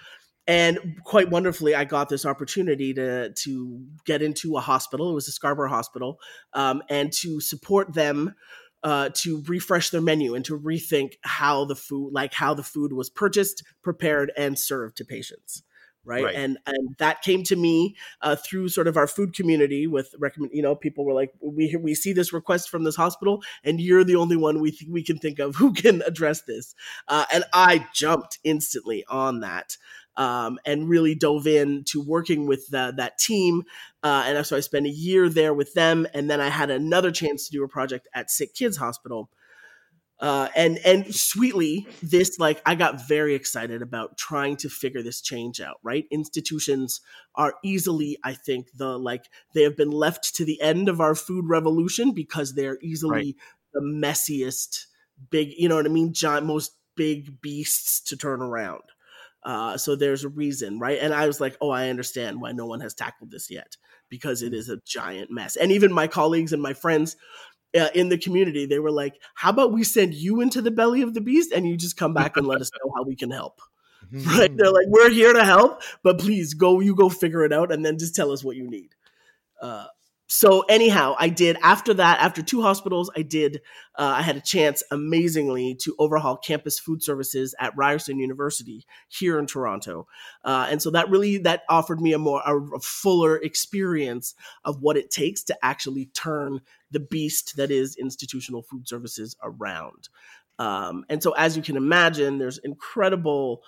And 0.47 0.80
quite 1.06 1.30
wonderfully, 1.30 1.76
I 1.76 1.86
got 1.86 2.10
this 2.10 2.26
opportunity 2.26 2.93
to 2.95 3.32
to 3.32 3.82
get 4.06 4.21
into 4.21 4.58
a 4.58 4.62
hospital. 4.62 5.12
It 5.12 5.13
was 5.13 5.28
a 5.28 5.32
Scarborough 5.32 5.69
hospital, 5.69 6.19
um, 6.54 6.82
and 6.89 7.12
to 7.21 7.39
support 7.39 7.93
them 7.93 8.36
uh, 8.84 9.10
to 9.13 9.43
refresh 9.47 9.89
their 9.91 10.02
menu 10.02 10.36
and 10.36 10.43
to 10.45 10.58
rethink 10.60 11.13
how 11.21 11.65
the 11.65 11.76
food, 11.76 12.12
like 12.13 12.34
how 12.34 12.54
the 12.54 12.63
food 12.63 12.91
was 12.93 13.10
purchased, 13.10 13.63
prepared, 13.84 14.32
and 14.38 14.58
served 14.60 14.97
to 14.97 15.06
patients. 15.06 15.63
Right? 16.04 16.24
Right. 16.24 16.36
and 16.36 16.58
and 16.66 16.96
that 16.98 17.22
came 17.22 17.44
to 17.44 17.56
me 17.56 17.96
uh, 18.22 18.36
through 18.36 18.70
sort 18.70 18.88
of 18.88 18.98
our 18.98 19.08
food 19.08 19.36
community 19.36 19.86
with 19.86 20.16
recommend. 20.18 20.52
You 20.54 20.64
know, 20.64 20.76
people 20.76 21.06
were 21.06 21.14
like, 21.14 21.32
we 21.42 21.76
we 21.80 21.94
see 21.94 22.12
this 22.12 22.34
request 22.34 22.70
from 22.70 22.84
this 22.84 22.96
hospital, 22.96 23.44
and 23.64 23.80
you're 23.80 24.04
the 24.04 24.16
only 24.16 24.36
one 24.36 24.60
we 24.60 24.72
th- 24.72 24.90
we 24.90 25.04
can 25.04 25.18
think 25.18 25.40
of 25.40 25.56
who 25.56 25.74
can 25.84 26.02
address 26.02 26.42
this. 26.42 26.74
Uh, 27.08 27.26
and 27.32 27.44
I 27.54 27.88
jumped 27.94 28.40
instantly 28.44 29.06
on 29.08 29.42
that 29.42 29.78
um, 30.18 30.60
and 30.66 30.90
really 30.90 31.16
dove 31.16 31.48
in 31.48 31.84
to 31.86 32.02
working 32.02 32.46
with 32.46 32.68
the, 32.70 32.94
that 32.98 33.18
team. 33.18 33.64
Uh, 34.04 34.24
and 34.28 34.46
so 34.46 34.58
I 34.58 34.60
spent 34.60 34.86
a 34.86 34.90
year 34.90 35.30
there 35.30 35.54
with 35.54 35.74
them, 35.74 36.08
and 36.14 36.30
then 36.30 36.42
I 36.42 36.50
had 36.50 36.70
another 36.70 37.12
chance 37.12 37.46
to 37.46 37.52
do 37.52 37.64
a 37.64 37.68
project 37.68 38.08
at 38.14 38.32
Sick 38.32 38.54
Kids 38.54 38.78
Hospital. 38.78 39.30
Uh, 40.22 40.50
and 40.56 40.78
and 40.86 41.14
sweetly, 41.14 41.88
this 42.04 42.38
like 42.40 42.62
I 42.66 42.76
got 42.76 43.08
very 43.08 43.34
excited 43.34 43.82
about 43.82 44.18
trying 44.20 44.56
to 44.58 44.70
figure 44.70 45.02
this 45.02 45.20
change 45.20 45.60
out. 45.60 45.78
Right, 45.84 46.06
institutions 46.12 47.02
are 47.36 47.56
easily, 47.64 48.18
I 48.24 48.34
think, 48.34 48.68
the 48.76 49.00
like 49.00 49.26
they 49.56 49.64
have 49.64 49.76
been 49.76 49.92
left 49.92 50.36
to 50.36 50.46
the 50.46 50.62
end 50.62 50.90
of 50.90 51.02
our 51.02 51.16
food 51.16 51.46
revolution 51.50 52.12
because 52.14 52.54
they're 52.54 52.78
easily 52.82 53.12
Right. 53.12 53.36
the 53.74 53.82
messiest, 53.82 54.86
big, 55.30 55.54
you 55.58 55.68
know 55.70 55.76
what 55.76 55.86
I 55.86 55.90
mean, 55.90 56.14
giant, 56.14 56.46
most 56.46 56.78
big 56.96 57.42
beasts 57.42 58.02
to 58.02 58.18
turn 58.18 58.42
around. 58.42 58.84
Uh, 59.44 59.76
so 59.76 59.96
there's 59.96 60.24
a 60.24 60.30
reason, 60.30 60.78
right? 60.78 61.00
And 61.02 61.14
I 61.16 61.26
was 61.26 61.42
like, 61.42 61.58
oh, 61.62 61.72
I 61.72 61.90
understand 61.90 62.40
why 62.42 62.52
no 62.52 62.68
one 62.68 62.80
has 62.82 62.94
tackled 62.94 63.32
this 63.32 63.50
yet 63.50 63.76
because 64.08 64.44
it 64.44 64.54
is 64.54 64.70
a 64.70 64.78
giant 64.86 65.32
mess. 65.32 65.56
And 65.56 65.72
even 65.72 65.92
my 65.92 66.06
colleagues 66.06 66.54
and 66.54 66.62
my 66.62 66.74
friends 66.74 67.16
uh, 67.78 67.90
in 67.94 68.10
the 68.10 68.18
community, 68.18 68.66
they 68.66 68.80
were 68.80 68.92
like, 68.92 69.16
how 69.36 69.50
about 69.50 69.72
we 69.72 69.84
send 69.84 70.14
you 70.14 70.42
into 70.42 70.62
the 70.62 70.72
belly 70.72 71.02
of 71.02 71.14
the 71.14 71.22
beast 71.22 71.52
and 71.52 71.68
you 71.68 71.78
just 71.78 71.98
come 71.98 72.14
back 72.14 72.38
and 72.38 72.48
let 72.48 72.62
us 72.62 72.72
know 72.84 72.92
how 72.96 73.04
we 73.04 73.16
can 73.16 73.32
help? 73.32 73.62
Right? 74.12 74.52
They're 74.58 74.72
like, 74.72 74.88
we're 74.88 75.10
here 75.10 75.32
to 75.32 75.46
help, 75.46 75.84
but 76.04 76.20
please 76.20 76.54
go, 76.54 76.82
you 76.82 76.96
go 76.96 77.08
figure 77.08 77.46
it 77.46 77.54
out 77.54 77.72
and 77.72 77.86
then 77.86 77.98
just 77.98 78.14
tell 78.14 78.34
us 78.34 78.44
what 78.44 78.58
you 78.58 78.70
need. 78.70 78.90
Uh, 79.62 79.86
so 80.34 80.62
anyhow, 80.62 81.13
I 81.20 81.28
did 81.28 81.58
after 81.62 81.94
that, 81.96 82.22
after 82.22 82.41
two 82.41 82.62
hospitals, 82.62 83.12
I 83.17 83.22
did, 83.22 83.60
uh, 84.00 84.13
I 84.15 84.22
had 84.22 84.38
a 84.38 84.39
chance 84.39 84.82
amazingly 84.89 85.76
to 85.82 85.94
overhaul 86.00 86.38
campus 86.38 86.80
food 86.80 87.04
services 87.04 87.54
at 87.60 87.76
Ryerson 87.76 88.17
University 88.17 88.86
here 89.10 89.38
in 89.38 89.46
Toronto. 89.46 90.08
Uh, 90.46 90.67
and 90.72 90.82
so 90.82 90.89
that 90.91 91.10
really, 91.10 91.39
that 91.39 91.63
offered 91.67 92.00
me 92.00 92.13
a 92.13 92.17
more, 92.17 92.41
a, 92.46 92.58
a 92.58 92.80
fuller 92.80 93.36
experience 93.36 94.34
of 94.63 94.82
what 94.82 94.96
it 94.96 95.12
takes 95.12 95.44
to 95.44 95.58
actually 95.62 96.06
turn 96.13 96.62
the 96.91 97.02
beast 97.02 97.58
that 97.58 97.70
is 97.70 97.98
institutional 97.98 98.62
food 98.62 98.88
services 98.88 99.36
around. 99.44 100.08
Um, 100.60 101.04
and 101.10 101.22
so 101.22 101.34
as 101.34 101.58
you 101.58 101.62
can 101.62 101.76
imagine, 101.76 102.38
there's 102.38 102.58
incredible, 102.60 103.63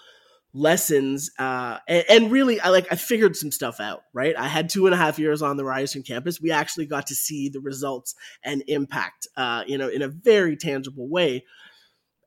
lessons 0.54 1.32
uh 1.40 1.80
and, 1.88 2.04
and 2.10 2.32
really 2.32 2.60
i 2.62 2.70
like 2.70 2.86
i 2.92 2.96
figured 2.96 3.36
some 3.36 3.52
stuff 3.52 3.80
out 3.80 4.04
right? 4.14 4.36
I 4.38 4.48
had 4.48 4.70
two 4.70 4.86
and 4.86 4.94
a 4.94 4.98
half 4.98 5.18
years 5.18 5.42
on 5.42 5.58
the 5.58 5.66
ryerson 5.66 6.04
campus. 6.04 6.40
We 6.40 6.52
actually 6.52 6.86
got 6.86 7.08
to 7.08 7.16
see 7.16 7.50
the 7.50 7.60
results 7.60 8.16
and 8.44 8.64
impact 8.68 9.28
uh 9.36 9.64
you 9.66 9.78
know 9.78 9.90
in 9.90 10.02
a 10.02 10.08
very 10.08 10.56
tangible 10.56 11.10
way. 11.10 11.46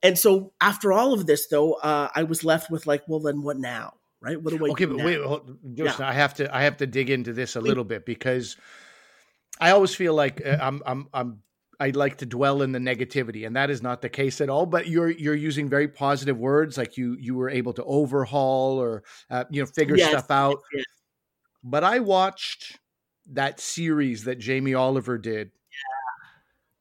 And 0.02 0.18
so 0.18 0.52
after 0.60 0.92
all 0.92 1.12
of 1.12 1.26
this 1.26 1.46
though 1.48 1.74
uh 1.74 2.08
i 2.14 2.24
was 2.24 2.44
left 2.44 2.70
with 2.70 2.86
like 2.86 3.02
well 3.06 3.20
then 3.20 3.42
what 3.42 3.58
now 3.58 3.94
right? 4.20 4.40
What 4.40 4.56
do 4.56 4.66
i 4.66 4.70
okay, 4.70 4.86
do 4.86 4.92
but 4.92 4.96
now? 4.98 5.04
wait, 5.04 5.20
hold, 5.22 5.58
Joseph, 5.74 6.00
I 6.00 6.12
have 6.12 6.34
to 6.34 6.54
I 6.54 6.62
have 6.62 6.78
to 6.78 6.86
dig 6.86 7.10
into 7.10 7.32
this 7.32 7.54
a 7.56 7.60
little 7.60 7.84
bit 7.84 8.04
because 8.04 8.56
I 9.60 9.70
always 9.70 9.94
feel 9.94 10.14
like 10.14 10.44
uh, 10.44 10.58
I'm 10.60 10.82
I'm 10.84 11.08
I'm 11.14 11.42
I 11.80 11.90
like 11.90 12.18
to 12.18 12.26
dwell 12.26 12.62
in 12.62 12.72
the 12.72 12.78
negativity, 12.78 13.46
and 13.46 13.54
that 13.56 13.70
is 13.70 13.82
not 13.82 14.02
the 14.02 14.08
case 14.08 14.40
at 14.40 14.48
all. 14.48 14.66
But 14.66 14.88
you're 14.88 15.10
you're 15.10 15.34
using 15.34 15.68
very 15.68 15.88
positive 15.88 16.38
words, 16.38 16.78
like 16.78 16.96
you 16.96 17.16
you 17.20 17.34
were 17.34 17.50
able 17.50 17.72
to 17.74 17.84
overhaul 17.84 18.78
or 18.78 19.04
uh, 19.30 19.44
you 19.50 19.62
know 19.62 19.66
figure 19.66 19.96
Yes, 19.96 20.08
stuff 20.08 20.30
out. 20.30 20.60
yes. 20.72 20.84
But 21.62 21.84
I 21.84 21.98
watched 21.98 22.78
that 23.26 23.60
series 23.60 24.24
that 24.24 24.38
Jamie 24.38 24.74
Oliver 24.74 25.18
did 25.18 25.52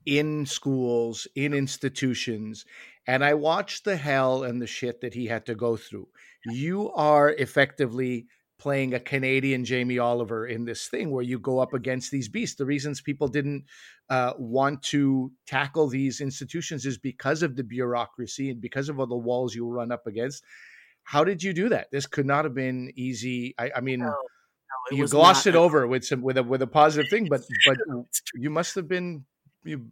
in 0.05 0.45
schools, 0.45 1.27
in 1.35 1.53
institutions, 1.53 2.65
and 3.07 3.23
I 3.23 3.33
watched 3.33 3.85
the 3.85 3.97
hell 3.97 4.43
and 4.43 4.61
the 4.61 4.67
shit 4.67 5.01
that 5.01 5.13
he 5.13 5.27
had 5.27 5.45
to 5.47 5.55
go 5.55 5.77
through. 5.77 6.07
You 6.45 6.91
are 6.93 7.29
effectively 7.31 8.27
playing 8.57 8.93
a 8.93 8.99
Canadian 8.99 9.65
Jamie 9.65 9.99
Oliver 9.99 10.47
in 10.47 10.65
this 10.65 10.87
thing 10.87 11.11
where 11.11 11.23
you 11.23 11.39
go 11.39 11.59
up 11.59 11.73
against 11.73 12.11
these 12.11 12.29
beasts. 12.29 12.55
The 12.55 12.65
reasons 12.65 13.01
people 13.01 13.27
didn't 13.27 13.65
uh, 14.09 14.33
want 14.37 14.83
to 14.83 15.31
tackle 15.47 15.87
these 15.87 16.21
institutions 16.21 16.85
is 16.85 16.97
because 16.97 17.43
of 17.43 17.55
the 17.55 17.63
bureaucracy 17.63 18.49
and 18.49 18.61
because 18.61 18.89
of 18.89 18.99
all 18.99 19.07
the 19.07 19.15
walls 19.15 19.55
you 19.55 19.67
run 19.67 19.91
up 19.91 20.07
against. 20.07 20.43
How 21.03 21.23
did 21.23 21.43
you 21.43 21.53
do 21.53 21.69
that? 21.69 21.91
This 21.91 22.05
could 22.07 22.25
not 22.25 22.45
have 22.45 22.53
been 22.53 22.91
easy. 22.95 23.53
I, 23.57 23.71
I 23.75 23.81
mean, 23.81 23.99
No, 23.99 24.13
it 24.91 24.95
you 24.95 25.07
glossed 25.07 25.45
not 25.45 25.51
it 25.51 25.55
over 25.55 25.87
with 25.87 26.05
some 26.05 26.21
with 26.21 26.37
a 26.37 26.43
with 26.43 26.61
a 26.61 26.67
positive 26.67 27.09
thing, 27.09 27.27
but 27.29 27.41
but 27.65 27.77
you 28.33 28.49
must 28.49 28.75
have 28.75 28.87
been 28.87 29.25
you 29.63 29.91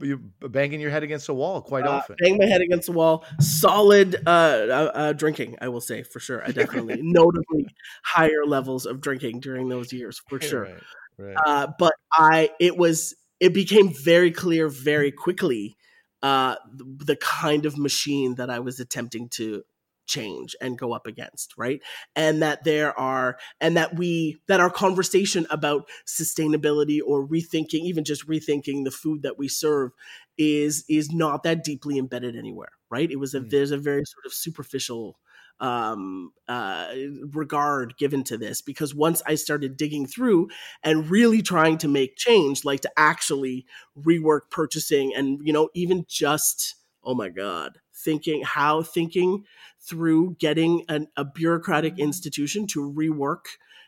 you 0.00 0.18
banging 0.40 0.80
your 0.80 0.90
head 0.90 1.02
against 1.02 1.28
a 1.28 1.34
wall 1.34 1.62
quite 1.62 1.86
Uh, 1.86 1.90
often. 1.90 2.16
bang 2.18 2.36
my 2.36 2.46
head 2.46 2.60
against 2.60 2.86
the 2.86 2.92
wall. 2.92 3.24
Solid 3.40 4.16
uh, 4.26 4.30
uh, 4.30 4.90
uh, 4.94 5.12
drinking, 5.12 5.56
I 5.60 5.68
will 5.68 5.80
say 5.80 6.02
for 6.02 6.18
sure. 6.18 6.42
I 6.44 6.50
definitely 6.50 6.98
notably 7.02 7.68
higher 8.02 8.44
levels 8.44 8.86
of 8.86 9.00
drinking 9.00 9.40
during 9.40 9.68
those 9.68 9.92
years 9.92 10.20
for 10.28 10.40
sure. 10.40 10.62
Right, 10.64 10.82
right. 11.18 11.36
Uh, 11.46 11.68
but 11.78 11.92
I, 12.12 12.50
it 12.58 12.76
was, 12.76 13.14
it 13.44 13.52
became 13.52 13.92
very 13.92 14.30
clear 14.30 14.68
very 14.70 15.12
quickly 15.12 15.76
uh, 16.22 16.56
the, 16.74 17.16
kind 17.16 17.66
of 17.66 17.76
machine 17.76 18.36
that 18.36 18.48
I 18.48 18.58
was 18.60 18.80
attempting 18.80 19.28
to 19.32 19.64
change 20.06 20.56
and 20.62 20.78
go 20.78 20.94
up 20.94 21.06
against, 21.06 21.52
right? 21.58 21.82
And 22.16 22.40
that 22.40 22.64
there 22.64 22.98
are, 22.98 23.36
and 23.60 23.76
that 23.76 23.96
we, 23.96 24.38
that 24.48 24.60
our 24.60 24.70
conversation 24.70 25.46
about 25.50 25.86
sustainability 26.06 27.00
or 27.06 27.28
rethinking, 27.28 27.80
even 27.84 28.02
just 28.04 28.26
rethinking 28.26 28.84
the 28.84 28.90
food 28.90 29.20
that 29.24 29.38
we 29.38 29.48
serve 29.48 29.90
is 30.38 30.84
is 30.88 31.12
not 31.12 31.42
that 31.44 31.62
deeply 31.62 31.96
embedded 31.96 32.34
anywhere 32.36 32.72
right 32.90 33.12
it 33.12 33.20
was 33.20 33.34
a 33.34 33.40
Mm. 33.40 33.50
there's 33.50 33.70
a 33.70 33.78
very 33.78 34.02
sort 34.04 34.26
of 34.26 34.32
superficial 34.32 35.16
um 35.60 36.32
uh 36.48 36.88
regard 37.32 37.96
given 37.96 38.24
to 38.24 38.36
this 38.36 38.60
because 38.60 38.94
once 38.94 39.22
i 39.26 39.34
started 39.36 39.76
digging 39.76 40.04
through 40.04 40.48
and 40.82 41.08
really 41.08 41.40
trying 41.40 41.78
to 41.78 41.86
make 41.86 42.16
change 42.16 42.64
like 42.64 42.80
to 42.80 42.90
actually 42.96 43.64
rework 43.96 44.50
purchasing 44.50 45.14
and 45.14 45.40
you 45.46 45.52
know 45.52 45.68
even 45.72 46.04
just 46.08 46.74
oh 47.04 47.14
my 47.14 47.28
god 47.28 47.78
thinking 47.94 48.42
how 48.42 48.82
thinking 48.82 49.44
through 49.80 50.34
getting 50.40 50.84
an, 50.88 51.06
a 51.16 51.24
bureaucratic 51.24 51.98
institution 51.98 52.66
to 52.66 52.92
rework 52.92 53.44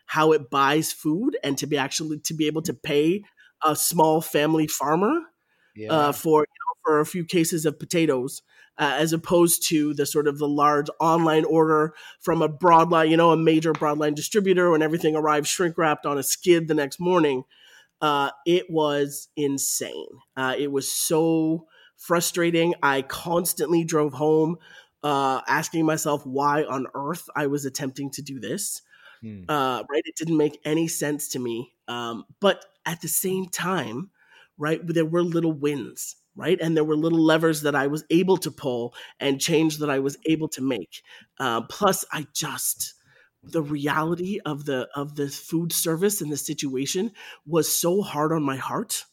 how 0.07 0.31
it 0.31 0.49
buys 0.49 0.93
food 0.93 1.37
and 1.43 1.59
to 1.59 1.67
be 1.67 1.77
actually 1.77 2.19
to 2.21 2.33
be 2.33 2.47
able 2.47 2.63
to 2.63 2.73
pay 2.73 3.23
a 3.65 3.75
small 3.75 4.21
family 4.21 4.69
farmer 4.69 5.21
yeah. 5.77 5.93
uh, 5.93 6.13
for 6.13 6.41
you 6.41 6.45
know, 6.45 6.81
for 6.85 7.01
a 7.01 7.07
few 7.07 7.25
cases 7.25 7.67
of 7.67 7.79
potatoes, 7.79 8.43
uh, 8.79 8.95
as 8.99 9.13
opposed 9.13 9.67
to 9.69 9.95
the 9.95 10.07
sort 10.07 10.29
of 10.29 10.39
the 10.39 10.49
large 10.49 10.89
online 11.01 11.45
order 11.45 11.95
from 12.21 12.43
a 12.43 12.49
broadline, 12.49 13.11
you 13.11 13.17
know, 13.17 13.31
a 13.31 13.37
major 13.37 13.73
broadline 13.73 14.15
distributor, 14.15 14.71
when 14.71 14.83
everything 14.83 15.17
arrives 15.17 15.49
shrink 15.49 15.79
wrapped 15.79 16.07
on 16.07 16.19
a 16.19 16.23
skid 16.23 16.69
the 16.69 16.75
next 16.75 17.01
morning. 17.01 17.45
Uh, 18.01 18.31
it 18.47 18.71
was 18.71 19.29
insane. 19.37 20.07
Uh, 20.37 20.55
it 20.59 20.71
was 20.71 20.91
so 20.91 21.67
frustrating. 21.97 22.75
I 22.83 23.03
constantly 23.03 23.85
drove 23.85 24.13
home, 24.13 24.57
uh, 25.03 25.41
asking 25.49 25.87
myself 25.87 26.27
why 26.27 26.65
on 26.65 26.87
earth 26.95 27.29
I 27.35 27.47
was 27.47 27.65
attempting 27.65 28.11
to 28.11 28.23
do 28.23 28.39
this 28.39 28.83
Hmm. 29.23 29.45
uh, 29.49 29.83
right? 29.91 30.03
It 30.05 30.17
didn't 30.17 30.37
make 30.37 30.61
any 30.65 30.89
sense 30.89 31.29
to 31.29 31.39
me. 31.39 31.73
Um, 31.89 32.25
but 32.41 32.65
at 32.85 33.01
the 33.01 33.09
same 33.09 33.47
time, 33.47 34.11
right, 34.59 34.81
there 34.85 35.07
were 35.07 35.23
little 35.23 35.53
wins, 35.53 36.17
right? 36.37 36.59
And 36.61 36.77
there 36.77 36.85
were 36.85 36.97
little 36.97 37.23
levers 37.23 37.63
that 37.63 37.75
I 37.75 37.87
was 37.87 38.05
able 38.11 38.37
to 38.39 38.51
pull 38.51 38.95
and 39.19 39.41
change 39.41 39.79
that 39.79 39.91
I 39.91 39.99
was 39.99 40.17
able 40.27 40.49
to 40.49 40.63
make. 40.63 41.03
Uh, 41.41 41.63
plus, 41.63 42.05
I 42.13 42.27
just 42.35 42.95
the 43.43 43.63
reality 43.63 44.41
of 44.45 44.65
the 44.65 44.89
of 44.95 45.15
the 45.15 45.29
food 45.29 45.73
service 45.73 46.21
and 46.21 46.31
the 46.31 46.37
situation 46.37 47.13
was 47.47 47.73
so 47.73 48.03
hard 48.03 48.33
on 48.33 48.43
my 48.43 48.57
heart 48.57 49.05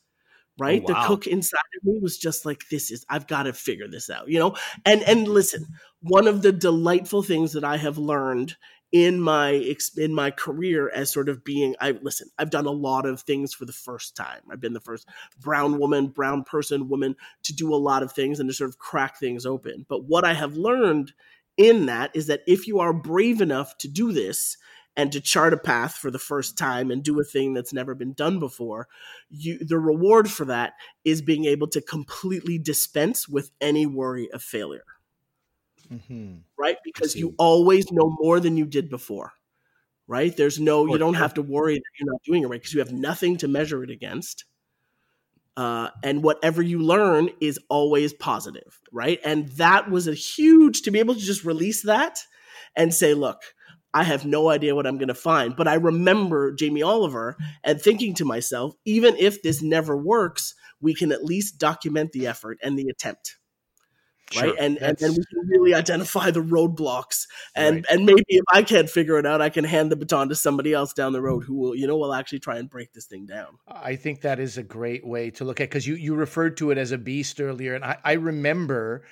right 0.59 0.85
the 0.85 0.93
wow. 0.93 1.07
cook 1.07 1.27
inside 1.27 1.59
of 1.77 1.85
me 1.85 1.99
was 2.01 2.17
just 2.17 2.45
like 2.45 2.63
this 2.69 2.91
is 2.91 3.05
i've 3.09 3.27
got 3.27 3.43
to 3.43 3.53
figure 3.53 3.87
this 3.87 4.09
out 4.09 4.27
you 4.27 4.39
know 4.39 4.55
and 4.85 5.03
and 5.03 5.27
listen 5.27 5.65
one 6.01 6.27
of 6.27 6.41
the 6.41 6.51
delightful 6.51 7.21
things 7.21 7.53
that 7.53 7.63
i 7.63 7.77
have 7.77 7.97
learned 7.97 8.55
in 8.93 9.19
my 9.19 9.75
in 9.97 10.13
my 10.13 10.29
career 10.29 10.89
as 10.93 11.11
sort 11.11 11.27
of 11.27 11.43
being 11.43 11.75
I 11.81 11.91
listen 12.03 12.29
I've 12.37 12.51
done 12.51 12.67
a 12.67 12.71
lot 12.71 13.07
of 13.07 13.21
things 13.21 13.51
for 13.53 13.65
the 13.65 13.73
first 13.73 14.15
time. 14.15 14.41
I've 14.51 14.61
been 14.61 14.73
the 14.73 14.79
first 14.79 15.09
brown 15.41 15.79
woman 15.79 16.07
brown 16.07 16.43
person 16.43 16.87
woman 16.87 17.15
to 17.41 17.53
do 17.53 17.73
a 17.73 17.75
lot 17.75 18.03
of 18.03 18.13
things 18.13 18.39
and 18.39 18.47
to 18.47 18.53
sort 18.53 18.69
of 18.69 18.77
crack 18.77 19.19
things 19.19 19.47
open. 19.47 19.87
But 19.89 20.05
what 20.05 20.23
I 20.23 20.35
have 20.35 20.55
learned 20.55 21.11
in 21.57 21.87
that 21.87 22.11
is 22.13 22.27
that 22.27 22.41
if 22.45 22.67
you 22.67 22.79
are 22.79 22.93
brave 22.93 23.41
enough 23.41 23.77
to 23.79 23.87
do 23.87 24.11
this 24.11 24.57
and 24.95 25.11
to 25.11 25.19
chart 25.19 25.53
a 25.53 25.57
path 25.57 25.95
for 25.95 26.11
the 26.11 26.19
first 26.19 26.55
time 26.55 26.91
and 26.91 27.03
do 27.03 27.19
a 27.19 27.23
thing 27.23 27.55
that's 27.55 27.73
never 27.73 27.95
been 27.95 28.13
done 28.13 28.39
before 28.39 28.87
you 29.31 29.57
the 29.57 29.79
reward 29.79 30.29
for 30.29 30.45
that 30.45 30.73
is 31.03 31.23
being 31.23 31.45
able 31.45 31.67
to 31.67 31.81
completely 31.81 32.59
dispense 32.59 33.27
with 33.27 33.49
any 33.59 33.87
worry 33.87 34.29
of 34.31 34.43
failure 34.43 34.85
Mhm. 35.93 36.41
right? 36.57 36.77
Because 36.83 37.15
you 37.15 37.35
always 37.37 37.91
know 37.91 38.15
more 38.19 38.39
than 38.39 38.57
you 38.57 38.65
did 38.65 38.89
before, 38.89 39.33
right? 40.07 40.35
There's 40.35 40.59
no, 40.59 40.85
you 40.85 40.97
don't 40.97 41.13
have 41.15 41.33
to 41.35 41.41
worry 41.41 41.75
that 41.75 41.83
you're 41.99 42.11
not 42.11 42.21
doing 42.23 42.43
it 42.43 42.47
right 42.47 42.59
because 42.59 42.73
you 42.73 42.79
have 42.79 42.93
nothing 42.93 43.37
to 43.37 43.47
measure 43.47 43.83
it 43.83 43.89
against. 43.89 44.45
Uh, 45.55 45.89
and 46.01 46.23
whatever 46.23 46.63
you 46.63 46.79
learn 46.79 47.29
is 47.39 47.59
always 47.69 48.11
positive, 48.13 48.81
right? 48.91 49.19
And 49.23 49.49
that 49.49 49.91
was 49.91 50.07
a 50.07 50.13
huge 50.13 50.81
to 50.83 50.91
be 50.91 50.99
able 50.99 51.13
to 51.13 51.19
just 51.19 51.45
release 51.45 51.83
that 51.83 52.17
and 52.75 52.91
say, 52.93 53.13
look, 53.13 53.39
I 53.93 54.03
have 54.03 54.25
no 54.25 54.49
idea 54.49 54.73
what 54.73 54.87
I'm 54.87 54.97
going 54.97 55.09
to 55.09 55.13
find. 55.13 55.55
But 55.55 55.67
I 55.67 55.75
remember 55.75 56.51
Jamie 56.53 56.81
Oliver 56.81 57.37
and 57.63 57.79
thinking 57.79 58.15
to 58.15 58.25
myself, 58.25 58.73
even 58.85 59.15
if 59.17 59.43
this 59.43 59.61
never 59.61 59.95
works, 59.95 60.55
we 60.81 60.95
can 60.95 61.11
at 61.11 61.23
least 61.23 61.59
document 61.59 62.11
the 62.11 62.25
effort 62.25 62.57
and 62.63 62.77
the 62.77 62.89
attempt 62.89 63.37
right? 64.35 64.45
Sure. 64.45 64.55
And 64.59 64.77
and 64.81 64.97
then 64.97 65.11
we 65.11 65.17
can 65.25 65.47
really 65.47 65.73
identify 65.73 66.31
the 66.31 66.41
roadblocks, 66.41 67.27
and 67.55 67.75
Right. 67.77 67.85
and 67.89 68.05
maybe 68.05 68.23
if 68.27 68.43
I 68.51 68.63
can't 68.63 68.89
figure 68.89 69.17
it 69.19 69.25
out, 69.25 69.41
I 69.41 69.49
can 69.49 69.63
hand 69.63 69.91
the 69.91 69.95
baton 69.95 70.29
to 70.29 70.35
somebody 70.35 70.73
else 70.73 70.93
down 70.93 71.13
the 71.13 71.21
road 71.21 71.43
who 71.43 71.55
will, 71.55 71.75
you 71.75 71.87
know, 71.87 71.97
will 71.97 72.13
actually 72.13 72.39
try 72.39 72.57
and 72.57 72.69
break 72.69 72.93
this 72.93 73.05
thing 73.05 73.25
down. 73.25 73.57
I 73.67 73.95
think 73.95 74.21
that 74.21 74.39
is 74.39 74.57
a 74.57 74.63
great 74.63 75.05
way 75.05 75.29
to 75.31 75.43
look 75.45 75.59
at 75.61 75.69
because 75.69 75.85
you 75.87 75.95
you 75.95 76.15
referred 76.15 76.57
to 76.57 76.71
it 76.71 76.77
as 76.77 76.91
a 76.91 76.97
beast 76.97 77.39
earlier, 77.41 77.75
and 77.75 77.83
I, 77.83 77.97
I 78.03 78.13
remember 78.13 79.05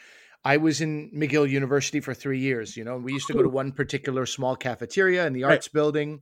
I 0.43 0.57
was 0.57 0.81
in 0.81 1.11
McGill 1.11 1.47
University 1.49 1.99
for 1.99 2.13
three 2.13 2.39
years. 2.39 2.75
You 2.75 2.83
know, 2.83 2.95
and 2.95 3.03
we 3.03 3.13
used 3.13 3.27
to 3.27 3.33
go 3.33 3.43
to 3.43 3.49
one 3.49 3.71
particular 3.71 4.25
small 4.25 4.55
cafeteria 4.55 5.27
in 5.27 5.33
the 5.33 5.43
Right. 5.43 5.53
arts 5.53 5.67
building. 5.67 6.21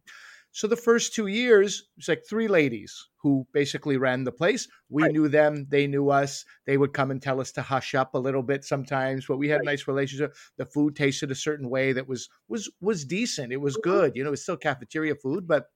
So 0.52 0.68
the 0.68 0.76
first 0.76 1.14
two 1.14 1.28
years, 1.28 1.80
it 1.82 1.88
was 1.98 2.08
like 2.08 2.24
three 2.28 2.48
ladies 2.48 3.08
who 3.22 3.48
basically 3.54 3.98
ran 3.98 4.24
the 4.24 4.32
place. 4.32 4.68
We 4.90 5.08
Right. 5.08 5.12
knew 5.12 5.28
them; 5.28 5.68
they 5.70 5.86
knew 5.88 6.10
us. 6.10 6.44
They 6.66 6.78
would 6.78 6.94
come 6.94 7.12
and 7.12 7.22
tell 7.22 7.40
us 7.40 7.52
to 7.54 7.62
hush 7.62 7.94
up 7.96 8.14
a 8.16 8.20
little 8.20 8.44
bit 8.44 8.64
sometimes, 8.66 9.26
but 9.28 9.38
we 9.38 9.50
had 9.50 9.62
a 9.62 9.66
nice 9.66 9.88
relationship. 9.88 10.36
The 10.58 10.66
food 10.66 10.96
tasted 10.96 11.32
a 11.32 11.36
certain 11.36 11.70
way 11.70 11.94
that 11.94 12.08
was 12.08 12.30
was 12.48 12.72
was 12.82 13.06
decent. 13.06 13.54
It 13.54 13.58
was 13.62 13.78
Mhm. 13.78 13.78
good. 13.78 14.16
You 14.16 14.24
know, 14.24 14.30
it 14.30 14.32
was 14.32 14.44
still 14.44 14.58
cafeteria 14.58 15.16
food, 15.16 15.48
but 15.48 15.68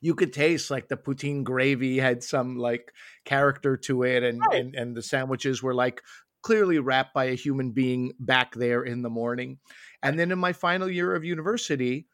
you 0.00 0.14
could 0.14 0.32
taste 0.32 0.70
like 0.70 0.88
the 0.88 0.96
poutine 0.96 1.44
gravy 1.44 1.98
had 1.98 2.22
some 2.22 2.56
like 2.56 2.92
character 3.24 3.76
to 3.76 4.02
it 4.02 4.22
and 4.22 4.50
Right. 4.50 4.52
and, 4.52 4.74
and 4.74 4.96
the 4.96 5.02
sandwiches 5.02 5.62
were 5.62 5.74
like 5.74 6.02
clearly 6.42 6.78
wrapped 6.78 7.14
by 7.14 7.24
a 7.24 7.34
human 7.34 7.70
being 7.70 8.12
back 8.18 8.54
there 8.54 8.82
in 8.82 9.02
the 9.02 9.10
morning 9.10 9.58
and 10.02 10.18
then 10.18 10.30
in 10.32 10.38
my 10.38 10.52
final 10.52 10.88
year 10.90 11.14
of 11.14 11.24
university 11.24 12.08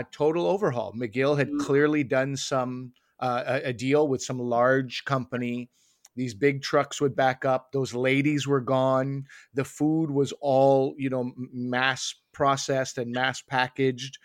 a 0.00 0.04
total 0.04 0.46
overhaul. 0.46 0.92
Mcgill 0.94 1.38
had 1.38 1.50
Mm. 1.50 1.60
clearly 1.60 2.04
done 2.04 2.36
some 2.36 2.94
uh, 3.20 3.44
a, 3.46 3.70
a 3.70 3.72
deal 3.72 4.08
with 4.08 4.22
some 4.22 4.38
large 4.38 5.04
company. 5.04 5.70
These 6.16 6.34
big 6.34 6.62
trucks 6.62 7.00
would 7.00 7.16
back 7.16 7.44
up. 7.44 7.72
Those 7.72 7.94
ladies 7.94 8.46
were 8.46 8.60
gone. 8.60 9.26
The 9.54 9.64
food 9.64 10.10
was 10.10 10.32
all 10.40 10.94
you 10.98 11.10
know 11.10 11.32
mass 11.36 12.14
processed 12.32 12.98
and 12.98 13.12
mass 13.12 13.42
packaged. 13.42 14.18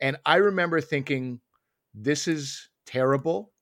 And 0.00 0.16
i 0.26 0.36
remember 0.36 0.80
thinking 0.80 1.40
this 1.94 2.28
is 2.28 2.68
terrible. 2.86 3.52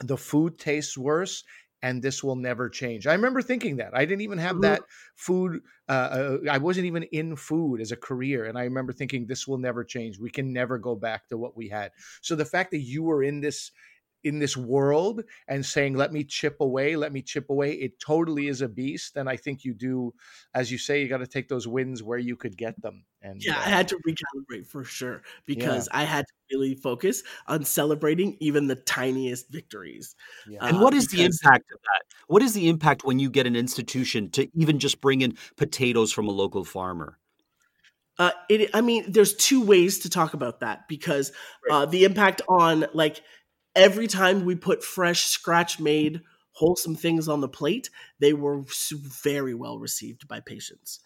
The 0.00 0.16
food 0.16 0.58
tastes 0.58 0.96
worse, 0.98 1.44
and 1.82 2.02
this 2.02 2.24
will 2.24 2.36
never 2.36 2.68
change. 2.68 3.06
I 3.06 3.12
remember 3.14 3.42
thinking 3.42 3.76
that. 3.76 3.94
I 3.96 4.04
didn't 4.04 4.22
even 4.22 4.38
have 4.38 4.60
Mhm. 4.60 4.62
that 4.62 4.84
food. 5.14 5.62
Uh, 5.88 5.92
uh, 5.92 6.38
I 6.50 6.58
wasn't 6.58 6.86
even 6.86 7.04
in 7.04 7.36
food 7.36 7.80
as 7.80 7.92
a 7.92 7.96
career. 7.96 8.44
And 8.44 8.58
I 8.58 8.64
remember 8.64 8.92
thinking, 8.92 9.26
this 9.26 9.46
will 9.46 9.58
never 9.58 9.84
change. 9.84 10.18
We 10.18 10.30
can 10.30 10.52
never 10.52 10.78
go 10.78 10.96
back 10.96 11.28
to 11.28 11.38
what 11.38 11.56
we 11.56 11.68
had. 11.68 11.92
So 12.20 12.34
the 12.34 12.44
fact 12.44 12.70
that 12.72 12.80
you 12.80 13.02
were 13.02 13.22
in 13.22 13.40
this 13.40 13.70
in 14.24 14.38
this 14.38 14.56
world 14.56 15.22
and 15.46 15.64
saying 15.64 15.94
let 15.94 16.12
me 16.12 16.24
chip 16.24 16.56
away 16.60 16.96
let 16.96 17.12
me 17.12 17.22
chip 17.22 17.50
away 17.50 17.72
it 17.72 17.98
totally 18.00 18.48
is 18.48 18.62
a 18.62 18.68
beast 18.68 19.16
and 19.16 19.28
i 19.28 19.36
think 19.36 19.64
you 19.64 19.72
do 19.72 20.12
as 20.54 20.70
you 20.72 20.78
say 20.78 21.00
you 21.00 21.08
got 21.08 21.18
to 21.18 21.26
take 21.26 21.48
those 21.48 21.68
wins 21.68 22.02
where 22.02 22.18
you 22.18 22.36
could 22.36 22.56
get 22.56 22.80
them 22.82 23.04
and 23.22 23.42
Yeah, 23.42 23.56
uh, 23.56 23.60
I 23.60 23.68
had 23.68 23.88
to 23.88 23.98
recalibrate 24.06 24.66
for 24.66 24.84
sure 24.84 25.22
because 25.44 25.88
I 25.92 26.04
had 26.04 26.24
to 26.26 26.56
really 26.56 26.74
focus 26.74 27.22
on 27.46 27.64
celebrating 27.64 28.36
even 28.40 28.68
the 28.68 28.76
tiniest 28.76 29.50
victories. 29.50 30.14
yeah. 30.46 30.64
And 30.66 30.78
Uh, 30.78 30.82
what 30.82 30.94
is 30.94 31.08
the 31.08 31.24
impact 31.24 31.70
of 31.72 31.80
that? 31.82 32.02
What 32.26 32.42
is 32.42 32.54
the 32.54 32.68
impact 32.68 33.04
when 33.04 33.18
you 33.18 33.30
get 33.30 33.46
an 33.46 33.56
institution 33.56 34.30
to 34.30 34.48
even 34.54 34.78
just 34.78 35.00
bring 35.00 35.20
in 35.20 35.36
potatoes 35.56 36.12
from 36.12 36.28
a 36.28 36.32
local 36.32 36.64
farmer? 36.64 37.18
Uh, 38.18 38.32
it, 38.48 38.70
I 38.74 38.80
mean, 38.80 39.12
there's 39.12 39.34
two 39.34 39.64
ways 39.64 40.00
to 40.00 40.10
talk 40.10 40.34
about 40.34 40.58
that 40.60 40.88
because 40.88 41.30
uh, 41.70 41.86
the 41.86 42.04
impact 42.04 42.42
on 42.48 42.86
like 42.92 43.20
every 43.74 44.06
time 44.06 44.44
we 44.44 44.54
put 44.54 44.84
fresh, 44.84 45.24
scratch 45.24 45.78
made, 45.80 46.22
wholesome 46.52 46.96
things 46.96 47.28
on 47.28 47.40
the 47.40 47.48
plate, 47.48 47.90
they 48.18 48.32
were 48.32 48.64
very 49.22 49.54
well 49.54 49.78
received 49.78 50.26
by 50.28 50.40
patients. 50.40 51.00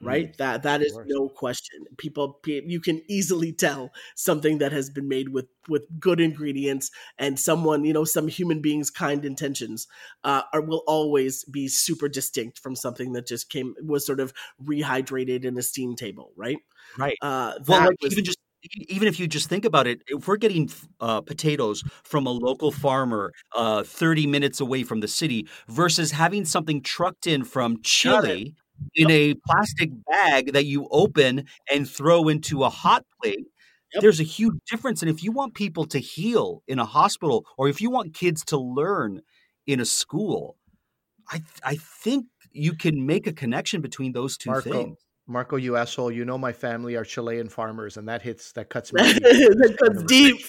right? 0.00 0.36
That 0.38 0.62
that 0.62 0.80
is 0.80 0.96
no 1.06 1.28
question. 1.28 1.84
People 1.96 2.40
you 2.46 2.80
can 2.80 3.02
easily 3.08 3.52
tell 3.52 3.90
something 4.14 4.58
that 4.58 4.72
has 4.72 4.90
been 4.90 5.08
made 5.08 5.30
with 5.30 5.46
with 5.68 5.82
good 5.98 6.20
ingredients 6.20 6.90
and 7.18 7.38
someone 7.38 7.84
you 7.84 7.92
know 7.92 8.04
some 8.04 8.28
human 8.28 8.60
beings 8.60 8.90
kind 8.90 9.24
intentions 9.24 9.86
uh 10.24 10.42
are, 10.52 10.60
will 10.60 10.84
always 10.86 11.44
be 11.44 11.68
super 11.68 12.08
distinct 12.08 12.58
from 12.58 12.76
something 12.76 13.12
that 13.12 13.26
just 13.26 13.50
came 13.50 13.74
was 13.82 14.06
sort 14.06 14.20
of 14.20 14.32
rehydrated 14.64 15.44
in 15.44 15.58
a 15.58 15.62
steam 15.62 15.96
table 15.96 16.32
right? 16.36 16.58
Right. 16.96 17.18
Uh 17.20 17.54
well 17.66 17.80
like 17.80 17.96
was, 18.00 18.12
even 18.12 18.24
just 18.24 18.38
even 18.62 19.08
if 19.08 19.20
you 19.20 19.26
just 19.26 19.48
think 19.48 19.64
about 19.64 19.86
it, 19.86 20.02
if 20.06 20.26
we're 20.26 20.36
getting 20.36 20.70
uh, 21.00 21.20
potatoes 21.20 21.84
from 22.02 22.26
a 22.26 22.30
local 22.30 22.72
farmer 22.72 23.32
uh, 23.54 23.82
30 23.82 24.26
minutes 24.26 24.60
away 24.60 24.82
from 24.82 25.00
the 25.00 25.08
city 25.08 25.48
versus 25.68 26.12
having 26.12 26.44
something 26.44 26.82
trucked 26.82 27.26
in 27.26 27.44
from 27.44 27.80
Chile 27.82 28.54
in 28.94 29.10
a 29.10 29.34
plastic 29.46 29.90
bag 30.06 30.52
that 30.52 30.66
you 30.66 30.88
open 30.90 31.44
and 31.72 31.88
throw 31.88 32.28
into 32.28 32.64
a 32.64 32.68
hot 32.68 33.04
plate. 33.20 33.46
Yep. 33.94 34.02
There's 34.02 34.20
a 34.20 34.24
huge 34.24 34.56
difference. 34.70 35.02
And 35.02 35.10
if 35.10 35.22
you 35.22 35.32
want 35.32 35.54
people 35.54 35.86
to 35.86 35.98
heal 35.98 36.62
in 36.68 36.78
a 36.78 36.84
hospital 36.84 37.46
or 37.56 37.68
if 37.68 37.80
you 37.80 37.90
want 37.90 38.14
kids 38.14 38.44
to 38.46 38.58
learn 38.58 39.22
in 39.66 39.80
a 39.80 39.84
school, 39.84 40.56
I, 41.30 41.42
I 41.64 41.76
think 41.76 42.26
you 42.52 42.74
can 42.74 43.06
make 43.06 43.26
a 43.26 43.32
connection 43.32 43.80
between 43.80 44.12
those 44.12 44.36
two 44.36 44.50
Marco, 44.50 44.70
things. 44.70 44.98
Marco, 45.28 45.56
you 45.56 45.76
asshole! 45.76 46.10
You 46.10 46.24
know 46.24 46.38
my 46.38 46.52
family 46.52 46.96
are 46.96 47.04
Chilean 47.04 47.48
farmers, 47.50 47.96
and 47.98 48.08
that 48.08 48.22
hits 48.22 48.52
that 48.52 48.70
cuts 48.70 48.92
me. 48.94 49.02
that 49.02 49.76
cuts 49.78 50.02
deep. 50.04 50.40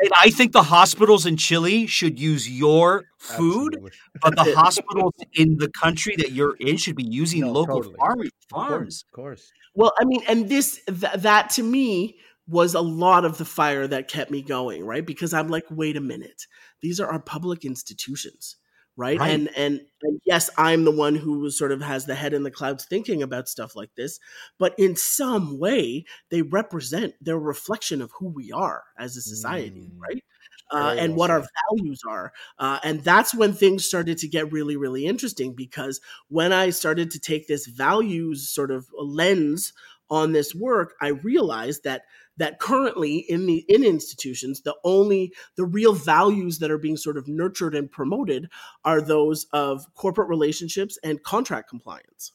And 0.00 0.10
I 0.16 0.30
think 0.30 0.52
the 0.52 0.62
hospitals 0.62 1.26
in 1.26 1.36
Chile 1.36 1.86
should 1.86 2.20
use 2.20 2.48
your 2.48 3.04
food, 3.18 3.74
Absolutely. 3.74 3.90
but 4.22 4.36
the 4.36 4.54
hospitals 4.56 5.14
in 5.34 5.56
the 5.58 5.68
country 5.70 6.14
that 6.18 6.30
you're 6.32 6.54
in 6.60 6.76
should 6.76 6.94
be 6.94 7.02
using 7.04 7.40
no, 7.40 7.50
local 7.52 7.76
totally. 7.82 7.96
farm, 7.98 8.22
farms. 8.48 9.04
Of 9.08 9.16
course, 9.16 9.50
Well, 9.74 9.92
I 10.00 10.04
mean, 10.04 10.22
and 10.28 10.48
this 10.48 10.80
th- 10.86 11.14
that 11.16 11.50
to 11.50 11.62
me 11.64 12.16
was 12.46 12.74
a 12.74 12.80
lot 12.80 13.24
of 13.24 13.38
the 13.38 13.44
fire 13.44 13.86
that 13.88 14.06
kept 14.08 14.30
me 14.30 14.40
going, 14.40 14.84
right? 14.84 15.04
Because 15.04 15.34
I'm 15.34 15.48
like, 15.48 15.64
wait 15.68 15.96
a 15.96 16.00
minute, 16.00 16.44
these 16.80 17.00
are 17.00 17.10
our 17.10 17.20
public 17.20 17.64
institutions 17.64 18.56
right? 18.98 19.18
right? 19.18 19.30
And, 19.30 19.48
and 19.56 19.80
and 20.02 20.20
yes, 20.26 20.50
I'm 20.58 20.84
the 20.84 20.90
one 20.90 21.14
who 21.14 21.50
sort 21.50 21.72
of 21.72 21.80
has 21.80 22.04
the 22.04 22.14
head 22.14 22.34
in 22.34 22.42
the 22.42 22.50
clouds 22.50 22.84
thinking 22.84 23.22
about 23.22 23.48
stuff 23.48 23.74
like 23.74 23.94
this, 23.96 24.18
but 24.58 24.74
in 24.78 24.96
some 24.96 25.58
way 25.58 26.04
they 26.30 26.42
represent 26.42 27.14
their 27.20 27.38
reflection 27.38 28.02
of 28.02 28.12
who 28.18 28.28
we 28.28 28.52
are 28.52 28.84
as 28.98 29.16
a 29.16 29.22
society, 29.22 29.90
mm. 29.94 30.00
right? 30.00 30.22
Uh, 30.70 30.94
and 30.98 31.16
what 31.16 31.30
our 31.30 31.42
values 31.70 32.02
are. 32.06 32.30
Uh, 32.58 32.78
and 32.84 33.02
that's 33.02 33.34
when 33.34 33.54
things 33.54 33.86
started 33.86 34.18
to 34.18 34.28
get 34.28 34.52
really, 34.52 34.76
really 34.76 35.06
interesting 35.06 35.54
because 35.54 35.98
when 36.28 36.52
I 36.52 36.68
started 36.68 37.10
to 37.12 37.18
take 37.18 37.46
this 37.46 37.66
values 37.66 38.50
sort 38.50 38.70
of 38.70 38.86
lens 38.98 39.72
on 40.10 40.32
this 40.32 40.54
work, 40.54 40.92
I 41.00 41.08
realized 41.08 41.84
that 41.84 42.02
that 42.38 42.58
currently 42.58 43.18
in 43.28 43.46
the 43.46 43.64
in 43.68 43.84
institutions 43.84 44.62
the 44.62 44.74
only 44.84 45.32
the 45.56 45.64
real 45.64 45.92
values 45.92 46.58
that 46.58 46.70
are 46.70 46.78
being 46.78 46.96
sort 46.96 47.16
of 47.16 47.28
nurtured 47.28 47.74
and 47.74 47.90
promoted 47.90 48.48
are 48.84 49.00
those 49.00 49.46
of 49.52 49.86
corporate 49.94 50.28
relationships 50.28 50.98
and 51.04 51.22
contract 51.22 51.68
compliance. 51.68 52.32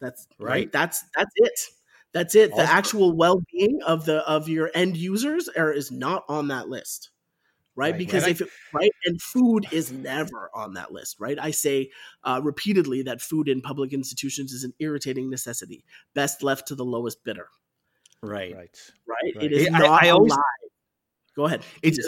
That's 0.00 0.26
right, 0.38 0.48
right? 0.48 0.72
that's 0.72 1.04
that's 1.16 1.32
it. 1.36 1.60
That's 2.12 2.34
it. 2.34 2.50
The 2.56 2.62
actual 2.62 3.16
well-being 3.16 3.80
of 3.86 4.04
the 4.04 4.28
of 4.28 4.48
your 4.48 4.70
end 4.74 4.96
users 4.96 5.48
are, 5.48 5.72
is 5.72 5.92
not 5.92 6.24
on 6.28 6.48
that 6.48 6.68
list 6.68 7.10
right, 7.76 7.92
right. 7.92 7.98
because 7.98 8.26
if 8.26 8.40
it, 8.40 8.48
right? 8.72 8.90
And 9.04 9.22
food 9.22 9.66
is 9.70 9.92
never 9.92 10.50
on 10.52 10.74
that 10.74 10.90
list 10.92 11.16
right? 11.20 11.38
I 11.38 11.52
say 11.52 11.90
uh, 12.24 12.40
repeatedly 12.42 13.02
that 13.02 13.20
food 13.20 13.48
in 13.48 13.60
public 13.60 13.92
institutions 13.92 14.52
is 14.52 14.64
an 14.64 14.72
irritating 14.80 15.30
necessity. 15.30 15.84
Best 16.14 16.42
left 16.42 16.66
to 16.68 16.74
the 16.74 16.84
lowest 16.84 17.22
bidder 17.22 17.46
Right. 18.22 18.54
Right. 18.54 18.92
Right. 19.06 19.34
right. 19.36 19.44
It 19.44 19.52
is 19.52 19.70
not 19.70 19.84
I, 19.84 20.06
I 20.06 20.10
always, 20.10 20.32
Go 21.36 21.46
ahead. 21.46 21.62
It's 21.82 21.98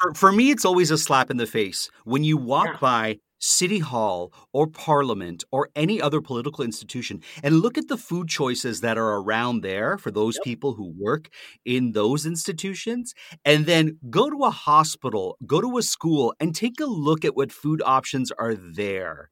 for, 0.00 0.14
for 0.14 0.32
me, 0.32 0.50
it's 0.50 0.64
always 0.64 0.90
a 0.90 0.98
slap 0.98 1.30
in 1.30 1.36
the 1.36 1.46
face 1.46 1.90
when 2.04 2.24
you 2.24 2.36
walk 2.36 2.66
yeah. 2.66 2.78
by 2.80 3.18
City 3.38 3.78
Hall 3.78 4.32
or 4.52 4.66
Parliament 4.66 5.44
or 5.52 5.68
any 5.76 6.00
other 6.00 6.20
political 6.20 6.64
institution 6.64 7.22
and 7.42 7.60
look 7.60 7.76
at 7.76 7.88
the 7.88 7.96
food 7.96 8.28
choices 8.28 8.80
that 8.80 8.96
are 8.96 9.16
around 9.16 9.60
there 9.60 9.98
for 9.98 10.10
those 10.10 10.36
yep. 10.36 10.44
people 10.44 10.74
who 10.74 10.94
work 10.98 11.28
in 11.64 11.92
those 11.92 12.24
institutions, 12.26 13.14
and 13.44 13.66
then 13.66 13.98
go 14.08 14.30
to 14.30 14.44
a 14.44 14.50
hospital, 14.50 15.36
go 15.46 15.60
to 15.60 15.78
a 15.78 15.82
school, 15.82 16.34
and 16.40 16.54
take 16.54 16.80
a 16.80 16.86
look 16.86 17.24
at 17.24 17.36
what 17.36 17.52
food 17.52 17.82
options 17.84 18.32
are 18.32 18.54
there. 18.54 19.30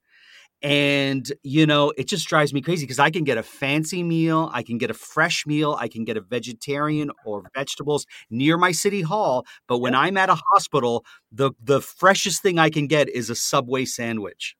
And, 0.62 1.30
you 1.42 1.66
know, 1.66 1.92
it 1.96 2.06
just 2.06 2.28
drives 2.28 2.54
me 2.54 2.60
crazy 2.60 2.84
because 2.84 3.00
I 3.00 3.10
can 3.10 3.24
get 3.24 3.36
a 3.36 3.42
fancy 3.42 4.02
meal, 4.02 4.48
I 4.52 4.62
can 4.62 4.78
get 4.78 4.90
a 4.90 4.94
fresh 4.94 5.44
meal, 5.44 5.76
I 5.78 5.88
can 5.88 6.04
get 6.04 6.16
a 6.16 6.20
vegetarian 6.20 7.10
or 7.24 7.42
vegetables 7.54 8.06
near 8.30 8.56
my 8.56 8.72
city 8.72 9.02
hall. 9.02 9.44
But 9.66 9.78
when 9.78 9.94
I'm 9.94 10.16
at 10.16 10.28
a 10.28 10.40
hospital, 10.50 11.04
the, 11.32 11.52
the 11.62 11.80
freshest 11.80 12.42
thing 12.42 12.58
I 12.58 12.70
can 12.70 12.86
get 12.86 13.08
is 13.08 13.28
a 13.28 13.34
Subway 13.34 13.84
sandwich. 13.84 14.56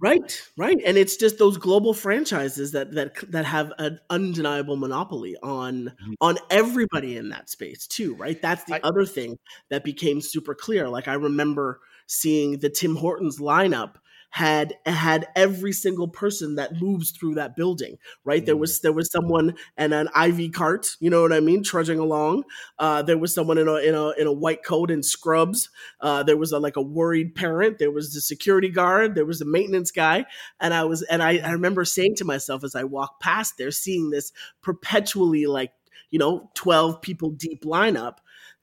Right, 0.00 0.42
right, 0.56 0.78
and 0.86 0.96
it's 0.96 1.16
just 1.16 1.38
those 1.38 1.58
global 1.58 1.92
franchises 1.92 2.72
that 2.72 2.92
that 2.92 3.14
that 3.30 3.44
have 3.44 3.72
an 3.78 3.98
undeniable 4.10 4.76
monopoly 4.76 5.36
on 5.42 5.84
mm-hmm. 5.84 6.12
on 6.20 6.38
everybody 6.50 7.16
in 7.16 7.28
that 7.28 7.50
space 7.50 7.86
too. 7.86 8.14
Right, 8.14 8.40
that's 8.40 8.64
the 8.64 8.76
I, 8.76 8.80
other 8.84 9.04
thing 9.04 9.38
that 9.70 9.84
became 9.84 10.20
super 10.20 10.54
clear. 10.54 10.88
Like 10.88 11.08
I 11.08 11.14
remember 11.14 11.80
seeing 12.06 12.58
the 12.58 12.70
Tim 12.70 12.96
Hortons 12.96 13.38
lineup 13.38 13.96
had 14.32 14.74
had 14.86 15.26
every 15.36 15.72
single 15.72 16.08
person 16.08 16.56
that 16.56 16.80
moves 16.80 17.10
through 17.10 17.34
that 17.34 17.56
building 17.56 17.96
right? 18.24 18.42
Mm. 18.42 18.46
there 18.46 18.56
was 18.56 18.80
there 18.80 18.92
was 18.92 19.10
someone 19.10 19.54
and 19.76 19.94
an 19.94 20.08
IV 20.20 20.52
cart 20.52 20.96
you 21.00 21.10
know 21.10 21.22
what 21.22 21.32
i 21.32 21.40
mean 21.40 21.62
trudging 21.62 21.98
along. 21.98 22.44
Uh, 22.78 23.02
there 23.02 23.18
was 23.18 23.34
someone 23.34 23.58
in 23.58 23.68
a 23.68 23.74
in 23.76 23.94
a 23.94 24.10
in 24.10 24.26
a 24.26 24.32
white 24.32 24.64
coat 24.64 24.90
and 24.90 25.04
scrubs. 25.04 25.68
Uh, 26.00 26.22
there 26.22 26.36
was 26.36 26.52
a, 26.52 26.58
like 26.58 26.76
a 26.76 26.82
worried 26.82 27.34
parent. 27.34 27.78
There 27.78 27.90
was 27.90 28.12
the 28.12 28.20
security 28.20 28.68
guard. 28.68 29.14
There 29.14 29.24
was 29.24 29.38
the 29.38 29.44
maintenance 29.44 29.90
guy. 29.90 30.24
And 30.60 30.74
i 30.74 30.84
was 30.84 31.02
and 31.02 31.22
I, 31.22 31.38
I 31.38 31.52
remember 31.52 31.84
saying 31.84 32.16
to 32.16 32.24
myself 32.24 32.64
as 32.64 32.74
i 32.74 32.84
walked 32.84 33.22
past 33.22 33.54
there 33.58 33.70
seeing 33.70 34.10
this 34.10 34.32
perpetually 34.62 35.46
like 35.46 35.72
you 36.10 36.18
know 36.18 36.50
12 36.54 37.00
people 37.00 37.30
deep 37.30 37.64
lineup 37.64 38.16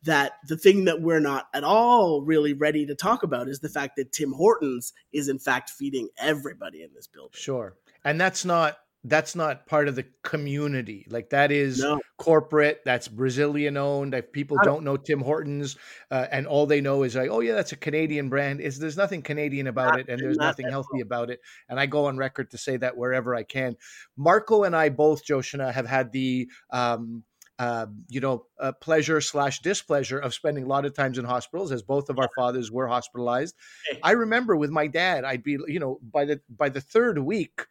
that 0.03 0.33
the 0.47 0.57
thing 0.57 0.85
that 0.85 1.01
we're 1.01 1.19
not 1.19 1.47
at 1.53 1.63
all 1.63 2.21
really 2.21 2.53
ready 2.53 2.85
to 2.85 2.95
talk 2.95 3.23
about 3.23 3.49
is 3.49 3.59
the 3.59 3.69
fact 3.69 3.95
that 3.97 4.11
Tim 4.11 4.33
Hortons 4.33 4.93
is 5.11 5.27
in 5.27 5.39
fact 5.39 5.69
feeding 5.69 6.09
everybody 6.17 6.83
in 6.83 6.89
this 6.93 7.07
building. 7.07 7.31
Sure. 7.33 7.75
And 8.03 8.19
that's 8.19 8.45
not 8.45 8.77
that's 9.05 9.33
not 9.33 9.65
part 9.65 9.87
of 9.87 9.95
the 9.95 10.05
community. 10.23 11.05
Like 11.09 11.29
that 11.29 11.51
is 11.51 11.79
no. 11.79 11.99
corporate. 12.17 12.81
That's 12.83 13.07
Brazilian 13.07 13.77
owned. 13.77 14.13
If 14.13 14.31
people 14.33 14.57
don't 14.63 14.83
know 14.83 14.97
Tim 14.97 15.21
Hortons, 15.21 15.77
uh, 16.11 16.27
and 16.31 16.45
all 16.45 16.65
they 16.65 16.81
know 16.81 17.03
is 17.03 17.15
like, 17.15 17.29
oh 17.29 17.39
yeah, 17.39 17.53
that's 17.53 17.71
a 17.71 17.77
Canadian 17.77 18.27
brand. 18.27 18.59
Is 18.59 18.77
there's 18.77 18.97
nothing 18.97 19.21
Canadian 19.21 19.67
about 19.67 19.91
not, 19.91 19.99
it, 20.01 20.09
and 20.09 20.19
there's 20.19 20.37
nothing 20.37 20.67
healthy 20.69 20.95
all. 20.95 21.01
about 21.01 21.29
it. 21.29 21.39
And 21.69 21.79
I 21.79 21.85
go 21.85 22.05
on 22.05 22.17
record 22.17 22.51
to 22.51 22.57
say 22.57 22.75
that 22.77 22.97
wherever 22.97 23.33
I 23.33 23.43
can. 23.43 23.77
Marco 24.17 24.63
and 24.63 24.75
I 24.75 24.89
both, 24.89 25.23
Joshna, 25.23 25.71
have 25.71 25.87
had 25.87 26.11
the 26.11 26.49
um, 26.69 27.23
uh, 27.59 27.87
you 28.07 28.21
know, 28.21 28.45
uh, 28.59 28.71
pleasure 28.81 29.19
slash 29.19 29.59
displeasure 29.59 30.17
of 30.17 30.33
spending 30.33 30.63
a 30.63 30.67
lot 30.67 30.85
of 30.85 30.93
times 30.93 31.17
in 31.17 31.25
hospitals, 31.25 31.71
as 31.71 31.81
both 31.81 32.09
of 32.09 32.17
our 32.17 32.29
fathers 32.35 32.71
were 32.71 32.87
hospitalized. 32.87 33.53
I 34.01 34.11
remember 34.11 34.55
with 34.55 34.69
my 34.71 34.87
dad, 34.87 35.25
I'd 35.25 35.43
be, 35.43 35.57
you 35.67 35.79
know, 35.79 35.99
by 36.01 36.25
the 36.25 36.41
by 36.49 36.69
the 36.69 36.81
third 36.81 37.19
week, 37.19 37.65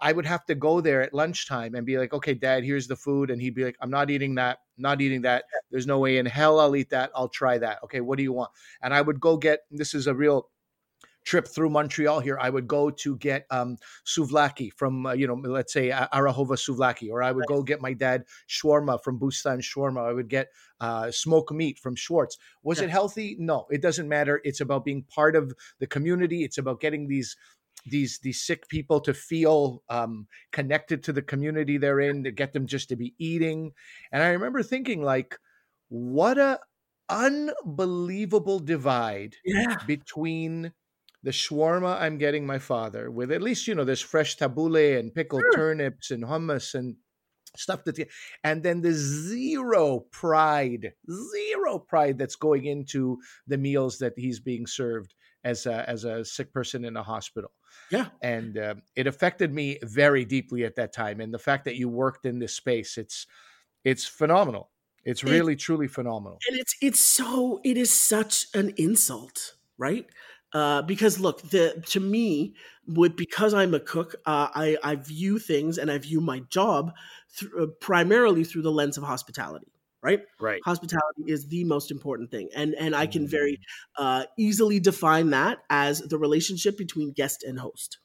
I 0.00 0.12
would 0.12 0.26
have 0.26 0.44
to 0.46 0.54
go 0.54 0.80
there 0.80 1.02
at 1.02 1.14
lunchtime 1.14 1.74
and 1.74 1.86
be 1.86 1.98
like, 1.98 2.14
"Okay, 2.14 2.34
Dad, 2.34 2.64
here's 2.64 2.86
the 2.86 2.96
food," 2.96 3.30
and 3.30 3.40
he'd 3.40 3.54
be 3.54 3.64
like, 3.64 3.76
"I'm 3.80 3.90
not 3.90 4.10
eating 4.10 4.34
that. 4.36 4.58
Not 4.78 5.00
eating 5.00 5.22
that. 5.22 5.44
There's 5.70 5.86
no 5.86 5.98
way 5.98 6.18
in 6.18 6.26
hell 6.26 6.60
I'll 6.60 6.76
eat 6.76 6.90
that. 6.90 7.10
I'll 7.14 7.28
try 7.28 7.58
that. 7.58 7.82
Okay, 7.84 8.00
what 8.00 8.16
do 8.16 8.22
you 8.22 8.32
want?" 8.32 8.50
And 8.82 8.94
I 8.94 9.00
would 9.02 9.20
go 9.20 9.36
get. 9.36 9.60
This 9.70 9.94
is 9.94 10.06
a 10.06 10.14
real 10.14 10.50
trip 11.26 11.46
through 11.48 11.68
Montreal 11.68 12.20
here, 12.20 12.38
I 12.40 12.48
would 12.48 12.66
go 12.66 12.88
to 12.90 13.16
get 13.16 13.46
um, 13.50 13.76
souvlaki 14.06 14.72
from, 14.72 15.06
uh, 15.06 15.12
you 15.12 15.26
know, 15.26 15.34
let's 15.34 15.72
say 15.72 15.90
Arahova 15.90 16.56
souvlaki, 16.56 17.10
or 17.10 17.22
I 17.22 17.32
would 17.32 17.46
go 17.46 17.62
get 17.62 17.82
my 17.82 17.92
dad 17.92 18.24
shawarma 18.48 19.02
from 19.02 19.18
Boustan 19.18 19.60
Shawarma. 19.60 20.08
I 20.08 20.12
would 20.12 20.28
get 20.28 20.48
uh, 20.80 21.10
smoked 21.10 21.52
meat 21.52 21.78
from 21.78 21.96
Schwartz. 21.96 22.38
Was 22.62 22.78
yeah. 22.78 22.84
it 22.84 22.90
healthy? 22.90 23.36
No, 23.38 23.66
it 23.70 23.82
doesn't 23.82 24.08
matter. 24.08 24.40
It's 24.44 24.60
about 24.60 24.84
being 24.84 25.02
part 25.02 25.36
of 25.36 25.52
the 25.80 25.86
community. 25.86 26.44
It's 26.44 26.58
about 26.58 26.80
getting 26.80 27.08
these 27.08 27.36
these 27.88 28.18
these 28.20 28.42
sick 28.42 28.68
people 28.68 29.00
to 29.00 29.14
feel 29.14 29.82
um, 29.88 30.26
connected 30.52 31.02
to 31.04 31.12
the 31.12 31.22
community 31.22 31.76
they're 31.76 32.00
in, 32.00 32.24
to 32.24 32.30
get 32.30 32.52
them 32.52 32.66
just 32.66 32.88
to 32.88 32.96
be 32.96 33.14
eating. 33.18 33.72
And 34.12 34.22
I 34.22 34.28
remember 34.28 34.62
thinking, 34.62 35.02
like, 35.02 35.38
what 35.88 36.38
a 36.38 36.60
unbelievable 37.08 38.58
divide 38.58 39.36
yeah. 39.44 39.76
between 39.86 40.72
the 41.26 41.32
shawarma 41.42 41.92
I'm 42.04 42.16
getting 42.18 42.44
my 42.46 42.60
father 42.72 43.04
with 43.10 43.30
at 43.32 43.42
least 43.48 43.66
you 43.68 43.74
know 43.74 43.84
there's 43.84 44.00
fresh 44.14 44.36
tabbouleh 44.38 44.98
and 44.98 45.14
pickled 45.14 45.42
sure. 45.42 45.52
turnips 45.60 46.10
and 46.14 46.22
hummus 46.32 46.74
and 46.78 46.96
stuff 47.56 47.84
that 47.84 47.96
and 48.44 48.62
then 48.62 48.78
the 48.82 48.92
zero 48.92 50.00
pride 50.22 50.92
zero 51.32 51.78
pride 51.78 52.16
that's 52.20 52.36
going 52.36 52.64
into 52.66 53.18
the 53.46 53.58
meals 53.58 53.98
that 53.98 54.12
he's 54.16 54.40
being 54.40 54.66
served 54.66 55.14
as 55.44 55.66
a 55.66 55.88
as 55.88 56.04
a 56.04 56.24
sick 56.24 56.52
person 56.52 56.84
in 56.84 56.96
a 56.96 57.02
hospital 57.02 57.52
Yeah. 57.90 58.08
and 58.22 58.52
uh, 58.58 58.74
it 59.00 59.06
affected 59.06 59.50
me 59.60 59.78
very 59.82 60.24
deeply 60.24 60.64
at 60.64 60.74
that 60.76 60.92
time. 60.92 61.20
And 61.22 61.32
the 61.32 61.38
fact 61.48 61.64
that 61.66 61.76
you 61.80 61.88
worked 61.88 62.24
in 62.26 62.38
this 62.40 62.54
space, 62.56 62.98
it's 62.98 63.26
it's 63.84 64.04
phenomenal. 64.20 64.70
It's 65.04 65.22
It- 65.22 65.30
really 65.30 65.56
truly 65.56 65.88
phenomenal. 65.88 66.38
and 66.48 66.58
it's 66.62 66.74
it's 66.88 67.00
so 67.18 67.60
it 67.70 67.76
is 67.84 67.90
such 68.14 68.34
an 68.60 68.68
insult 68.76 69.38
right 69.78 70.06
uh, 70.52 70.82
because 70.82 71.18
look 71.18 71.42
the 71.50 71.82
to 71.86 72.00
me 72.00 72.54
with 72.86 73.16
because 73.16 73.54
i'm 73.54 73.74
a 73.74 73.80
cook 73.80 74.14
uh, 74.26 74.48
i 74.54 74.76
i 74.82 74.94
view 74.94 75.38
things 75.38 75.78
and 75.78 75.90
i 75.90 75.98
view 75.98 76.20
my 76.20 76.40
job 76.50 76.92
through, 77.30 77.64
uh, 77.64 77.66
primarily 77.80 78.44
through 78.44 78.62
the 78.62 78.72
lens 78.72 78.96
of 78.96 79.04
hospitality 79.04 79.72
right? 80.02 80.20
Right. 80.40 80.60
hospitality 80.64 81.24
is 81.26 81.48
the 81.48 81.64
most 81.64 81.90
important 81.90 82.30
thing 82.30 82.48
and 82.54 82.74
and 82.74 82.94
i 82.94 83.06
can 83.06 83.26
very 83.26 83.58
uh, 83.98 84.24
easily 84.38 84.80
define 84.80 85.30
that 85.30 85.58
as 85.68 86.00
the 86.00 86.18
relationship 86.18 86.78
between 86.78 87.12
guest 87.12 87.42
and 87.42 87.58
host 87.58 87.98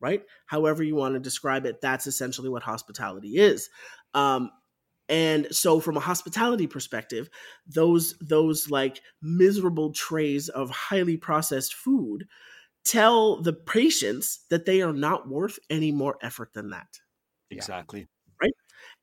right? 0.00 0.22
However 0.46 0.82
you 0.82 0.94
want 0.94 1.14
to 1.14 1.20
describe 1.20 1.66
it 1.66 1.80
that's 1.80 2.06
essentially 2.06 2.48
what 2.48 2.62
hospitality 2.62 3.38
is. 3.38 3.70
Um, 4.14 4.50
and 5.08 5.46
so 5.50 5.78
from 5.80 5.96
a 5.96 6.00
hospitality 6.00 6.66
perspective 6.66 7.28
those 7.66 8.14
those 8.20 8.70
like 8.70 9.00
miserable 9.22 9.92
trays 9.92 10.48
of 10.48 10.70
highly 10.70 11.16
processed 11.16 11.74
food 11.74 12.26
tell 12.84 13.42
the 13.42 13.52
patients 13.52 14.44
that 14.50 14.64
they 14.64 14.82
are 14.82 14.92
not 14.92 15.28
worth 15.28 15.58
any 15.70 15.92
more 15.92 16.16
effort 16.22 16.52
than 16.54 16.70
that 16.70 16.88
Exactly. 17.50 18.08
Right. 18.42 18.52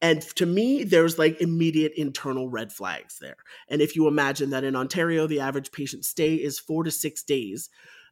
And 0.01 0.21
to 0.35 0.45
me, 0.45 0.83
there's 0.83 1.17
like 1.17 1.41
immediate 1.41 1.93
internal 1.95 2.49
red 2.49 2.71
flags 2.71 3.17
there. 3.19 3.37
And 3.69 3.81
if 3.81 3.95
you 3.95 4.07
imagine 4.07 4.51
that 4.51 4.63
in 4.63 4.75
Ontario, 4.75 5.27
the 5.27 5.39
average 5.39 5.71
patient 5.71 6.05
stay 6.05 6.35
is 6.35 6.59
four 6.59 6.83
to 6.83 6.91
six 6.91 7.23
days, 7.23 7.69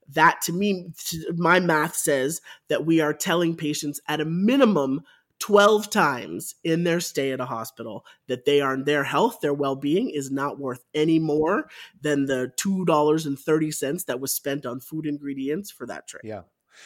that 0.09 0.41
to 0.43 0.53
me, 0.53 0.91
my 1.35 1.59
math 1.59 1.95
says 1.95 2.41
that 2.69 2.85
we 2.85 3.01
are 3.01 3.13
telling 3.13 3.55
patients 3.55 3.99
at 4.07 4.21
a 4.21 4.25
minimum 4.25 5.01
12 5.41 5.89
times 5.89 6.55
in 6.63 6.83
their 6.85 7.01
stay 7.01 7.31
at 7.33 7.41
a 7.41 7.45
hospital 7.45 8.05
that 8.27 8.45
they 8.45 8.61
are 8.61 8.75
in 8.75 8.85
their 8.85 9.03
health, 9.03 9.39
their 9.41 9.53
well-being 9.53 10.09
is 10.11 10.31
not 10.31 10.59
worth 10.59 10.85
any 10.93 11.19
more 11.19 11.69
than 11.99 12.27
the 12.27 12.53
$2.30 12.57 14.05
that 14.05 14.19
was 14.21 14.33
spent 14.35 14.65
on 14.65 14.79
food 14.79 15.05
ingredients 15.07 15.71
for 15.71 15.87
that 15.87 16.07
trip 16.07 16.23
Yeah. 16.23 16.43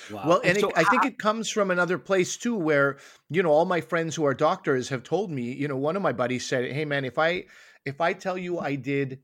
Wow. 0.07 0.23
Well, 0.23 0.41
and 0.43 0.57
so 0.57 0.73
it, 0.73 0.75
I 0.75 0.83
think 0.83 1.05
it 1.05 1.19
comes 1.19 1.49
from 1.49 1.71
another 1.71 1.97
place 1.99 2.37
too, 2.37 2.55
where 2.55 2.99
you 3.29 3.43
know 3.43 3.51
all 3.51 3.65
my 3.65 3.81
friends 3.81 4.15
who 4.15 4.25
are 4.25 4.33
doctors 4.33 4.89
have 4.89 5.03
told 5.03 5.31
me. 5.31 5.53
You 5.53 5.67
know, 5.67 5.77
one 5.77 5.95
of 5.95 6.01
my 6.01 6.13
buddies 6.13 6.45
said, 6.45 6.71
"Hey, 6.71 6.85
man, 6.85 7.05
if 7.05 7.17
I 7.19 7.45
if 7.85 8.01
I 8.01 8.13
tell 8.13 8.37
you 8.37 8.59
I 8.59 8.75
did 8.75 9.23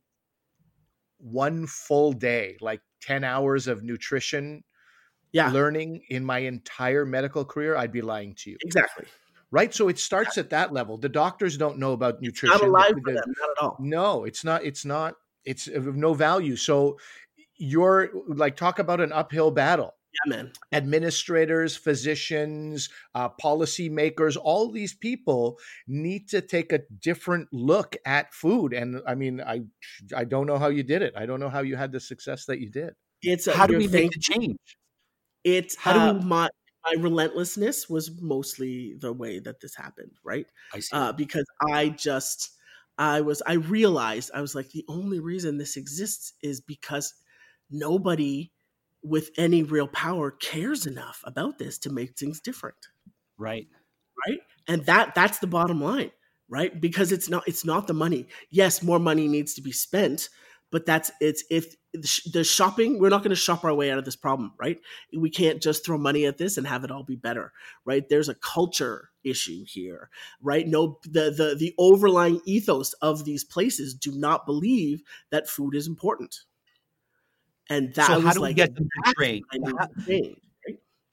one 1.18 1.68
full 1.68 2.14
day, 2.14 2.58
like 2.62 2.82
ten 3.02 3.24
hours 3.24 3.68
of 3.68 3.84
nutrition 3.84 4.64
Yeah, 5.34 5.52
learning 5.52 6.04
in 6.10 6.26
my 6.26 6.40
entire 6.40 7.06
medical 7.06 7.46
career, 7.46 7.76
I'd 7.76 7.92
be 7.92 8.02
lying 8.02 8.36
to 8.40 8.52
you." 8.52 8.58
exactly. 8.62 9.06
Right. 9.54 9.74
So 9.74 9.90
it 9.90 10.00
starts 10.00 10.38
at 10.38 10.50
that 10.52 10.72
level. 10.72 10.98
The 10.98 11.10
doctors 11.10 11.58
don't 11.58 11.78
know 11.78 11.92
about 11.92 12.22
nutrition. 12.22 12.54
Not 12.54 12.62
The- 12.62 12.68
alive 12.70 12.94
for 13.04 13.12
them, 13.14 13.34
not 13.40 13.50
at 13.50 13.64
all. 13.64 13.78
no, 13.82 14.24
it's 14.24 14.44
not. 14.46 14.64
It's 14.64 14.86
not. 14.86 15.16
It's 15.44 15.68
of 15.68 15.96
no 15.96 16.14
value. 16.14 16.56
So 16.56 16.98
you're 17.58 18.10
like 18.28 18.56
talk 18.56 18.80
about 18.80 19.02
an 19.02 19.12
uphill 19.12 19.52
battle 19.52 19.94
Yeah, 20.26 20.30
man. 20.38 20.54
administrators, 20.72 21.76
physicians, 21.76 22.90
uh, 23.14 23.30
policymakers, 23.44 24.38
all 24.42 24.72
these 24.72 24.94
people 24.94 25.60
need 25.88 26.30
to 26.30 26.42
take 26.42 26.72
a 26.72 26.80
different 27.02 27.50
look 27.52 27.96
at 28.06 28.34
food. 28.34 28.74
And 28.74 29.02
I 29.08 29.16
mean, 29.16 29.42
I 29.42 29.62
I 30.16 30.24
don't 30.24 30.48
know 30.48 30.58
how 30.58 30.70
you 30.70 30.84
did 30.84 31.02
it. 31.02 31.14
I 31.18 31.26
don't 31.26 31.40
know 31.40 31.50
how 31.50 31.62
you 31.62 31.76
had 31.76 31.92
the 31.92 32.00
success 32.00 32.46
that 32.46 32.60
you 32.60 32.70
did. 32.70 32.94
It's 33.22 33.48
a, 33.48 33.54
how 33.54 33.68
do 33.68 33.74
you're 33.74 33.82
we 33.82 33.88
make 33.90 34.12
the 34.12 34.20
change? 34.20 34.58
It's 35.44 35.76
How 35.76 35.94
do 35.94 36.00
uh, 36.00 36.14
we- 36.14 36.26
my 36.26 36.50
my 36.84 36.96
relentlessness 37.00 37.88
was 37.90 38.20
mostly 38.22 38.96
the 38.96 39.14
way 39.14 39.38
that 39.40 39.60
this 39.60 39.76
happened, 39.76 40.14
right? 40.24 40.48
I 40.74 40.80
see. 40.80 40.96
Uh, 40.96 41.12
because 41.12 41.46
I 41.70 41.90
just 41.90 42.50
I 42.98 43.22
was 43.22 43.42
I 43.46 43.54
realized 43.54 44.32
I 44.34 44.42
was 44.42 44.56
like 44.56 44.70
the 44.70 44.86
only 44.88 45.20
reason 45.20 45.58
this 45.58 45.78
exists 45.78 46.34
is 46.42 46.60
because 46.60 47.14
nobody 47.70 48.52
with 49.04 49.32
any 49.38 49.64
real 49.64 49.88
power 49.88 50.32
cares 50.32 50.86
enough 50.86 51.22
about 51.26 51.58
this 51.58 51.78
to 51.80 51.90
make 51.90 52.18
things 52.18 52.40
different 52.40 52.76
right. 53.38 53.68
right 54.28 54.40
and 54.68 54.86
that 54.86 55.16
that's 55.16 55.40
the 55.40 55.48
bottom 55.48 55.82
line 55.82 56.12
right 56.50 56.80
because 56.80 57.12
it's 57.12 57.30
not 57.30 57.44
it's 57.48 57.66
not 57.66 57.88
the 57.88 57.94
money 57.94 58.28
yes 58.50 58.84
more 58.84 59.00
money 59.00 59.28
needs 59.28 59.54
to 59.54 59.62
be 59.62 59.72
spent 59.72 60.30
but 60.72 60.86
that's 60.86 61.12
it's 61.20 61.44
if 61.50 61.76
the 61.94 62.44
shopping 62.44 63.00
we're 63.00 63.10
not 63.10 63.22
going 63.22 63.30
to 63.32 63.36
shop 63.36 63.64
our 63.66 63.74
way 63.74 63.92
out 63.92 63.98
of 63.98 64.06
this 64.06 64.16
problem 64.16 64.54
right? 64.58 64.80
We 65.16 65.30
can't 65.30 65.62
just 65.62 65.86
throw 65.86 65.98
money 65.98 66.26
at 66.26 66.38
this 66.38 66.58
and 66.58 66.66
have 66.66 66.84
it 66.84 66.92
all 66.92 67.04
be 67.04 67.16
better 67.16 67.54
right? 67.86 68.08
There's 68.08 68.30
a 68.30 68.36
culture 68.36 69.10
issue 69.24 69.64
here 69.68 70.10
right? 70.42 70.68
No 70.68 71.00
the 71.04 71.32
the 71.32 71.56
the 71.58 71.76
overlying 71.78 72.42
ethos 72.46 72.94
of 72.94 73.26
these 73.26 73.44
places 73.44 73.94
do 73.94 74.12
not 74.14 74.46
believe 74.46 75.04
that 75.30 75.50
food 75.50 75.76
is 75.76 75.88
important. 75.88 76.42
And 77.70 77.94
that 77.96 78.08
so 78.08 78.16
was 78.16 78.24
how 78.24 78.34
do 78.34 78.42
like 78.42 78.50
we 78.52 78.54
get 78.56 78.76
them 78.76 78.86
to 78.86 79.02
that's 79.06 79.14
train? 79.14 79.44
what 79.52 79.90
I 79.98 80.10
need 80.10 80.38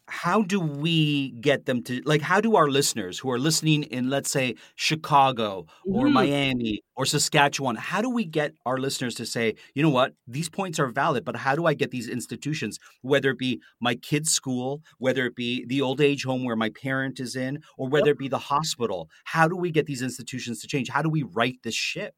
How, 0.09 0.43
to 0.43 0.49
change, 0.49 0.73
right? 0.73 0.89
how 0.91 1.11
do 1.11 1.11
we 1.11 1.33
get 1.41 1.67
them 1.67 1.83
to 1.85 2.01
like? 2.05 2.23
How 2.23 2.41
do 2.41 2.57
our 2.57 2.69
listeners 2.69 3.19
who 3.19 3.31
are 3.31 3.39
listening 3.39 3.85
in, 3.85 4.11
let's 4.11 4.31
say, 4.31 4.57
Chicago 4.77 5.67
or 5.91 6.09
Mhm. 6.09 6.13
Miami 6.13 6.83
or 6.97 7.07
Saskatchewan, 7.07 7.77
how 7.77 8.01
do 8.03 8.11
we 8.11 8.25
get 8.25 8.55
our 8.67 8.79
listeners 8.79 9.15
to 9.17 9.27
say, 9.27 9.55
you 9.75 9.83
know 9.83 9.91
what, 9.91 10.15
these 10.27 10.49
points 10.49 10.79
are 10.79 10.89
valid, 10.89 11.25
but 11.25 11.37
how 11.37 11.55
do 11.55 11.67
I 11.67 11.75
get 11.75 11.91
these 11.91 12.09
institutions, 12.09 12.79
whether 13.03 13.31
it 13.31 13.39
be 13.39 13.61
my 13.81 13.95
kid's 13.97 14.33
school, 14.33 14.83
whether 14.99 15.27
it 15.27 15.37
be 15.37 15.65
the 15.67 15.81
old 15.83 16.01
age 16.01 16.25
home 16.25 16.45
where 16.45 16.57
my 16.57 16.71
parent 16.71 17.21
is 17.21 17.37
in, 17.37 17.61
or 17.79 17.89
whether 17.89 18.11
it 18.11 18.19
be 18.19 18.29
the 18.29 18.39
hospital? 18.39 19.09
How 19.25 19.49
do 19.49 19.57
we 19.57 19.71
get 19.71 19.87
these 19.87 20.03
institutions 20.03 20.61
to 20.63 20.69
change? 20.69 20.89
How 20.89 21.03
do 21.03 21.11
we 21.11 21.23
right 21.25 21.59
this 21.63 21.75
ship? 21.75 22.15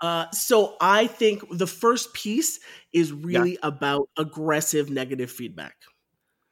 Uh, 0.00 0.30
so 0.30 0.76
I 0.80 1.06
think 1.06 1.44
the 1.58 1.66
first 1.66 2.14
piece 2.14 2.58
is 2.92 3.12
really 3.12 3.58
about 3.62 4.08
aggressive 4.16 4.88
negative 4.90 5.30
feedback, 5.30 5.76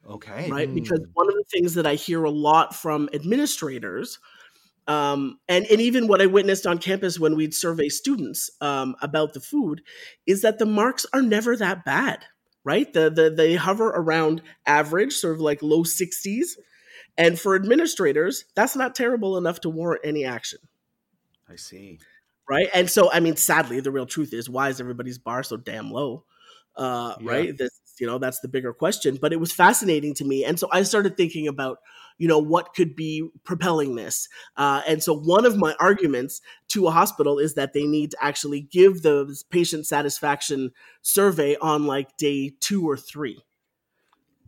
Okay. 0.09 0.51
right? 0.51 0.69
Mm. 0.69 0.75
Because 0.75 1.01
one 1.13 1.29
of 1.29 1.35
the 1.35 1.45
things 1.51 1.75
that 1.75 1.87
I 1.87 1.95
hear 1.95 2.25
a 2.25 2.31
lot 2.31 2.75
from 2.75 3.09
administrators, 3.13 4.19
um, 4.87 5.39
and 5.49 5.67
and 5.67 5.81
even 5.81 6.09
what 6.09 6.23
I 6.23 6.27
witnessed 6.27 6.67
on 6.67 6.79
campus 6.79 7.19
when 7.19 7.37
we'd 7.37 7.55
survey 7.55 7.89
students 7.91 8.51
um, 8.61 8.97
about 9.03 9.35
the 9.35 9.41
food, 9.41 9.83
is 10.27 10.43
that 10.43 10.59
the 10.59 10.67
marks 10.67 11.05
are 11.13 11.21
never 11.21 11.57
that 11.57 11.85
bad, 11.85 12.25
right? 12.65 12.91
The 12.93 13.11
the 13.11 13.29
they 13.29 13.55
hover 13.55 13.89
around 13.89 14.41
average, 14.67 15.13
sort 15.13 15.35
of 15.35 15.41
like 15.41 15.63
low 15.63 15.83
sixties, 15.85 16.57
and 17.19 17.39
for 17.39 17.55
administrators, 17.55 18.45
that's 18.55 18.77
not 18.77 18.95
terrible 18.95 19.37
enough 19.37 19.61
to 19.61 19.69
warrant 19.69 20.03
any 20.05 20.25
action. 20.25 20.61
I 21.51 21.57
see. 21.57 21.99
right? 22.49 22.69
And 22.75 22.91
so, 22.91 23.11
I 23.13 23.21
mean, 23.21 23.37
sadly, 23.37 23.81
the 23.81 23.91
real 23.91 24.07
truth 24.07 24.33
is, 24.33 24.49
why 24.49 24.69
is 24.69 24.81
everybody's 24.81 25.19
bar 25.19 25.43
so 25.43 25.57
damn 25.57 25.91
low? 25.91 26.25
Uh, 26.77 27.15
Yeah. 27.21 27.31
Right? 27.31 27.59
This, 27.59 27.78
you 28.01 28.07
know, 28.07 28.19
that's 28.19 28.41
the 28.41 28.49
bigger 28.49 28.73
question. 28.73 29.19
But 29.21 29.33
it 29.33 29.41
was 29.41 29.53
fascinating 29.53 30.15
to 30.15 30.25
me, 30.25 30.45
and 30.45 30.59
so 30.59 30.69
I 30.73 30.83
started 30.83 31.17
thinking 31.17 31.49
about, 31.49 31.79
you 32.19 32.29
know, 32.29 32.39
what 32.39 32.75
could 32.75 32.97
be 32.97 33.29
propelling 33.45 33.97
this. 33.97 34.29
Uh, 34.57 34.83
and 34.87 35.03
so, 35.03 35.15
one 35.15 35.45
of 35.45 35.57
my 35.57 35.75
arguments 35.81 36.41
to 36.69 36.87
a 36.87 36.91
hospital 36.91 37.39
is 37.39 37.55
that 37.55 37.73
they 37.73 37.87
need 37.87 38.13
to 38.13 38.19
actually 38.21 38.61
give 38.61 39.03
the 39.03 39.37
patient 39.51 39.87
satisfaction 39.87 40.71
survey 41.03 41.57
on 41.57 41.87
like 41.87 42.17
day 42.17 42.53
two 42.61 42.89
or 42.89 42.97
three. 42.97 43.43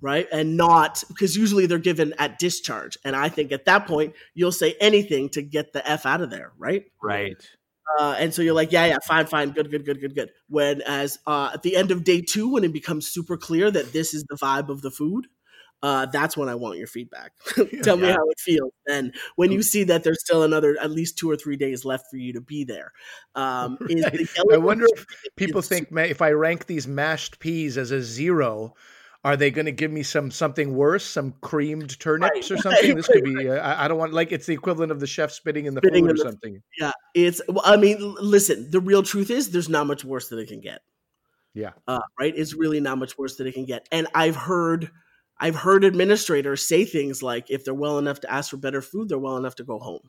Right. 0.03 0.27
And 0.33 0.57
not 0.57 1.05
because 1.09 1.37
usually 1.37 1.67
they're 1.67 1.79
given 1.79 2.15
at 2.19 2.39
discharge. 2.39 2.97
And 3.05 3.15
I 3.15 3.29
think 3.29 3.53
at 3.53 3.67
that 3.67 3.87
point, 3.87 4.15
you'll 4.33 4.51
say 4.51 4.75
anything 4.81 5.29
to 5.31 5.43
get 5.43 5.75
the 5.75 5.87
F 5.87 6.07
out 6.07 6.23
of 6.23 6.31
there. 6.31 6.53
Right. 6.57 6.85
Right. 7.03 7.37
Uh, 7.99 8.15
and 8.19 8.33
so 8.33 8.43
you're 8.43 8.55
like, 8.55 8.73
yeah, 8.73 8.87
yeah, 8.87 8.99
fine, 9.07 9.27
fine, 9.27 9.51
good, 9.51 9.71
good, 9.71 9.85
good, 9.85 10.01
good, 10.01 10.15
good. 10.15 10.31
When 10.49 10.83
as 10.83 11.19
uh, 11.27 11.51
at 11.55 11.63
the 11.63 11.77
end 11.77 11.91
of 11.91 12.05
day 12.05 12.21
two, 12.21 12.53
when 12.53 12.65
it 12.65 12.73
becomes 12.73 13.07
super 13.07 13.37
clear 13.37 13.71
that 13.71 13.93
this 13.93 14.15
is 14.15 14.25
the 14.29 14.37
vibe 14.37 14.69
of 14.69 14.83
the 14.83 14.91
food, 14.91 15.27
uh, 15.83 16.07
that's 16.07 16.37
when 16.37 16.49
I 16.49 16.55
want 16.55 16.79
your 16.79 16.87
feedback. 16.87 17.33
Tell 17.83 17.97
me 17.97 18.09
how 18.09 18.29
it 18.29 18.39
feels. 18.39 18.73
And 18.89 19.15
when 19.37 19.51
you 19.51 19.63
see 19.63 19.85
that 19.85 20.05
there's 20.05 20.21
still 20.21 20.43
another 20.43 20.77
at 20.81 20.91
least 20.91 21.17
two 21.17 21.31
or 21.31 21.37
three 21.37 21.57
days 21.57 21.85
left 21.85 22.07
for 22.11 22.19
you 22.19 22.35
to 22.35 22.41
be 22.41 22.65
there, 22.65 22.93
um, 23.35 23.79
is 23.89 24.05
Right. 24.05 24.13
the 24.13 24.53
I 24.53 24.59
wonder 24.59 24.87
if 24.93 25.07
people 25.37 25.63
think, 25.63 25.89
if 25.93 26.21
I 26.21 26.33
rank 26.33 26.67
these 26.67 26.87
mashed 26.87 27.39
peas 27.39 27.79
as 27.79 27.91
a 27.93 28.03
zero, 28.03 28.75
are 29.23 29.37
they 29.37 29.51
going 29.51 29.67
to 29.67 29.73
give 29.73 29.91
me 29.91 30.03
some 30.03 30.31
something 30.31 30.75
worse, 30.75 31.05
some 31.05 31.35
creamed 31.43 31.99
turnips 32.01 32.51
or 32.51 32.57
something? 32.57 32.97
This 32.97 33.07
could 33.07 33.25
be. 33.25 33.49
Uh, 33.49 33.55
I, 33.55 33.85
I 33.85 33.89
don't 33.89 33.99
want 33.99 34.13
like 34.13 34.33
it's 34.33 34.47
the 34.47 34.55
equivalent 34.55 34.93
of 34.93 35.01
the 35.01 35.07
chef 35.07 35.31
spitting 35.31 35.67
in 35.67 35.75
the 35.75 35.81
Spitting 35.81 36.05
food 36.05 36.11
in 36.11 36.15
or 36.15 36.25
the- 36.25 36.31
something. 36.31 36.63
Yeah, 36.79 36.93
it's. 37.15 37.41
well, 37.49 37.63
I 37.65 37.77
mean, 37.77 38.15
listen. 38.21 38.71
The 38.71 38.81
real 38.81 39.03
truth 39.03 39.31
is, 39.31 39.51
there's 39.51 39.69
not 39.69 39.87
much 39.87 40.05
worse 40.05 40.29
that 40.29 40.39
it 40.39 40.49
can 40.49 40.61
get. 40.61 40.81
Yeah. 41.53 41.73
Uh, 41.87 42.01
right. 42.19 42.33
It's 42.35 42.55
really 42.55 42.81
not 42.81 42.99
much 42.99 43.19
worse 43.19 43.37
that 43.37 43.47
it 43.47 43.53
can 43.55 43.65
get. 43.65 43.87
And 43.91 44.07
I've 44.15 44.37
heard, 44.37 44.91
I've 45.39 45.57
heard 45.57 45.85
administrators 45.85 46.67
say 46.67 46.85
things 46.85 47.23
like, 47.23 47.51
if 47.51 47.65
they're 47.65 47.75
well 47.75 47.99
enough 47.99 48.21
to 48.21 48.33
ask 48.33 48.51
for 48.51 48.57
better 48.57 48.81
food, 48.81 49.09
they're 49.09 49.19
well 49.19 49.37
enough 49.37 49.57
to 49.57 49.65
go 49.65 49.79
home. 49.79 50.09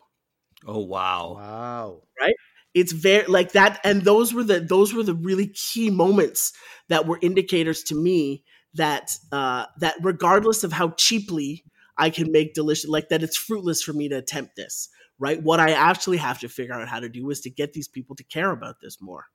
Oh 0.66 0.80
wow. 0.86 1.34
Wow. 1.36 2.01
Right 2.20 2.36
it's 2.74 2.93
very 2.93 3.26
like 3.28 3.51
that, 3.51 3.80
and 3.84 4.03
those 4.03 4.34
were 4.34 4.43
the 4.43 4.59
those 4.59 4.93
were 4.93 5.03
the 5.03 5.14
really 5.14 5.47
key 5.47 5.89
moments 5.89 6.53
that 6.88 7.05
were 7.05 7.20
indicators 7.22 7.84
to 7.84 7.95
me 7.95 8.43
that 8.76 9.17
uh, 9.32 9.65
that 9.80 9.95
regardless 10.01 10.63
of 10.63 10.72
how 10.72 10.91
cheaply 10.91 11.63
I 11.97 12.09
can 12.09 12.32
make 12.32 12.53
delicious, 12.53 12.89
like 12.89 13.09
that, 13.09 13.24
it's 13.24 13.38
fruitless 13.38 13.84
for 13.84 13.93
me 13.93 14.09
to 14.09 14.17
attempt 14.17 14.55
this. 14.55 14.89
Right. 15.19 15.41
What 15.41 15.59
I 15.59 15.72
actually 15.72 16.17
have 16.17 16.39
to 16.39 16.49
figure 16.49 16.74
out 16.74 16.88
how 16.88 16.99
to 16.99 17.09
do 17.09 17.30
is 17.30 17.41
to 17.41 17.49
get 17.49 17.74
these 17.74 17.88
people 17.88 18.15
to 18.15 18.24
care 18.24 18.49
about 18.49 18.78
this 18.82 18.99
more. 18.99 19.26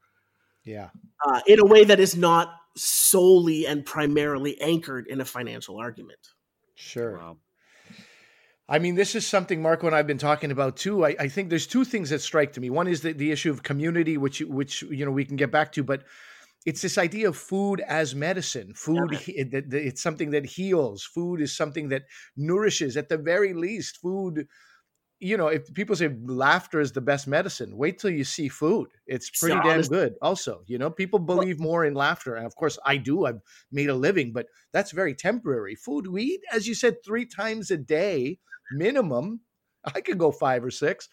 Yeah. 0.64 0.89
Uh, 1.24 1.41
in 1.47 1.61
a 1.61 1.64
way 1.64 1.84
that 1.84 2.01
is 2.01 2.16
not 2.16 2.53
solely 2.76 3.66
and 3.66 3.87
primarily 3.87 4.61
anchored 4.61 5.07
in 5.07 5.20
a 5.20 5.24
financial 5.24 5.78
argument. 5.78 6.18
Sure. 6.74 7.18
Wow. 7.18 7.37
I 8.68 8.80
mean, 8.80 8.97
this 8.97 9.14
is 9.14 9.24
something 9.24 9.62
Marco 9.62 9.87
and 9.87 9.95
I've 9.95 10.09
been 10.09 10.18
talking 10.18 10.51
about 10.51 10.76
too. 10.76 11.07
I, 11.07 11.14
I, 11.20 11.28
think 11.28 11.51
there's 11.51 11.68
two 11.68 11.84
things 11.84 12.11
that 12.11 12.20
strike 12.20 12.55
to 12.55 12.61
me. 12.61 12.68
One 12.68 12.89
is 12.89 13.01
the, 13.03 13.12
the 13.12 13.30
issue 13.30 13.51
of 13.51 13.62
community, 13.62 14.18
which 14.18 14.41
which 14.41 14.82
you 14.82 15.05
know 15.05 15.12
we 15.12 15.24
can 15.24 15.37
get 15.37 15.53
back 15.53 15.70
to, 15.72 15.84
but 15.84 16.03
it's 16.67 16.83
this 16.83 16.99
idea 16.99 17.29
of 17.29 17.37
food 17.37 17.81
as 17.81 18.14
medicine. 18.14 18.75
Food, 18.75 19.19
it's 19.27 20.03
something 20.03 20.33
that 20.33 20.45
heals. 20.45 21.05
Food 21.05 21.41
is 21.41 21.57
something 21.57 21.89
that 21.91 22.03
nourishes. 22.37 22.97
At 22.97 23.09
the 23.09 23.17
very 23.19 23.55
least, 23.55 23.99
food 23.99 24.49
you 25.19 25.37
know, 25.37 25.49
if 25.49 25.73
people 25.73 25.97
say 25.97 26.14
laughter 26.25 26.79
is 26.79 26.93
the 26.93 27.01
best 27.01 27.27
medicine, 27.27 27.77
wait 27.77 27.99
till 27.99 28.11
you 28.11 28.25
see 28.25 28.49
food. 28.49 28.89
It's 29.07 29.31
pretty 29.31 29.59
damn 29.62 29.81
good. 29.81 30.14
Also, 30.21 30.62
you 30.67 30.77
know, 30.77 30.91
people 30.91 31.19
believe 31.19 31.59
more 31.59 31.87
in 31.87 31.95
laughter. 31.95 32.35
And 32.35 32.45
of 32.45 32.55
course, 32.57 32.79
I 32.85 32.99
do. 32.99 33.25
I've 33.25 33.41
made 33.73 33.89
a 33.89 33.95
living, 33.95 34.33
but 34.33 34.49
that's 34.73 34.91
very 34.91 35.14
temporary. 35.14 35.75
Food 35.75 36.09
we 36.09 36.23
eat, 36.23 36.43
as 36.53 36.69
you 36.69 36.75
said, 36.75 37.03
three 37.03 37.25
times 37.25 37.71
a 37.71 37.79
day 37.79 38.41
minimum. 38.73 39.41
I 39.85 40.03
could 40.03 40.19
go 40.19 40.31
five 40.33 40.62
or 40.62 40.71
six. 40.71 41.09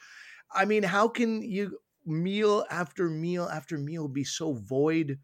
I 0.54 0.66
mean, 0.66 0.84
how 0.84 1.08
can 1.08 1.42
you 1.42 1.80
meal 2.06 2.66
after 2.70 3.10
meal 3.10 3.46
after 3.46 3.78
meal 3.78 4.10
be 4.10 4.26
so 4.26 4.54
void 4.54 5.20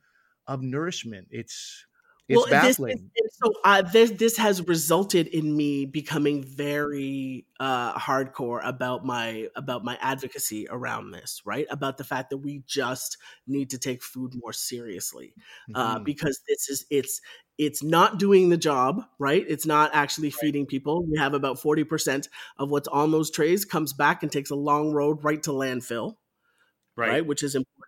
of 0.50 0.62
nourishment? 0.62 1.28
It's 1.32 1.86
it's 2.30 2.38
well, 2.38 2.46
baffling. 2.48 3.10
This, 3.16 3.38
so 3.42 3.52
uh, 3.66 3.82
this 3.82 4.12
this 4.12 4.38
has 4.38 4.68
resulted 4.68 5.26
in 5.28 5.58
me 5.58 5.88
becoming 5.88 6.44
very 6.44 7.48
uh, 7.60 7.94
hardcore 7.98 8.62
about 8.64 9.04
my 9.04 9.48
about 9.56 9.84
my 9.84 9.98
advocacy 10.00 10.68
around 10.70 11.10
this, 11.10 11.42
right? 11.44 11.66
About 11.72 11.98
the 11.98 12.04
fact 12.04 12.30
that 12.30 12.38
we 12.38 12.62
just 12.68 13.18
need 13.48 13.72
to 13.72 13.80
take 13.80 14.04
food 14.04 14.34
more 14.36 14.54
seriously, 14.54 15.34
uh, 15.74 15.96
mm-hmm. 15.96 16.04
because 16.04 16.40
this 16.48 16.70
is 16.70 16.86
it's 16.92 17.20
it's 17.58 17.82
not 17.82 18.20
doing 18.20 18.50
the 18.50 18.58
job, 18.58 19.02
right? 19.18 19.44
It's 19.48 19.66
not 19.66 19.90
actually 19.96 20.30
feeding 20.30 20.68
people. 20.68 21.04
We 21.10 21.18
have 21.18 21.34
about 21.34 21.60
forty 21.60 21.84
percent 21.84 22.30
of 22.60 22.70
what's 22.70 22.88
on 22.90 23.10
those 23.10 23.32
trays 23.32 23.66
comes 23.66 23.92
back 23.92 24.22
and 24.22 24.32
takes 24.32 24.52
a 24.52 24.56
long 24.56 24.92
road 24.92 25.24
right 25.24 25.42
to 25.44 25.52
landfill, 25.52 26.18
right? 26.96 27.10
right? 27.10 27.26
Which 27.26 27.42
is 27.42 27.56
important. 27.56 27.79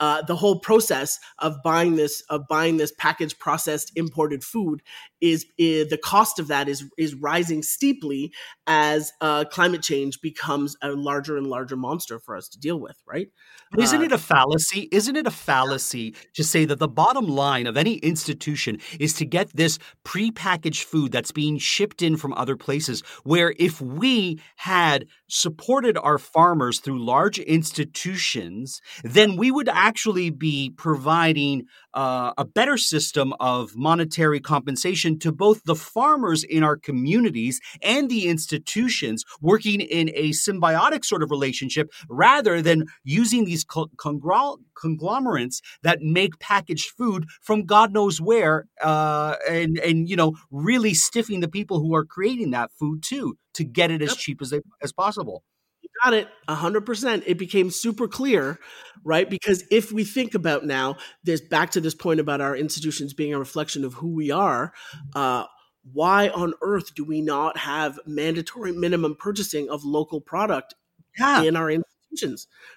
Uh, 0.00 0.22
the 0.22 0.36
whole 0.36 0.60
process 0.60 1.18
of 1.38 1.56
buying 1.62 1.96
this 1.96 2.22
of 2.30 2.46
buying 2.48 2.76
this 2.76 2.92
packaged, 2.98 3.38
processed, 3.38 3.92
imported 3.96 4.44
food 4.44 4.82
is, 5.20 5.46
is 5.58 5.88
the 5.88 5.98
cost 5.98 6.38
of 6.38 6.48
that 6.48 6.68
is 6.68 6.84
is 6.96 7.14
rising 7.14 7.62
steeply 7.62 8.32
as 8.66 9.12
uh, 9.20 9.44
climate 9.44 9.82
change 9.82 10.20
becomes 10.20 10.76
a 10.82 10.90
larger 10.90 11.36
and 11.36 11.46
larger 11.46 11.76
monster 11.76 12.18
for 12.18 12.36
us 12.36 12.48
to 12.48 12.58
deal 12.58 12.78
with, 12.78 12.96
right? 13.06 13.28
But 13.70 13.80
isn't 13.80 14.00
uh, 14.00 14.04
it 14.04 14.12
a 14.12 14.18
fallacy? 14.18 14.88
Isn't 14.92 15.16
it 15.16 15.26
a 15.26 15.30
fallacy 15.30 16.14
to 16.34 16.44
say 16.44 16.64
that 16.64 16.78
the 16.78 16.88
bottom 16.88 17.26
line 17.26 17.66
of 17.66 17.76
any 17.76 17.94
institution 17.96 18.78
is 18.98 19.14
to 19.14 19.24
get 19.24 19.54
this 19.54 19.78
prepackaged 20.04 20.84
food 20.84 21.12
that's 21.12 21.32
being 21.32 21.58
shipped 21.58 22.02
in 22.02 22.16
from 22.16 22.32
other 22.34 22.56
places? 22.56 23.02
Where 23.24 23.54
if 23.58 23.80
we 23.80 24.40
had 24.56 25.06
supported 25.28 25.98
our 25.98 26.18
farmers 26.18 26.80
through 26.80 27.04
large 27.04 27.38
institutions, 27.38 28.80
then 29.02 29.36
we 29.36 29.47
would 29.50 29.68
actually 29.68 30.30
be 30.30 30.70
providing 30.76 31.66
uh, 31.94 32.32
a 32.38 32.44
better 32.44 32.76
system 32.76 33.34
of 33.40 33.76
monetary 33.76 34.40
compensation 34.40 35.18
to 35.18 35.32
both 35.32 35.62
the 35.64 35.74
farmers 35.74 36.44
in 36.44 36.62
our 36.62 36.76
communities 36.76 37.60
and 37.82 38.10
the 38.10 38.28
institutions 38.28 39.24
working 39.40 39.80
in 39.80 40.10
a 40.14 40.30
symbiotic 40.30 41.04
sort 41.04 41.22
of 41.22 41.30
relationship 41.30 41.90
rather 42.08 42.62
than 42.62 42.86
using 43.04 43.44
these 43.44 43.64
conglomerates 43.64 45.60
that 45.82 46.00
make 46.00 46.38
packaged 46.38 46.90
food 46.90 47.26
from 47.40 47.64
God 47.64 47.92
knows 47.92 48.20
where 48.20 48.66
uh, 48.82 49.36
and, 49.48 49.78
and, 49.78 50.08
you 50.08 50.16
know, 50.16 50.36
really 50.50 50.92
stiffing 50.92 51.40
the 51.40 51.48
people 51.48 51.80
who 51.80 51.94
are 51.94 52.04
creating 52.04 52.50
that 52.50 52.70
food 52.72 53.02
too 53.02 53.36
to 53.54 53.64
get 53.64 53.90
it 53.90 54.02
as 54.02 54.10
yep. 54.10 54.18
cheap 54.18 54.42
as, 54.42 54.50
they, 54.50 54.60
as 54.82 54.92
possible 54.92 55.42
got 56.04 56.14
it 56.14 56.28
100% 56.48 57.22
it 57.26 57.38
became 57.38 57.70
super 57.70 58.08
clear 58.08 58.58
right? 59.04 59.30
Because 59.30 59.64
if 59.70 59.92
we 59.92 60.04
think 60.04 60.34
about 60.34 60.64
now 60.64 60.96
there's 61.24 61.40
back 61.40 61.70
to 61.72 61.80
this 61.80 61.94
point 61.94 62.20
about 62.20 62.40
our 62.40 62.56
institutions 62.56 63.14
being 63.14 63.34
a 63.34 63.38
reflection 63.38 63.84
of 63.84 63.94
who 63.94 64.08
we 64.08 64.30
are 64.30 64.72
uh, 65.14 65.44
why 65.92 66.28
on 66.28 66.54
earth 66.60 66.94
do 66.94 67.04
we 67.04 67.20
not 67.20 67.56
have 67.56 67.98
mandatory 68.06 68.72
minimum 68.72 69.16
purchasing 69.18 69.70
of 69.70 69.84
local 69.84 70.20
product 70.20 70.74
yeah. 71.18 71.42
in 71.42 71.56
our 71.56 71.70
institutions 71.70 71.87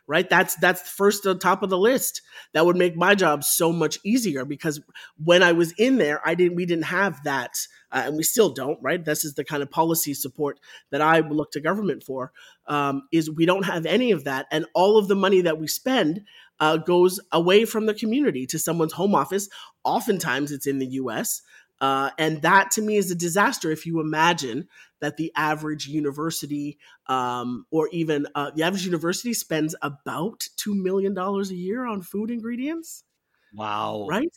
right 0.08 0.30
that's 0.30 0.56
that's 0.56 0.90
first 0.90 1.26
on 1.26 1.40
top 1.40 1.64
of 1.64 1.70
the 1.70 1.78
list 1.78 2.22
that 2.54 2.66
would 2.66 2.76
make 2.76 2.96
my 2.96 3.16
job 3.16 3.44
so 3.44 3.72
much 3.72 3.98
easier 4.04 4.46
because 4.46 4.82
when 5.24 5.42
i 5.42 5.52
was 5.52 5.72
in 5.74 5.98
there 5.98 6.22
i 6.26 6.36
didn't 6.36 6.56
we 6.56 6.66
didn't 6.66 6.86
have 6.86 7.24
that 7.24 7.56
uh, 7.92 8.04
and 8.06 8.18
we 8.18 8.24
still 8.24 8.50
don't, 8.50 8.80
right? 8.82 9.04
This 9.04 9.26
is 9.26 9.34
the 9.34 9.44
kind 9.44 9.62
of 9.62 9.70
policy 9.70 10.14
support 10.14 10.60
that 10.92 11.02
I 11.02 11.20
look 11.20 11.52
to 11.52 11.60
government 11.60 12.04
for. 12.04 12.32
Um, 12.68 13.04
is 13.12 13.30
we 13.30 13.46
don't 13.46 13.66
have 13.66 13.86
any 13.86 14.12
of 14.12 14.24
that, 14.24 14.48
and 14.52 14.66
all 14.74 14.98
of 14.98 15.08
the 15.08 15.16
money 15.16 15.42
that 15.42 15.60
we 15.60 15.68
spend 15.68 16.22
uh, 16.60 16.78
goes 16.78 17.20
away 17.32 17.66
from 17.66 17.86
the 17.86 17.94
community 17.94 18.46
to 18.48 18.60
someone's 18.60 18.94
home 18.94 19.14
office. 19.14 19.50
Oftentimes, 19.84 20.52
it's 20.52 20.68
in 20.68 20.80
the 20.80 20.88
U.S. 20.88 21.42
Uh, 21.82 22.12
and 22.20 22.44
that 22.44 22.70
to 22.72 22.82
me 22.82 22.96
is 22.96 23.10
a 23.10 23.16
disaster 23.16 23.72
if 23.72 23.88
you 23.88 24.00
imagine 24.00 24.68
that 25.02 25.18
the 25.18 25.32
average 25.36 25.88
university 25.88 26.78
um, 27.08 27.66
or 27.72 27.90
even 27.92 28.28
uh, 28.36 28.52
the 28.56 28.62
average 28.62 28.86
university 28.86 29.34
spends 29.34 29.76
about 29.82 30.48
$2 30.58 30.80
million 30.80 31.18
a 31.18 31.44
year 31.48 31.86
on 31.86 32.04
food 32.04 32.30
ingredients. 32.30 33.04
Wow. 33.54 34.06
Right? 34.08 34.32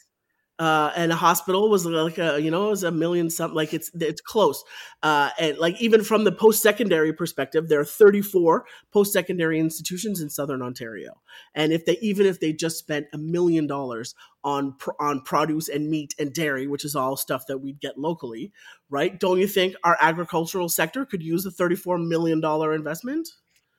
Uh, 0.59 0.92
and 0.94 1.11
a 1.11 1.16
hospital 1.16 1.68
was 1.68 1.84
like 1.84 2.18
a 2.18 2.40
you 2.40 2.50
know 2.50 2.68
it 2.68 2.70
was 2.70 2.84
a 2.84 2.92
million 2.92 3.28
something 3.28 3.57
like 3.57 3.74
it's 3.74 3.90
it's 3.94 4.20
close. 4.20 4.62
Uh, 5.02 5.30
and 5.38 5.59
like 5.59 5.80
even 5.80 6.05
from 6.05 6.24
the 6.24 6.32
post 6.32 6.62
secondary 6.62 7.12
perspective 7.12 7.68
there 7.68 7.80
are 7.80 7.84
34 7.84 8.64
post 8.92 9.12
secondary 9.12 9.59
institutions 9.59 10.20
in 10.20 10.30
southern 10.30 10.62
ontario. 10.62 11.20
And 11.55 11.72
if 11.72 11.84
they 11.84 11.98
even 12.00 12.26
if 12.26 12.38
they 12.38 12.52
just 12.52 12.78
spent 12.78 13.07
a 13.12 13.18
million 13.18 13.66
dollars 13.66 14.14
on 14.44 14.76
on 15.00 15.22
produce 15.22 15.68
and 15.68 15.88
meat 15.88 16.14
and 16.18 16.32
dairy 16.32 16.66
which 16.66 16.84
is 16.84 16.94
all 16.94 17.16
stuff 17.16 17.46
that 17.48 17.59
we'd 17.59 17.80
get 17.80 17.96
locally 17.98 18.52
right 18.90 19.18
don't 19.18 19.40
you 19.40 19.46
think 19.46 19.74
our 19.84 19.96
agricultural 20.02 20.68
sector 20.68 21.07
could 21.07 21.22
use 21.22 21.46
a 21.46 21.50
34 21.50 21.96
million 21.96 22.40
dollar 22.40 22.74
investment 22.74 23.26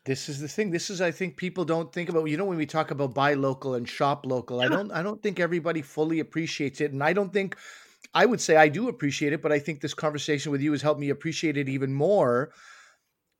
this 0.06 0.30
is 0.30 0.40
the 0.40 0.48
thing. 0.48 0.72
This 0.72 0.90
is, 0.90 1.02
I 1.02 1.12
think, 1.12 1.36
people 1.36 1.66
don't 1.66 1.92
think 1.92 2.10
about. 2.10 2.26
You 2.26 2.38
know, 2.38 2.46
when 2.46 2.58
we 2.58 2.66
talk 2.66 2.92
about 2.92 3.14
buy 3.14 3.34
local 3.34 3.74
and 3.74 3.88
shop 3.88 4.26
local, 4.26 4.60
yeah. 4.60 4.66
I 4.66 4.70
don't, 4.70 4.92
I 4.92 5.04
don't 5.04 5.22
think 5.22 5.40
everybody 5.40 5.82
fully 5.82 6.20
appreciates 6.20 6.80
it, 6.80 6.92
and 6.92 7.04
I 7.04 7.14
don't 7.14 7.34
think, 7.34 7.58
I 8.14 8.26
would 8.26 8.40
say 8.40 8.56
I 8.56 8.68
do 8.68 8.88
appreciate 8.88 9.34
it, 9.34 9.42
but 9.42 9.52
I 9.52 9.60
think 9.60 9.82
this 9.82 9.94
conversation 9.94 10.52
with 10.52 10.62
you 10.62 10.72
has 10.72 10.82
helped 10.82 11.00
me 11.00 11.10
appreciate 11.10 11.58
it 11.58 11.68
even 11.68 11.94
more. 11.94 12.52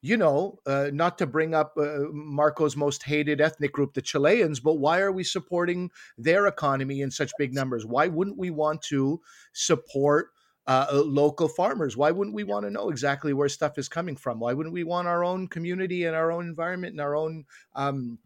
You 0.02 0.18
know, 0.18 0.60
uh, 0.68 0.90
not 0.94 1.18
to 1.18 1.26
bring 1.26 1.56
up 1.56 1.74
uh, 1.78 2.12
Marco's 2.12 2.76
most 2.76 3.02
hated 3.02 3.42
ethnic 3.42 3.72
group, 3.72 3.94
the 3.94 4.04
Chileans, 4.04 4.60
but 4.60 4.76
why 4.76 5.00
are 5.00 5.12
we 5.12 5.24
supporting 5.24 5.90
their 6.18 6.46
economy 6.46 7.02
in 7.02 7.10
such 7.10 7.32
big 7.40 7.56
numbers? 7.56 7.88
Why 7.88 8.08
wouldn't 8.08 8.38
we 8.38 8.52
want 8.52 8.84
to 8.84 9.20
support? 9.54 10.28
Uh, 10.68 10.88
uh, 10.92 11.02
local 11.04 11.48
farmers. 11.48 11.96
Why 11.96 12.10
wouldn't 12.10 12.36
we 12.36 12.44
want 12.44 12.66
to 12.66 12.72
know 12.72 12.90
exactly 12.90 13.34
where 13.34 13.48
stuff 13.50 13.78
is 13.78 13.88
coming 13.88 14.16
from? 14.16 14.40
Why 14.40 14.54
wouldn't 14.54 14.74
we 14.74 14.84
want 14.84 15.08
our 15.08 15.24
own 15.24 15.48
community 15.48 16.06
and 16.06 16.16
our 16.16 16.32
own 16.32 16.48
environment 16.48 16.94
and 16.94 17.02
our 17.02 17.16
own 17.16 17.46
um, 17.76 18.18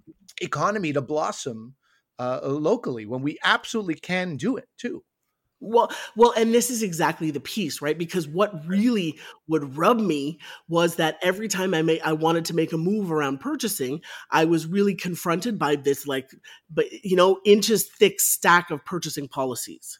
economy 0.41 0.93
to 0.93 1.01
blossom 1.01 1.75
uh, 2.17 2.39
locally 2.43 3.05
when 3.05 3.21
we 3.23 3.37
absolutely 3.43 3.95
can 3.95 4.37
do 4.37 4.55
it 4.55 4.69
too? 4.77 5.03
Well, 5.61 5.91
well, 6.15 6.33
and 6.37 6.53
this 6.53 6.69
is 6.69 6.81
exactly 6.81 7.31
the 7.31 7.41
piece, 7.41 7.81
right? 7.81 7.97
Because 7.97 8.25
what 8.27 8.65
really 8.65 9.19
would 9.49 9.75
rub 9.77 9.99
me 9.99 10.39
was 10.69 10.95
that 10.95 11.17
every 11.21 11.49
time 11.49 11.73
I 11.73 11.81
made, 11.81 11.99
I 12.01 12.13
wanted 12.13 12.45
to 12.45 12.55
make 12.55 12.71
a 12.71 12.77
move 12.77 13.11
around 13.11 13.41
purchasing, 13.41 14.01
I 14.31 14.45
was 14.45 14.65
really 14.65 14.95
confronted 14.95 15.59
by 15.59 15.75
this, 15.75 16.07
like, 16.07 16.29
but 16.69 16.85
you 17.03 17.17
know, 17.17 17.41
inches 17.43 17.89
thick 17.89 18.21
stack 18.21 18.71
of 18.71 18.85
purchasing 18.85 19.27
policies 19.27 19.99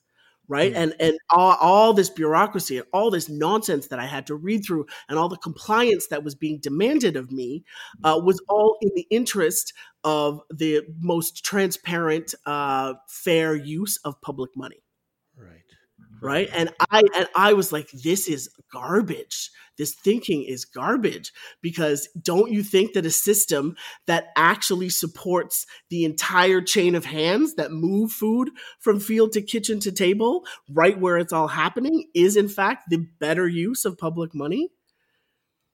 right? 0.50 0.74
Mm-hmm. 0.74 0.82
And 0.82 0.95
and 1.00 1.20
all, 1.30 1.56
all, 1.62 1.93
this 1.93 2.10
bureaucracy 2.10 2.78
and 2.78 2.88
all 2.91 3.10
this 3.12 3.30
nonsense 3.30 3.88
that 3.88 4.00
I 4.00 4.06
had 4.06 4.28
to 4.28 4.36
read 4.36 4.66
through 4.66 4.88
and 5.08 5.18
all 5.18 5.30
the 5.30 5.38
compliance 5.38 6.08
that 6.08 6.24
was 6.24 6.36
being 6.36 6.60
demanded 6.60 7.16
of 7.16 7.32
me 7.32 7.64
uh, 8.04 8.20
was 8.22 8.41
all 8.50 8.78
in 8.82 8.89
the 8.95 9.08
interest 9.10 9.74
of 10.04 10.41
the 10.50 10.82
most 11.00 11.45
transparent, 11.45 12.34
uh, 12.45 12.95
fair 13.08 13.56
use 13.56 13.97
of 14.04 14.20
public 14.22 14.52
money. 14.58 14.82
Right. 16.22 16.49
and 16.53 16.70
i 16.91 17.01
and 17.15 17.28
i 17.36 17.53
was 17.53 17.72
like 17.72 17.89
this 17.91 18.28
is 18.28 18.49
garbage. 18.72 19.51
This 19.78 19.95
thinking 19.95 20.43
is 20.43 20.65
garbage. 20.65 21.32
Because 21.61 22.09
don't 22.22 22.51
you 22.51 22.63
think 22.63 22.93
that 22.93 23.05
a 23.05 23.11
system 23.11 23.76
that 24.07 24.28
actually 24.36 24.89
supports 24.89 25.65
the 25.89 26.03
entire 26.03 26.61
chain 26.61 26.95
of 26.95 27.05
hands 27.05 27.55
that 27.55 27.72
move 27.72 28.11
food 28.11 28.49
from 28.80 28.99
field 28.99 29.32
to 29.34 29.41
kitchen 29.41 29.80
to 29.80 29.91
table 29.91 30.45
right 30.70 30.99
where 30.99 31.17
it's 31.17 31.34
all 31.34 31.47
happening 31.47 32.07
is 32.13 32.36
in 32.36 32.47
fact 32.47 32.86
the 32.89 33.05
better 33.20 33.47
use 33.47 33.86
of 33.86 33.97
public 33.97 34.34
money 34.36 34.70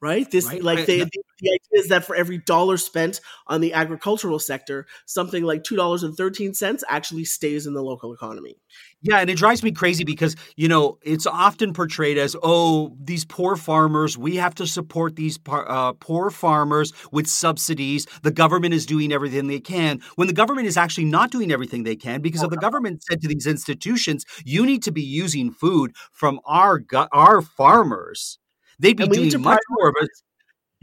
right? 0.05 0.29
This 0.29 0.45
Right, 0.45 0.63
like 0.63 0.85
they, 0.85 0.99
the, 0.99 1.09
the 1.39 1.49
idea 1.49 1.83
is 1.83 1.89
that 1.89 2.05
for 2.05 2.15
every 2.15 2.37
dollar 2.37 2.77
spent 2.77 3.19
on 3.47 3.59
the 3.59 3.73
agricultural 3.73 4.37
sector, 4.37 4.85
something 5.05 5.43
like 5.43 5.63
two 5.63 5.75
dollars 5.75 6.03
and 6.03 6.15
thirteen 6.15 6.53
cents 6.53 6.83
actually 6.87 7.25
stays 7.25 7.65
in 7.65 7.73
the 7.73 7.81
local 7.81 8.13
economy. 8.13 8.55
Yeah, 9.01 9.19
and 9.19 9.29
it 9.29 9.37
drives 9.37 9.61
me 9.63 9.71
crazy 9.71 10.03
because, 10.03 10.35
you 10.55 10.67
know, 10.67 10.97
it's 11.03 11.27
often 11.27 11.73
portrayed 11.73 12.17
as, 12.17 12.35
oh, 12.41 12.95
these 12.99 13.23
poor 13.23 13.55
farmers, 13.55 14.17
we 14.17 14.37
have 14.37 14.55
to 14.55 14.65
support 14.65 15.15
these 15.15 15.37
par- 15.37 15.69
uh, 15.69 15.93
poor 15.93 16.31
farmers 16.31 16.91
with 17.11 17.27
subsidies. 17.27 18.07
The 18.23 18.31
government 18.31 18.73
is 18.73 18.85
doing 18.85 19.11
everything 19.11 19.47
they 19.47 19.59
can. 19.59 20.01
When 20.15 20.27
the 20.27 20.33
government 20.33 20.67
is 20.67 20.77
actually 20.77 21.05
not 21.05 21.31
doing 21.31 21.51
everything 21.51 21.83
they 21.83 21.95
can 21.95 22.21
because 22.21 22.43
if 22.43 22.49
the 22.49 22.57
government 22.57 23.03
said 23.03 23.21
to 23.21 23.27
these 23.27 23.47
institutions, 23.47 24.25
you 24.43 24.65
need 24.65 24.83
to 24.83 24.91
be 24.91 25.03
using 25.03 25.51
food 25.51 25.95
from 26.11 26.39
our 26.45 26.79
gu- 26.79 27.07
our 27.11 27.41
farmers, 27.41 28.39
they'd 28.79 28.97
be 28.97 29.07
doing 29.07 29.29
to 29.31 29.39
much 29.39 29.61
more 29.69 29.89
of 29.89 29.95
it. 30.01 30.09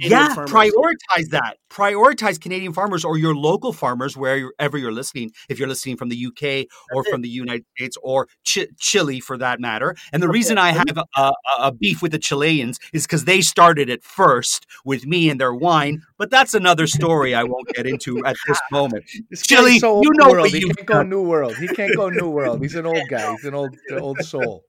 Canadian 0.01 0.21
Yeah, 0.21 0.35
farmers. 0.35 0.51
prioritize 0.51 1.29
that. 1.31 1.59
Prioritize 1.71 2.41
Canadian 2.41 2.73
farmers 2.73 3.05
or 3.05 3.19
your 3.19 3.35
local 3.35 3.73
farmers 3.73 4.17
wherever 4.17 4.79
you're 4.79 4.93
listening. 4.93 5.33
If 5.49 5.59
you're 5.59 5.69
listening 5.69 5.97
from 5.97 6.09
the 6.09 6.27
UK 6.27 6.67
or 6.93 7.03
That's 7.03 7.11
from 7.11 7.23
the 7.23 7.29
United 7.29 7.65
States 7.77 7.97
or 8.03 8.29
Ch- 8.45 8.69
Chile 8.79 9.21
for 9.21 9.37
that 9.39 9.61
matter. 9.61 9.95
And 10.13 10.23
the 10.23 10.29
reason 10.29 10.59
I 10.59 10.71
have 10.73 10.99
a, 11.17 11.33
a, 11.59 11.73
beef 11.73 12.03
with 12.03 12.13
the 12.13 12.19
Chileans 12.19 12.79
is 12.93 13.07
because 13.07 13.25
they 13.25 13.41
started 13.43 13.89
it 13.89 14.03
first 14.03 14.67
with 14.85 15.07
me 15.07 15.31
and 15.31 15.41
their 15.41 15.55
wine. 15.55 16.03
But 16.19 16.31
that's 16.31 16.55
another 16.55 16.87
story 16.87 17.35
I 17.35 17.45
won't 17.45 17.69
get 17.69 17.87
into 17.87 18.25
at 18.25 18.37
this 18.47 18.61
moment. 18.73 19.05
This 19.31 19.47
Chili, 19.47 19.79
so 19.79 20.03
you 20.03 20.11
know 20.15 20.31
world. 20.31 20.49
he 20.49 20.63
can't 20.63 20.87
go 20.87 21.03
new 21.03 21.23
world. 21.23 21.57
He 21.57 21.69
can't 21.69 21.95
go 21.97 22.09
new 22.09 22.29
world. 22.29 22.61
He's 22.63 22.75
an 22.75 22.87
old 22.87 23.09
guy. 23.09 23.31
He's 23.33 23.45
an 23.45 23.55
old 23.55 23.77
old 23.93 24.19
soul. 24.25 24.65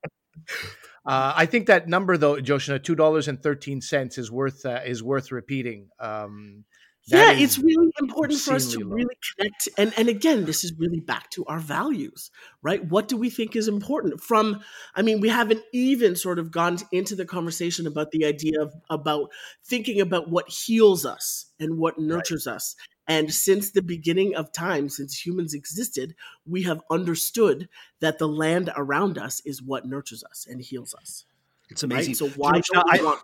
Uh, 1.05 1.33
I 1.35 1.45
think 1.45 1.67
that 1.67 1.87
number 1.87 2.15
though, 2.17 2.39
Joshna, 2.39 2.79
two 2.79 2.95
dollars 2.95 3.27
and 3.27 3.41
thirteen 3.41 3.81
cents 3.81 4.17
is 4.17 4.31
worth 4.31 4.65
uh, 4.65 4.79
is 4.85 5.03
worth 5.03 5.31
repeating. 5.31 5.89
Um, 5.99 6.63
that 7.09 7.37
yeah, 7.37 7.43
it's 7.43 7.57
really 7.59 7.91
important 7.99 8.39
for 8.39 8.53
us 8.53 8.71
to 8.73 8.79
low. 8.79 8.95
really 8.95 9.15
connect. 9.35 9.67
And 9.77 9.93
and 9.97 10.07
again, 10.07 10.45
this 10.45 10.63
is 10.63 10.73
really 10.77 11.01
back 11.01 11.29
to 11.31 11.45
our 11.45 11.59
values, 11.59 12.31
right? 12.61 12.83
What 12.85 13.07
do 13.09 13.17
we 13.17 13.29
think 13.29 13.55
is 13.55 13.67
important? 13.67 14.21
From, 14.21 14.61
I 14.95 15.01
mean, 15.01 15.19
we 15.19 15.27
haven't 15.29 15.61
even 15.73 16.15
sort 16.15 16.39
of 16.39 16.49
gone 16.51 16.77
into 16.91 17.15
the 17.15 17.25
conversation 17.25 17.87
about 17.87 18.11
the 18.11 18.25
idea 18.25 18.61
of 18.61 18.73
about 18.89 19.31
thinking 19.65 19.99
about 19.99 20.29
what 20.29 20.47
heals 20.49 21.05
us 21.05 21.47
and 21.59 21.77
what 21.77 21.99
nurtures 21.99 22.47
us. 22.47 22.75
And 23.05 23.33
since 23.33 23.71
the 23.71 23.81
beginning 23.81 24.33
of 24.35 24.53
time, 24.53 24.87
since 24.87 25.25
humans 25.25 25.53
existed, 25.53 26.15
we 26.45 26.63
have 26.63 26.81
understood 26.89 27.67
that 27.99 28.17
the 28.17 28.29
land 28.29 28.71
around 28.77 29.17
us 29.17 29.41
is 29.45 29.61
what 29.61 29.85
nurtures 29.85 30.23
us 30.23 30.47
and 30.49 30.61
heals 30.61 30.93
us. 30.95 31.25
It's 31.69 31.83
Right? 31.83 31.91
amazing. 31.91 32.15
So 32.15 32.29
why 32.29 32.61
don't 32.61 32.85
we 32.93 32.99
I- 32.99 33.03
want 33.03 33.21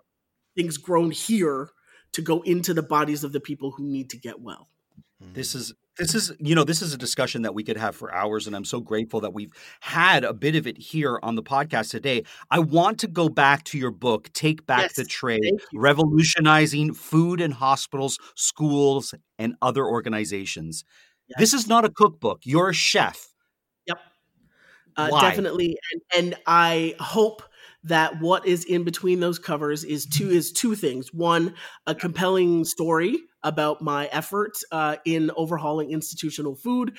things 0.54 0.76
grown 0.76 1.10
here 1.12 1.70
to 2.12 2.22
go 2.22 2.40
into 2.42 2.74
the 2.74 2.82
bodies 2.82 3.24
of 3.24 3.32
the 3.32 3.40
people 3.40 3.72
who 3.72 3.84
need 3.84 4.10
to 4.10 4.16
get 4.16 4.40
well? 4.40 4.68
This 5.20 5.54
is 5.54 5.74
this 5.98 6.14
is 6.14 6.32
you 6.38 6.54
know 6.54 6.64
this 6.64 6.80
is 6.80 6.94
a 6.94 6.98
discussion 6.98 7.42
that 7.42 7.54
we 7.54 7.62
could 7.62 7.76
have 7.76 7.94
for 7.94 8.12
hours 8.12 8.46
and 8.46 8.56
I'm 8.56 8.64
so 8.64 8.80
grateful 8.80 9.20
that 9.20 9.34
we've 9.34 9.52
had 9.80 10.24
a 10.24 10.32
bit 10.32 10.56
of 10.56 10.66
it 10.66 10.78
here 10.78 11.20
on 11.22 11.34
the 11.34 11.42
podcast 11.42 11.90
today. 11.90 12.24
I 12.50 12.58
want 12.60 12.98
to 13.00 13.06
go 13.06 13.28
back 13.28 13.64
to 13.64 13.78
your 13.78 13.90
book 13.90 14.32
Take 14.32 14.66
Back 14.66 14.80
Yes, 14.80 14.94
the 14.94 15.04
tray. 15.04 15.38
Revolutionizing 15.74 16.94
Food 16.94 17.40
in 17.40 17.50
Hospitals, 17.50 18.18
Schools 18.34 19.14
and 19.38 19.56
Other 19.60 19.84
Organizations. 19.84 20.84
This 21.38 21.52
is 21.52 21.68
not 21.68 21.84
a 21.84 21.90
cookbook. 21.90 22.40
You're 22.44 22.70
a 22.70 22.74
chef. 22.74 23.28
Yep. 23.86 23.98
Uh, 24.96 25.20
definitely. 25.20 25.76
And, 25.92 26.02
and 26.16 26.34
I 26.46 26.94
hope 26.98 27.42
that 27.84 28.20
what 28.20 28.46
is 28.46 28.64
in 28.64 28.84
between 28.84 29.20
those 29.20 29.38
covers 29.38 29.84
is 29.84 30.06
two 30.06 30.30
is 30.30 30.52
two 30.52 30.74
things. 30.74 31.12
One, 31.14 31.54
a 31.86 31.94
compelling 31.94 32.64
story 32.64 33.16
about 33.42 33.80
my 33.80 34.06
effort 34.06 34.58
uh, 34.70 34.96
in 35.04 35.30
overhauling 35.36 35.90
institutional 35.90 36.54
food, 36.54 36.96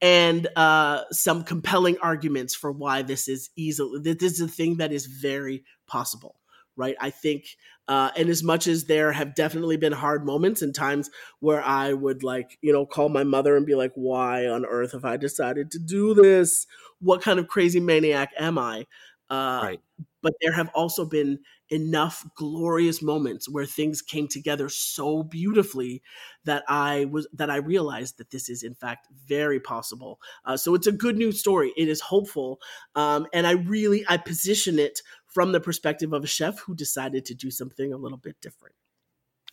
and 0.00 0.48
uh, 0.56 1.02
some 1.12 1.44
compelling 1.44 1.98
arguments 2.02 2.54
for 2.54 2.72
why 2.72 3.02
this 3.02 3.28
is 3.28 3.50
easily 3.56 4.00
this 4.00 4.32
is 4.32 4.40
a 4.40 4.48
thing 4.48 4.78
that 4.78 4.92
is 4.92 5.06
very 5.06 5.64
possible. 5.86 6.36
Right. 6.76 6.96
I 7.00 7.10
think, 7.10 7.44
uh, 7.86 8.10
and 8.16 8.28
as 8.28 8.42
much 8.42 8.66
as 8.66 8.86
there 8.86 9.12
have 9.12 9.36
definitely 9.36 9.76
been 9.76 9.92
hard 9.92 10.26
moments 10.26 10.60
and 10.60 10.74
times 10.74 11.08
where 11.38 11.62
I 11.62 11.92
would 11.92 12.24
like, 12.24 12.58
you 12.62 12.72
know, 12.72 12.84
call 12.84 13.08
my 13.08 13.22
mother 13.22 13.56
and 13.56 13.64
be 13.64 13.76
like, 13.76 13.92
why 13.94 14.48
on 14.48 14.66
earth 14.66 14.90
have 14.90 15.04
I 15.04 15.16
decided 15.16 15.70
to 15.70 15.78
do 15.78 16.14
this? 16.14 16.66
What 17.00 17.22
kind 17.22 17.38
of 17.38 17.46
crazy 17.46 17.78
maniac 17.78 18.32
am 18.36 18.58
I? 18.58 18.86
Uh, 19.30 19.60
Right. 19.62 19.80
But 20.24 20.34
there 20.40 20.52
have 20.52 20.70
also 20.74 21.04
been 21.06 21.38
enough 21.70 22.26
glorious 22.36 23.02
moments 23.02 23.48
where 23.48 23.66
things 23.66 24.02
came 24.02 24.28
together 24.28 24.68
so 24.68 25.22
beautifully 25.22 26.02
that 26.44 26.64
I 26.68 27.04
was 27.06 27.28
that 27.34 27.50
I 27.50 27.56
realized 27.56 28.18
that 28.18 28.30
this 28.30 28.48
is 28.48 28.62
in 28.64 28.74
fact 28.74 29.06
very 29.26 29.60
possible. 29.60 30.20
Uh, 30.44 30.56
so 30.56 30.74
it's 30.74 30.88
a 30.88 30.92
good 30.92 31.16
news 31.16 31.38
story. 31.40 31.72
It 31.76 31.88
is 31.88 32.00
hopeful, 32.00 32.60
um, 32.96 33.26
and 33.32 33.46
I 33.46 33.52
really 33.52 34.04
I 34.08 34.16
position 34.16 34.78
it 34.78 35.00
from 35.26 35.52
the 35.52 35.60
perspective 35.60 36.12
of 36.12 36.24
a 36.24 36.28
chef 36.28 36.58
who 36.60 36.74
decided 36.74 37.26
to 37.26 37.34
do 37.34 37.50
something 37.50 37.92
a 37.92 37.98
little 37.98 38.18
bit 38.18 38.36
different. 38.40 38.74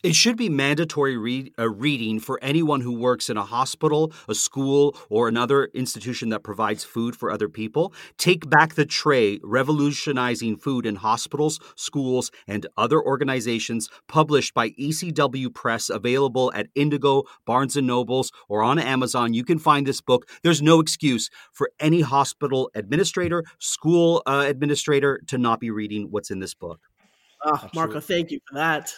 It 0.02 0.16
should 0.16 0.36
be 0.36 0.48
mandatory 0.48 1.16
read, 1.16 1.54
uh, 1.56 1.68
reading 1.68 2.18
for 2.18 2.36
anyone 2.42 2.80
who 2.80 2.92
works 2.92 3.30
in 3.30 3.36
a 3.36 3.44
hospital, 3.44 4.12
a 4.28 4.34
school, 4.34 4.96
or 5.08 5.28
another 5.28 5.66
institution 5.74 6.30
that 6.30 6.42
provides 6.42 6.82
food 6.82 7.14
for 7.14 7.30
other 7.30 7.48
people. 7.48 7.94
Take 8.18 8.50
Back 8.50 8.74
the 8.74 8.84
Tray 8.84 9.38
Revolutionizing 9.44 10.56
Food 10.56 10.86
in 10.86 10.96
Hospitals, 10.96 11.60
Schools, 11.76 12.32
and 12.48 12.66
Other 12.76 13.00
Organizations, 13.00 13.88
published 14.08 14.54
by 14.54 14.70
ECW 14.70 15.54
Press, 15.54 15.88
available 15.88 16.50
at 16.52 16.66
Indigo, 16.74 17.22
Barnes 17.46 17.76
and 17.76 17.86
Nobles, 17.86 18.32
or 18.48 18.60
on 18.64 18.80
Amazon. 18.80 19.34
You 19.34 19.44
can 19.44 19.60
find 19.60 19.86
this 19.86 20.00
book. 20.00 20.28
There's 20.42 20.60
no 20.60 20.80
excuse 20.80 21.30
for 21.52 21.70
any 21.78 22.00
hospital 22.00 22.72
administrator, 22.74 23.44
school 23.60 24.24
uh, 24.26 24.46
administrator 24.48 25.20
to 25.28 25.38
not 25.38 25.60
be 25.60 25.70
reading 25.70 26.08
what's 26.10 26.32
in 26.32 26.40
this 26.40 26.54
book. 26.54 26.80
Ah, 27.44 27.70
Marco, 27.72 28.00
thank 28.00 28.32
you 28.32 28.40
for 28.48 28.56
that. 28.56 28.92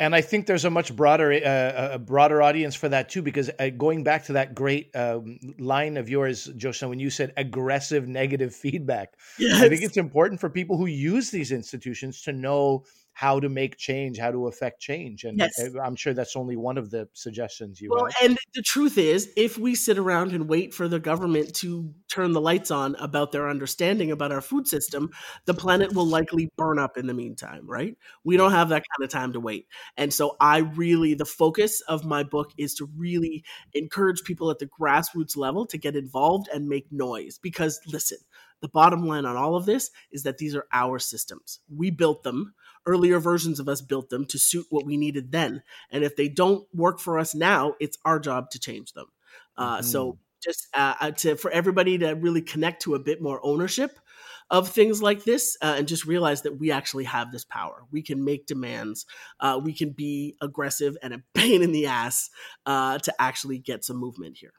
And 0.00 0.14
I 0.14 0.22
think 0.22 0.46
there's 0.46 0.64
a 0.64 0.70
much 0.70 0.96
broader 0.96 1.30
uh, 1.30 1.90
a 1.92 1.98
broader 1.98 2.40
audience 2.40 2.74
for 2.74 2.88
that 2.88 3.10
too. 3.10 3.20
Because 3.20 3.50
uh, 3.58 3.68
going 3.68 4.02
back 4.02 4.24
to 4.24 4.32
that 4.32 4.54
great 4.54 4.96
um, 4.96 5.38
line 5.58 5.98
of 5.98 6.08
yours, 6.08 6.46
Joshna, 6.56 6.88
when 6.88 6.98
you 6.98 7.10
said 7.10 7.34
aggressive 7.36 8.08
negative 8.08 8.54
feedback, 8.54 9.14
I 9.38 9.68
think 9.68 9.82
it's 9.82 9.98
important 9.98 10.40
for 10.40 10.48
people 10.48 10.78
who 10.78 10.86
use 10.86 11.30
these 11.30 11.52
institutions 11.52 12.22
to 12.22 12.32
know 12.32 12.84
how 13.20 13.38
to 13.38 13.50
make 13.50 13.76
change, 13.76 14.18
how 14.18 14.30
to 14.30 14.46
affect 14.46 14.80
change, 14.80 15.24
and 15.24 15.38
Yes. 15.38 15.52
I'm 15.84 15.94
sure 15.94 16.14
that's 16.14 16.36
only 16.36 16.56
one 16.56 16.78
of 16.78 16.90
the 16.90 17.06
suggestions 17.12 17.78
you 17.78 17.90
Well, 17.90 18.06
have. 18.06 18.14
and 18.30 18.38
the 18.54 18.62
truth 18.62 18.96
is, 18.96 19.30
if 19.36 19.58
we 19.58 19.74
sit 19.74 19.98
around 19.98 20.32
and 20.32 20.48
wait 20.48 20.72
for 20.72 20.88
the 20.88 20.98
government 20.98 21.54
to 21.56 21.92
turn 22.08 22.32
the 22.32 22.40
lights 22.40 22.70
on 22.70 22.94
about 22.94 23.30
their 23.32 23.50
understanding 23.50 24.10
about 24.10 24.32
our 24.32 24.40
food 24.40 24.66
system, 24.66 25.10
the 25.44 25.52
planet 25.52 25.92
will 25.92 26.06
likely 26.06 26.48
burn 26.56 26.78
up 26.78 26.96
in 26.96 27.06
the 27.06 27.12
meantime, 27.12 27.68
right? 27.68 27.94
We 28.24 28.38
don't 28.38 28.52
have 28.52 28.70
that 28.70 28.84
kind 28.90 29.04
of 29.04 29.10
time 29.10 29.34
to 29.34 29.40
wait. 29.40 29.66
And 29.98 30.14
so, 30.14 30.36
I 30.40 30.58
really, 30.60 31.12
the 31.12 31.26
focus 31.26 31.82
of 31.82 32.06
my 32.06 32.22
book 32.22 32.52
is 32.56 32.72
to 32.76 32.88
really 32.96 33.44
encourage 33.74 34.22
people 34.24 34.50
at 34.50 34.60
the 34.60 34.66
grassroots 34.80 35.36
level 35.36 35.66
to 35.66 35.76
get 35.76 35.94
involved 35.94 36.48
and 36.54 36.70
make 36.70 36.90
noise. 36.90 37.38
Because, 37.38 37.80
listen, 37.86 38.16
the 38.60 38.68
bottom 38.68 39.06
line 39.06 39.24
on 39.24 39.36
all 39.36 39.56
of 39.56 39.66
this 39.66 39.90
is 40.10 40.22
that 40.24 40.38
these 40.38 40.54
are 40.54 40.66
our 40.72 40.98
systems. 40.98 41.60
We 41.74 41.90
built 41.90 42.22
them. 42.22 42.54
Earlier 42.86 43.18
versions 43.20 43.60
of 43.60 43.68
us 43.68 43.80
built 43.82 44.08
them 44.10 44.24
to 44.26 44.38
suit 44.38 44.66
what 44.70 44.86
we 44.86 44.96
needed 44.96 45.32
then. 45.32 45.62
And 45.90 46.02
if 46.02 46.16
they 46.16 46.28
don't 46.28 46.66
work 46.74 46.98
for 46.98 47.18
us 47.18 47.34
now, 47.34 47.74
it's 47.80 47.98
our 48.04 48.18
job 48.18 48.50
to 48.50 48.58
change 48.58 48.92
them. 48.92 49.06
Uh, 49.56 49.82
So 49.82 50.18
just 50.42 50.68
uh, 50.74 50.94
uh, 51.00 51.10
to 51.10 51.36
for 51.36 51.50
everybody 51.50 51.98
to 51.98 52.12
really 52.12 52.40
connect 52.42 52.82
to 52.82 52.94
a 52.94 52.98
bit 52.98 53.20
more 53.20 53.40
ownership 53.42 53.98
of 54.50 54.68
things 54.68 55.00
like 55.00 55.22
this, 55.24 55.56
uh, 55.62 55.74
and 55.78 55.86
just 55.86 56.06
realize 56.06 56.42
that 56.42 56.58
we 56.58 56.72
actually 56.72 57.04
have 57.04 57.30
this 57.30 57.44
power. 57.44 57.84
We 57.92 58.02
can 58.02 58.24
make 58.24 58.46
demands. 58.46 59.06
Uh, 59.38 59.60
we 59.62 59.72
can 59.72 59.90
be 59.90 60.36
aggressive 60.40 60.96
and 61.02 61.14
a 61.14 61.22
pain 61.34 61.62
in 61.62 61.72
the 61.72 61.86
ass 61.86 62.30
uh, 62.66 62.98
to 62.98 63.14
actually 63.20 63.58
get 63.58 63.84
some 63.84 63.96
movement 63.96 64.38
here. 64.38 64.52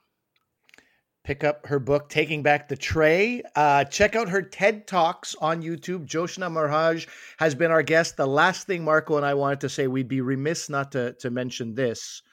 Pick 1.23 1.43
up 1.43 1.67
her 1.67 1.77
book 1.79 2.09
taking 2.09 2.41
back 2.41 2.67
the 2.67 2.75
tray 2.75 3.43
uh, 3.55 3.83
check 3.85 4.15
out 4.15 4.29
her 4.29 4.41
ted 4.41 4.87
talks 4.87 5.35
on 5.35 5.61
youtube 5.61 6.05
joshna 6.05 6.49
maharaj 6.49 7.05
has 7.37 7.53
been 7.53 7.69
our 7.69 7.83
guest 7.83 8.17
the 8.17 8.25
last 8.25 8.65
thing 8.65 8.83
marco 8.83 9.17
and 9.17 9.25
i 9.25 9.35
wanted 9.35 9.59
to 9.61 9.69
say 9.69 9.85
we'd 9.85 10.07
be 10.07 10.19
remiss 10.21 10.67
not 10.67 10.91
to, 10.93 11.13
to 11.19 11.29
mention 11.29 11.75
this 11.75 12.23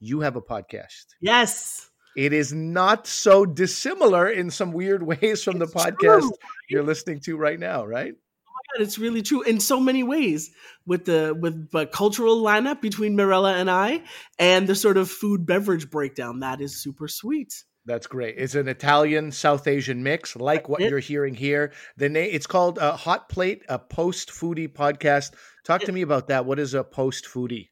you 0.00 0.20
have 0.20 0.36
a 0.36 0.40
podcast 0.42 1.04
Yes. 1.20 1.90
it 2.16 2.32
is 2.32 2.50
not 2.52 3.06
so 3.06 3.44
dissimilar 3.44 4.28
in 4.30 4.50
some 4.50 4.72
weird 4.72 5.02
ways 5.06 5.44
from 5.44 5.58
the 5.58 5.66
podcast 5.66 6.20
true. 6.20 6.32
you're 6.70 6.82
listening 6.82 7.20
to 7.26 7.36
right 7.36 7.58
now, 7.60 7.84
right? 7.84 8.14
God, 8.14 8.82
it's 8.82 8.98
really 8.98 9.20
true 9.22 9.42
in 9.42 9.60
so 9.60 9.78
many 9.78 10.02
ways 10.02 10.50
with 10.86 11.04
the 11.04 11.36
with 11.38 11.70
the 11.72 11.86
cultural 11.86 12.42
lineup 12.42 12.80
between 12.80 13.16
Mirella 13.16 13.54
and 13.54 13.70
I 13.70 14.02
and 14.38 14.66
the 14.66 14.74
sort 14.74 14.96
of 14.96 15.10
food 15.10 15.44
beverage 15.44 15.90
breakdown 15.90 16.40
that 16.40 16.60
is 16.62 16.82
super 16.82 17.06
sweet. 17.06 17.52
That's 17.86 18.06
great. 18.06 18.36
It's 18.38 18.54
an 18.54 18.66
Italian 18.66 19.30
South 19.30 19.66
Asian 19.66 20.02
mix, 20.02 20.36
like 20.36 20.68
what 20.70 20.80
you're 20.80 21.00
hearing 21.00 21.34
here. 21.34 21.72
The 21.98 22.08
name 22.08 22.30
it's 22.32 22.46
called 22.46 22.78
uh, 22.78 22.96
Hot 22.96 23.28
Plate, 23.28 23.62
a 23.68 23.78
post 23.78 24.30
foodie 24.30 24.72
podcast. 24.72 25.34
Talk 25.64 25.82
to 25.82 25.92
me 25.92 26.00
about 26.00 26.28
that. 26.28 26.46
What 26.46 26.58
is 26.58 26.72
a 26.72 26.82
post 26.82 27.26
foodie? 27.26 27.68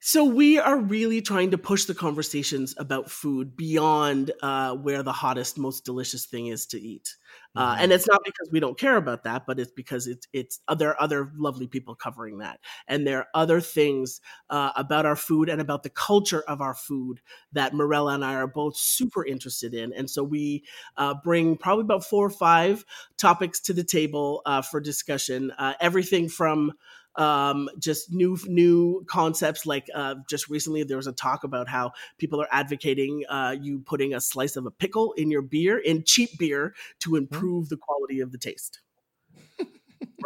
So 0.00 0.24
we 0.24 0.58
are 0.58 0.78
really 0.78 1.20
trying 1.20 1.50
to 1.50 1.58
push 1.58 1.86
the 1.86 1.94
conversations 1.94 2.74
about 2.78 3.10
food 3.10 3.56
beyond 3.56 4.30
uh, 4.42 4.74
where 4.76 5.02
the 5.02 5.12
hottest, 5.12 5.58
most 5.58 5.84
delicious 5.84 6.26
thing 6.26 6.46
is 6.48 6.66
to 6.66 6.80
eat. 6.80 7.16
Uh, 7.56 7.72
Mm-hmm. 7.72 7.84
and 7.84 7.92
it's 7.92 8.06
not 8.06 8.20
because 8.22 8.50
we 8.52 8.60
don't 8.60 8.78
care 8.78 8.96
about 8.96 9.24
that, 9.24 9.46
but 9.46 9.58
it's 9.58 9.72
because 9.72 10.06
it's 10.06 10.28
it's 10.34 10.60
there 10.76 10.90
are 10.90 11.02
other 11.02 11.32
lovely 11.38 11.66
people 11.66 11.94
covering 11.94 12.38
that, 12.38 12.60
and 12.86 13.06
there 13.06 13.20
are 13.20 13.28
other 13.34 13.62
things 13.62 14.20
uh, 14.50 14.72
about 14.76 15.06
our 15.06 15.16
food 15.16 15.48
and 15.48 15.58
about 15.58 15.82
the 15.82 15.88
culture 15.88 16.42
of 16.42 16.60
our 16.60 16.74
food 16.74 17.18
that 17.52 17.72
Mirella 17.72 18.12
and 18.12 18.22
I 18.24 18.34
are 18.34 18.46
both 18.46 18.76
super 18.76 19.24
interested 19.24 19.72
in, 19.72 19.94
and 19.94 20.08
so 20.10 20.22
we 20.22 20.64
uh, 20.98 21.14
bring 21.24 21.56
probably 21.56 21.84
about 21.84 22.04
four 22.04 22.26
or 22.26 22.30
five 22.30 22.84
topics 23.16 23.58
to 23.60 23.72
the 23.72 23.84
table 23.84 24.42
uh, 24.44 24.60
for 24.60 24.78
discussion. 24.78 25.50
Uh, 25.52 25.72
everything 25.80 26.28
from 26.28 26.72
um, 27.18 27.68
just 27.78 28.12
new 28.12 28.36
new 28.46 29.04
concepts 29.08 29.66
like 29.66 29.88
uh, 29.94 30.16
just 30.28 30.48
recently 30.48 30.82
there 30.82 30.96
was 30.96 31.06
a 31.06 31.12
talk 31.12 31.44
about 31.44 31.68
how 31.68 31.92
people 32.18 32.40
are 32.40 32.48
advocating 32.50 33.24
uh, 33.28 33.54
you 33.60 33.80
putting 33.80 34.14
a 34.14 34.20
slice 34.20 34.56
of 34.56 34.66
a 34.66 34.70
pickle 34.70 35.12
in 35.14 35.30
your 35.30 35.42
beer 35.42 35.78
in 35.78 36.02
cheap 36.04 36.30
beer 36.38 36.74
to 37.00 37.16
improve 37.16 37.68
the 37.68 37.76
quality 37.76 38.20
of 38.20 38.32
the 38.32 38.38
taste. 38.38 38.80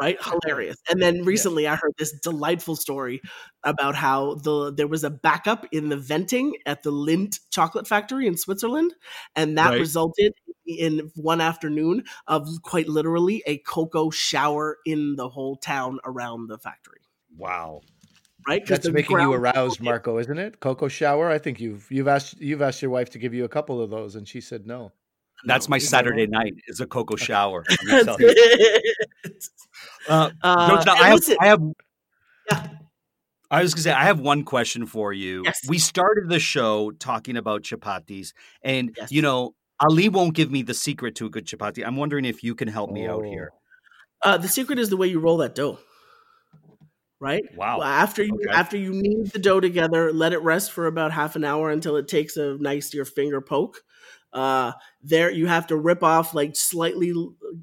Right? 0.00 0.18
Hilarious. 0.22 0.76
And 0.88 1.02
then 1.02 1.24
recently 1.24 1.66
i 1.66 1.74
heard 1.74 1.92
this 1.98 2.12
delightful 2.12 2.76
story 2.76 3.20
about 3.64 3.94
how 3.96 4.34
the 4.36 4.72
there 4.72 4.86
was 4.86 5.04
a 5.04 5.10
backup 5.10 5.66
in 5.72 5.88
the 5.88 5.96
venting 5.96 6.54
at 6.64 6.82
the 6.82 6.92
Lindt 6.92 7.40
chocolate 7.50 7.86
factory 7.86 8.26
in 8.26 8.36
switzerland 8.36 8.94
and 9.36 9.58
that 9.58 9.70
Right. 9.70 9.80
resulted 9.80 10.32
in 10.78 11.10
one 11.14 11.40
afternoon 11.40 12.04
of 12.26 12.48
quite 12.62 12.88
literally 12.88 13.42
a 13.46 13.58
cocoa 13.58 14.10
shower 14.10 14.78
in 14.86 15.16
the 15.16 15.28
whole 15.28 15.56
town 15.56 15.98
around 16.04 16.48
the 16.48 16.58
factory 16.58 17.00
Wow. 17.36 17.80
Right? 18.48 18.64
That's 18.66 18.88
making 18.88 19.18
you 19.20 19.32
aroused, 19.32 19.80
Marco, 19.82 20.18
isn't 20.18 20.38
it? 20.38 20.60
Cocoa 20.60 20.88
shower. 20.88 21.28
I 21.30 21.38
think 21.38 21.60
you've 21.60 21.86
you've 21.90 22.08
asked 22.08 22.40
you've 22.40 22.62
asked 22.62 22.80
your 22.80 22.90
wife 22.90 23.10
to 23.10 23.18
give 23.18 23.34
you 23.34 23.44
a 23.44 23.48
couple 23.48 23.82
of 23.82 23.90
those, 23.90 24.14
and 24.16 24.26
she 24.26 24.40
said 24.40 24.66
no. 24.66 24.92
That's 25.44 25.68
No, 25.68 25.72
my 25.74 25.78
Saturday 25.78 26.22
right? 26.22 26.30
night 26.30 26.54
is 26.66 26.80
a 26.80 26.86
cocoa 26.86 27.16
shower. 27.28 27.64
I'm 27.68 27.86
gonna 27.86 28.04
That's 28.04 28.16
it. 28.20 28.82
Uh, 30.08 30.30
Uh, 30.42 30.68
George, 30.68 30.86
I 30.88 30.96
have, 31.08 31.14
listen- 31.14 31.36
I 31.40 31.46
have, 31.48 31.62
Yeah. 32.50 32.68
I 33.50 33.62
was 33.62 33.74
gonna 33.74 33.82
say, 33.82 33.92
I 33.92 34.04
have 34.04 34.20
one 34.20 34.44
question 34.44 34.86
for 34.86 35.12
you. 35.12 35.42
Yes. 35.44 35.60
We 35.68 35.78
started 35.78 36.28
the 36.28 36.38
show 36.40 36.90
talking 36.92 37.36
about 37.36 37.62
chapatis, 37.62 38.32
and 38.62 38.94
Yes. 38.96 39.12
you 39.12 39.22
know, 39.22 39.54
Ali 39.80 40.08
won't 40.08 40.34
give 40.34 40.50
me 40.50 40.62
the 40.62 40.74
secret 40.74 41.14
to 41.16 41.26
a 41.26 41.30
good 41.30 41.46
chapati. 41.46 41.86
I'm 41.86 41.96
wondering 41.96 42.24
if 42.24 42.42
you 42.44 42.54
can 42.54 42.68
help 42.68 42.90
me 42.90 43.06
out 43.06 43.22
Oh. 43.24 43.30
here. 43.30 43.50
Uh, 44.22 44.36
the 44.36 44.48
secret 44.48 44.78
is 44.78 44.90
the 44.90 44.96
way 44.96 45.06
you 45.06 45.18
roll 45.18 45.38
that 45.38 45.54
dough. 45.54 45.78
Right? 47.18 47.42
Wow. 47.54 47.78
Well, 47.78 47.86
after 47.88 48.22
you 48.22 48.34
Okay. 48.34 48.50
after 48.50 48.76
you 48.78 48.92
knead 48.92 49.30
the 49.32 49.38
dough 49.38 49.60
together, 49.60 50.10
let 50.12 50.32
it 50.32 50.38
rest 50.38 50.72
for 50.72 50.86
about 50.86 51.12
half 51.12 51.36
an 51.36 51.44
hour 51.44 51.70
until 51.70 51.96
it 51.96 52.08
takes 52.08 52.36
a 52.38 52.56
nice 52.58 52.94
your 52.94 53.04
finger 53.04 53.42
poke. 53.42 53.82
Uh, 54.32 54.72
there 55.02 55.30
you 55.30 55.46
have 55.46 55.66
to 55.66 55.76
rip 55.76 56.02
off 56.02 56.32
like 56.34 56.56
slightly 56.56 57.12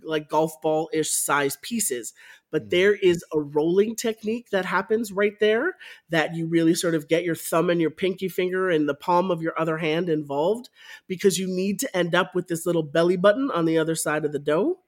like 0.04 0.30
golf 0.30 0.62
ball 0.62 0.90
ish 0.94 1.10
size 1.10 1.58
pieces, 1.64 2.14
but 2.52 2.70
Mhm. 2.70 2.70
there 2.70 2.96
is 2.96 3.24
a 3.34 3.40
rolling 3.40 3.96
technique 3.96 4.50
that 4.52 4.66
happens 4.66 5.12
right 5.12 5.40
there 5.40 5.76
that 6.10 6.36
you 6.36 6.48
really 6.48 6.74
sort 6.76 6.96
of 6.96 7.08
get 7.08 7.24
your 7.24 7.36
thumb 7.36 7.70
and 7.70 7.82
your 7.82 7.92
pinky 7.92 8.30
finger 8.30 8.70
and 8.70 8.88
the 8.88 8.96
palm 8.96 9.32
of 9.32 9.42
your 9.42 9.60
other 9.60 9.78
hand 9.78 10.10
involved 10.10 10.70
because 11.08 11.38
you 11.38 11.48
need 11.48 11.80
to 11.80 11.98
end 11.98 12.16
up 12.16 12.36
with 12.36 12.48
this 12.48 12.66
little 12.66 12.84
belly 12.84 13.18
button 13.18 13.52
on 13.52 13.66
the 13.66 13.78
other 13.78 13.96
side 13.96 14.26
of 14.26 14.32
the 14.32 14.40
dough 14.40 14.80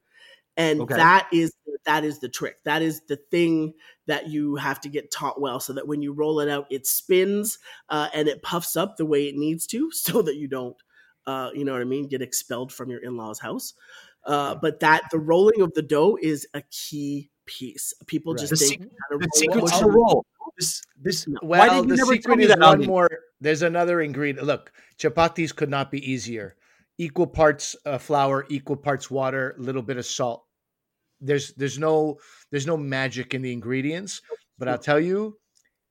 and 0.56 0.86
Okay. 0.86 0.94
that 0.94 1.28
is 1.32 1.52
that 1.86 2.04
is 2.04 2.18
the 2.20 2.28
trick 2.28 2.62
that 2.64 2.82
is 2.82 3.00
the 3.08 3.16
thing 3.30 3.72
that 4.06 4.28
you 4.28 4.56
have 4.56 4.80
to 4.80 4.88
get 4.88 5.10
taught 5.10 5.40
well 5.40 5.60
so 5.60 5.72
that 5.72 5.86
when 5.86 6.02
you 6.02 6.12
roll 6.12 6.40
it 6.40 6.48
out 6.48 6.66
it 6.70 6.86
spins 6.86 7.58
uh, 7.88 8.08
and 8.12 8.28
it 8.28 8.42
puffs 8.42 8.76
up 8.76 8.96
the 8.96 9.06
way 9.06 9.28
it 9.28 9.34
needs 9.36 9.66
to 9.66 9.90
so 9.92 10.22
that 10.22 10.36
you 10.36 10.48
don't 10.48 10.76
uh, 11.26 11.50
you 11.54 11.64
know 11.64 11.72
what 11.72 11.80
i 11.80 11.84
mean 11.84 12.06
get 12.08 12.22
expelled 12.22 12.72
from 12.72 12.90
your 12.90 13.02
in-laws 13.02 13.38
house 13.38 13.74
uh, 14.26 14.54
but 14.54 14.80
that 14.80 15.02
the 15.10 15.18
rolling 15.18 15.62
of 15.62 15.72
the 15.74 15.82
dough 15.82 16.18
is 16.20 16.46
a 16.52 16.62
key 16.70 17.30
piece 17.50 17.92
people 18.06 18.32
Right. 18.34 18.40
just 18.40 18.50
The 18.50 18.56
think 18.56 18.82
sec- 18.82 18.90
how 19.00 19.16
to 19.16 19.18
The 19.18 19.26
roll 19.26 19.30
secret's 19.34 19.76
it. 19.76 19.80
to 19.80 19.90
roll. 19.90 20.26
This, 20.58 20.82
this. 21.00 21.26
No. 21.28 21.38
why 21.42 21.68
did 21.68 21.76
you 21.76 21.82
the 21.82 21.96
never 21.96 22.12
tell 22.12 22.14
secret 22.16 22.36
me 22.38 22.44
is 22.44 22.48
that, 22.50 22.58
one 22.60 22.84
more. 22.86 23.08
There's 23.40 23.62
another 23.62 24.00
ingredient. 24.02 24.46
Look, 24.46 24.72
chapatis 24.98 25.54
could 25.54 25.70
not 25.70 25.90
be 25.90 25.98
easier. 26.10 26.56
Equal 26.98 27.26
parts 27.26 27.74
uh, 27.86 27.98
flour, 27.98 28.46
equal 28.50 28.76
parts 28.76 29.10
water, 29.10 29.54
a 29.58 29.62
little 29.62 29.82
bit 29.82 29.96
of 29.96 30.04
salt. 30.06 30.44
There's 31.20 31.52
there's 31.54 31.78
no 31.78 32.18
there's 32.50 32.66
no 32.66 32.76
magic 32.76 33.34
in 33.34 33.42
the 33.42 33.52
ingredients, 33.52 34.20
but 34.58 34.68
I'll 34.68 34.78
tell 34.78 35.00
you, 35.00 35.38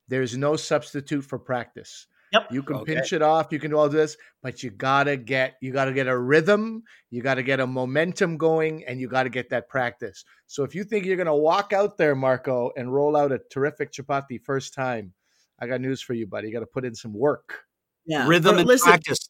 there's 0.07 0.37
no 0.37 0.55
substitute 0.55 1.23
for 1.23 1.39
practice. 1.39 2.07
Yep. 2.31 2.51
You 2.51 2.61
can 2.63 2.75
Okay. 2.77 2.93
pinch 2.95 3.11
it 3.13 3.21
off, 3.23 3.47
you 3.51 3.59
can 3.59 3.71
do 3.71 3.77
all 3.77 3.89
this, 3.89 4.15
but 4.43 4.61
you 4.61 4.69
gotta 4.69 5.17
get 5.17 5.55
you 5.61 5.71
gotta 5.71 5.91
get 5.93 6.07
a 6.07 6.17
rhythm, 6.17 6.83
you 7.09 7.21
gotta 7.23 7.41
get 7.43 7.59
a 7.59 7.65
momentum 7.67 8.37
going, 8.37 8.85
and 8.85 8.99
you 9.01 9.07
gotta 9.07 9.29
get 9.29 9.49
that 9.49 9.67
practice. 9.67 10.23
So 10.47 10.63
if 10.63 10.75
you 10.75 10.83
think 10.83 11.05
you're 11.05 11.17
gonna 11.17 11.35
walk 11.35 11.73
out 11.73 11.97
there, 11.97 12.15
Marco, 12.15 12.71
and 12.77 12.93
roll 12.93 13.15
out 13.17 13.31
a 13.31 13.39
terrific 13.49 13.91
chapati 13.91 14.39
first 14.43 14.73
time, 14.75 15.13
I 15.59 15.67
got 15.67 15.81
news 15.81 16.01
for 16.01 16.13
you, 16.13 16.27
buddy. 16.27 16.47
You 16.47 16.53
got 16.53 16.59
to 16.61 16.65
put 16.67 16.85
in 16.85 16.95
some 16.95 17.13
work. 17.13 17.63
yeah 18.05 18.25
Rhythm 18.27 18.53
But 18.53 18.59
and 18.59 18.67
listen, 18.67 18.89
practice. 18.91 19.29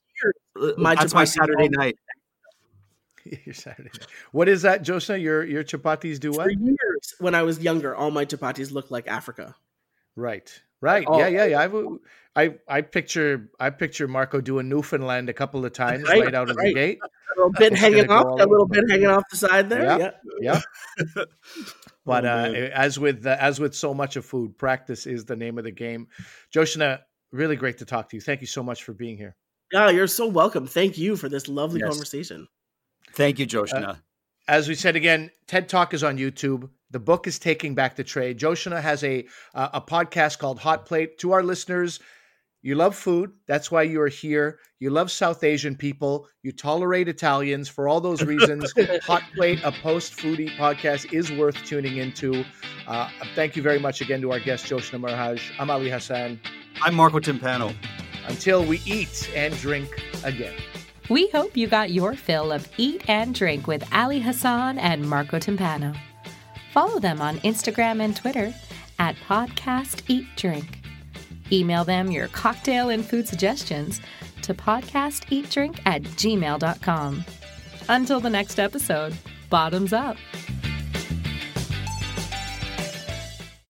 Uh, 0.59 0.73
my 0.77 0.93
That's 0.95 1.13
my 1.13 1.23
chapati 1.23 1.27
Saturday 1.27 1.57
roll- 1.63 1.69
night. 1.71 1.95
Your 3.45 3.53
Saturday 3.55 3.89
night. 3.93 4.07
What 4.31 4.47
is 4.49 4.61
that, 4.63 4.81
Joshna? 4.83 5.17
Your 5.17 5.43
your 5.43 5.63
chapatis 5.63 6.19
do 6.19 6.31
for 6.33 6.39
what? 6.43 6.51
years 6.59 7.13
when 7.19 7.33
i 7.33 7.41
was 7.43 7.59
younger 7.59 7.95
all 7.95 8.11
my 8.11 8.25
chapatis 8.25 8.71
looked 8.71 8.91
like 8.91 9.07
africa 9.07 9.55
Right, 10.15 10.61
right. 10.81 11.05
Oh. 11.07 11.19
Yeah, 11.19 11.27
yeah, 11.27 11.45
yeah. 11.45 11.59
I've, 11.61 11.75
I 12.35 12.55
I 12.67 12.81
picture 12.81 13.49
I 13.59 13.69
picture 13.71 14.07
Marco 14.07 14.39
doing 14.41 14.69
Newfoundland 14.69 15.29
a 15.29 15.33
couple 15.33 15.65
of 15.65 15.73
times 15.73 16.03
Right, 16.07 16.23
right, 16.25 16.35
out 16.35 16.49
of 16.49 16.55
the 16.57 16.73
gate. 16.73 16.99
a 17.03 17.39
little 17.39 17.51
bit 17.57 17.71
It's 17.73 17.81
hanging 17.81 18.09
off 18.09 18.39
a 18.39 18.45
little 18.45 18.67
bit 18.67 18.83
hanging 18.89 19.07
off 19.07 19.23
the 19.31 19.37
side 19.37 19.69
there 19.69 19.83
Yeah. 19.83 19.97
yeah 19.97 20.61
Yeah. 21.15 21.23
But 22.05 22.25
Oh, 22.25 22.29
uh, 22.29 22.69
as 22.73 22.97
with 22.99 23.25
uh, 23.25 23.35
as 23.39 23.59
with 23.59 23.75
so 23.75 23.93
much 23.93 24.15
of 24.15 24.25
food, 24.25 24.57
practice 24.57 25.05
is 25.05 25.25
the 25.25 25.35
name 25.35 25.57
of 25.57 25.63
the 25.63 25.71
game. 25.71 26.07
Joshna, 26.51 27.01
really 27.31 27.55
great 27.55 27.77
to 27.79 27.85
talk 27.85 28.09
to 28.09 28.15
you. 28.17 28.21
Thank 28.21 28.41
you 28.41 28.47
so 28.47 28.63
much 28.63 28.83
for 28.83 28.93
being 28.93 29.17
here. 29.17 29.35
Yeah, 29.71 29.89
you're 29.91 30.07
so 30.07 30.25
welcome. 30.27 30.65
Thank 30.65 30.97
you 30.97 31.15
for 31.15 31.29
this 31.29 31.47
lovely 31.47 31.81
Yes. 31.81 31.89
conversation. 31.89 32.47
Thank 33.13 33.37
you, 33.37 33.45
Joshna. 33.45 34.01
As 34.47 34.67
we 34.67 34.73
said 34.75 34.95
again, 34.95 35.29
TED 35.45 35.69
Talk 35.69 35.93
is 35.93 36.03
on 36.03 36.17
YouTube. 36.17 36.69
The 36.91 36.99
book 36.99 37.27
is 37.27 37.37
Taking 37.37 37.75
Back 37.75 37.95
the 37.95 38.03
Tray. 38.03 38.33
Joshna 38.33 38.81
has 38.81 39.03
a 39.03 39.27
uh, 39.53 39.69
a 39.73 39.81
podcast 39.81 40.39
called 40.39 40.59
Hot 40.59 40.85
Plate. 40.87 41.19
To 41.19 41.33
our 41.33 41.43
listeners, 41.43 41.99
you 42.63 42.73
love 42.73 42.95
food. 42.95 43.31
That's 43.47 43.69
why 43.71 43.83
you 43.83 44.01
are 44.01 44.07
here. 44.07 44.59
You 44.79 44.89
love 44.89 45.11
South 45.11 45.43
Asian 45.43 45.75
people. 45.75 46.27
You 46.41 46.51
tolerate 46.51 47.07
Italians. 47.07 47.69
For 47.69 47.87
all 47.87 48.01
those 48.01 48.23
reasons, 48.23 48.73
Hot 49.03 49.21
Plate, 49.35 49.61
a 49.63 49.71
post 49.71 50.17
foodie 50.17 50.49
podcast, 50.57 51.13
is 51.13 51.31
worth 51.31 51.63
tuning 51.63 51.97
into. 51.97 52.43
Uh, 52.87 53.09
thank 53.35 53.55
you 53.55 53.61
very 53.61 53.79
much 53.79 54.01
again 54.01 54.19
to 54.21 54.31
our 54.31 54.39
guest, 54.39 54.65
Joshna 54.65 54.97
Maharaj. 54.97 55.51
I'm 55.59 55.69
Ali 55.69 55.91
Hassan. 55.91 56.39
I'm 56.81 56.95
Marco 56.95 57.19
Timpano. 57.19 57.75
Until 58.27 58.65
we 58.65 58.81
eat 58.85 59.29
and 59.35 59.55
drink 59.57 60.03
again. 60.23 60.55
We 61.09 61.27
hope 61.29 61.55
you 61.55 61.67
got 61.67 61.91
your 61.91 62.15
fill 62.15 62.51
of 62.51 62.67
Eat 62.77 63.03
and 63.07 63.33
Drink 63.33 63.67
with 63.67 63.87
Ali 63.93 64.19
Hassan 64.19 64.77
and 64.79 65.07
Marco 65.09 65.39
Timpano. 65.39 65.95
Follow 66.71 66.99
them 66.99 67.21
on 67.21 67.39
Instagram 67.39 68.01
and 68.01 68.15
Twitter 68.15 68.53
at 68.99 69.15
Podcast 69.27 70.03
Eat 70.07 70.27
Drink. 70.35 70.79
Email 71.51 71.83
them 71.83 72.11
your 72.11 72.27
cocktail 72.27 72.89
and 72.89 73.03
food 73.03 73.27
suggestions 73.27 74.01
to 74.43 74.53
podcasteatdrink 74.53 75.79
at 75.85 76.03
gmail.com. 76.03 77.25
Until 77.87 78.19
the 78.19 78.29
next 78.29 78.59
episode, 78.59 79.15
bottoms 79.49 79.93
up. 79.93 80.17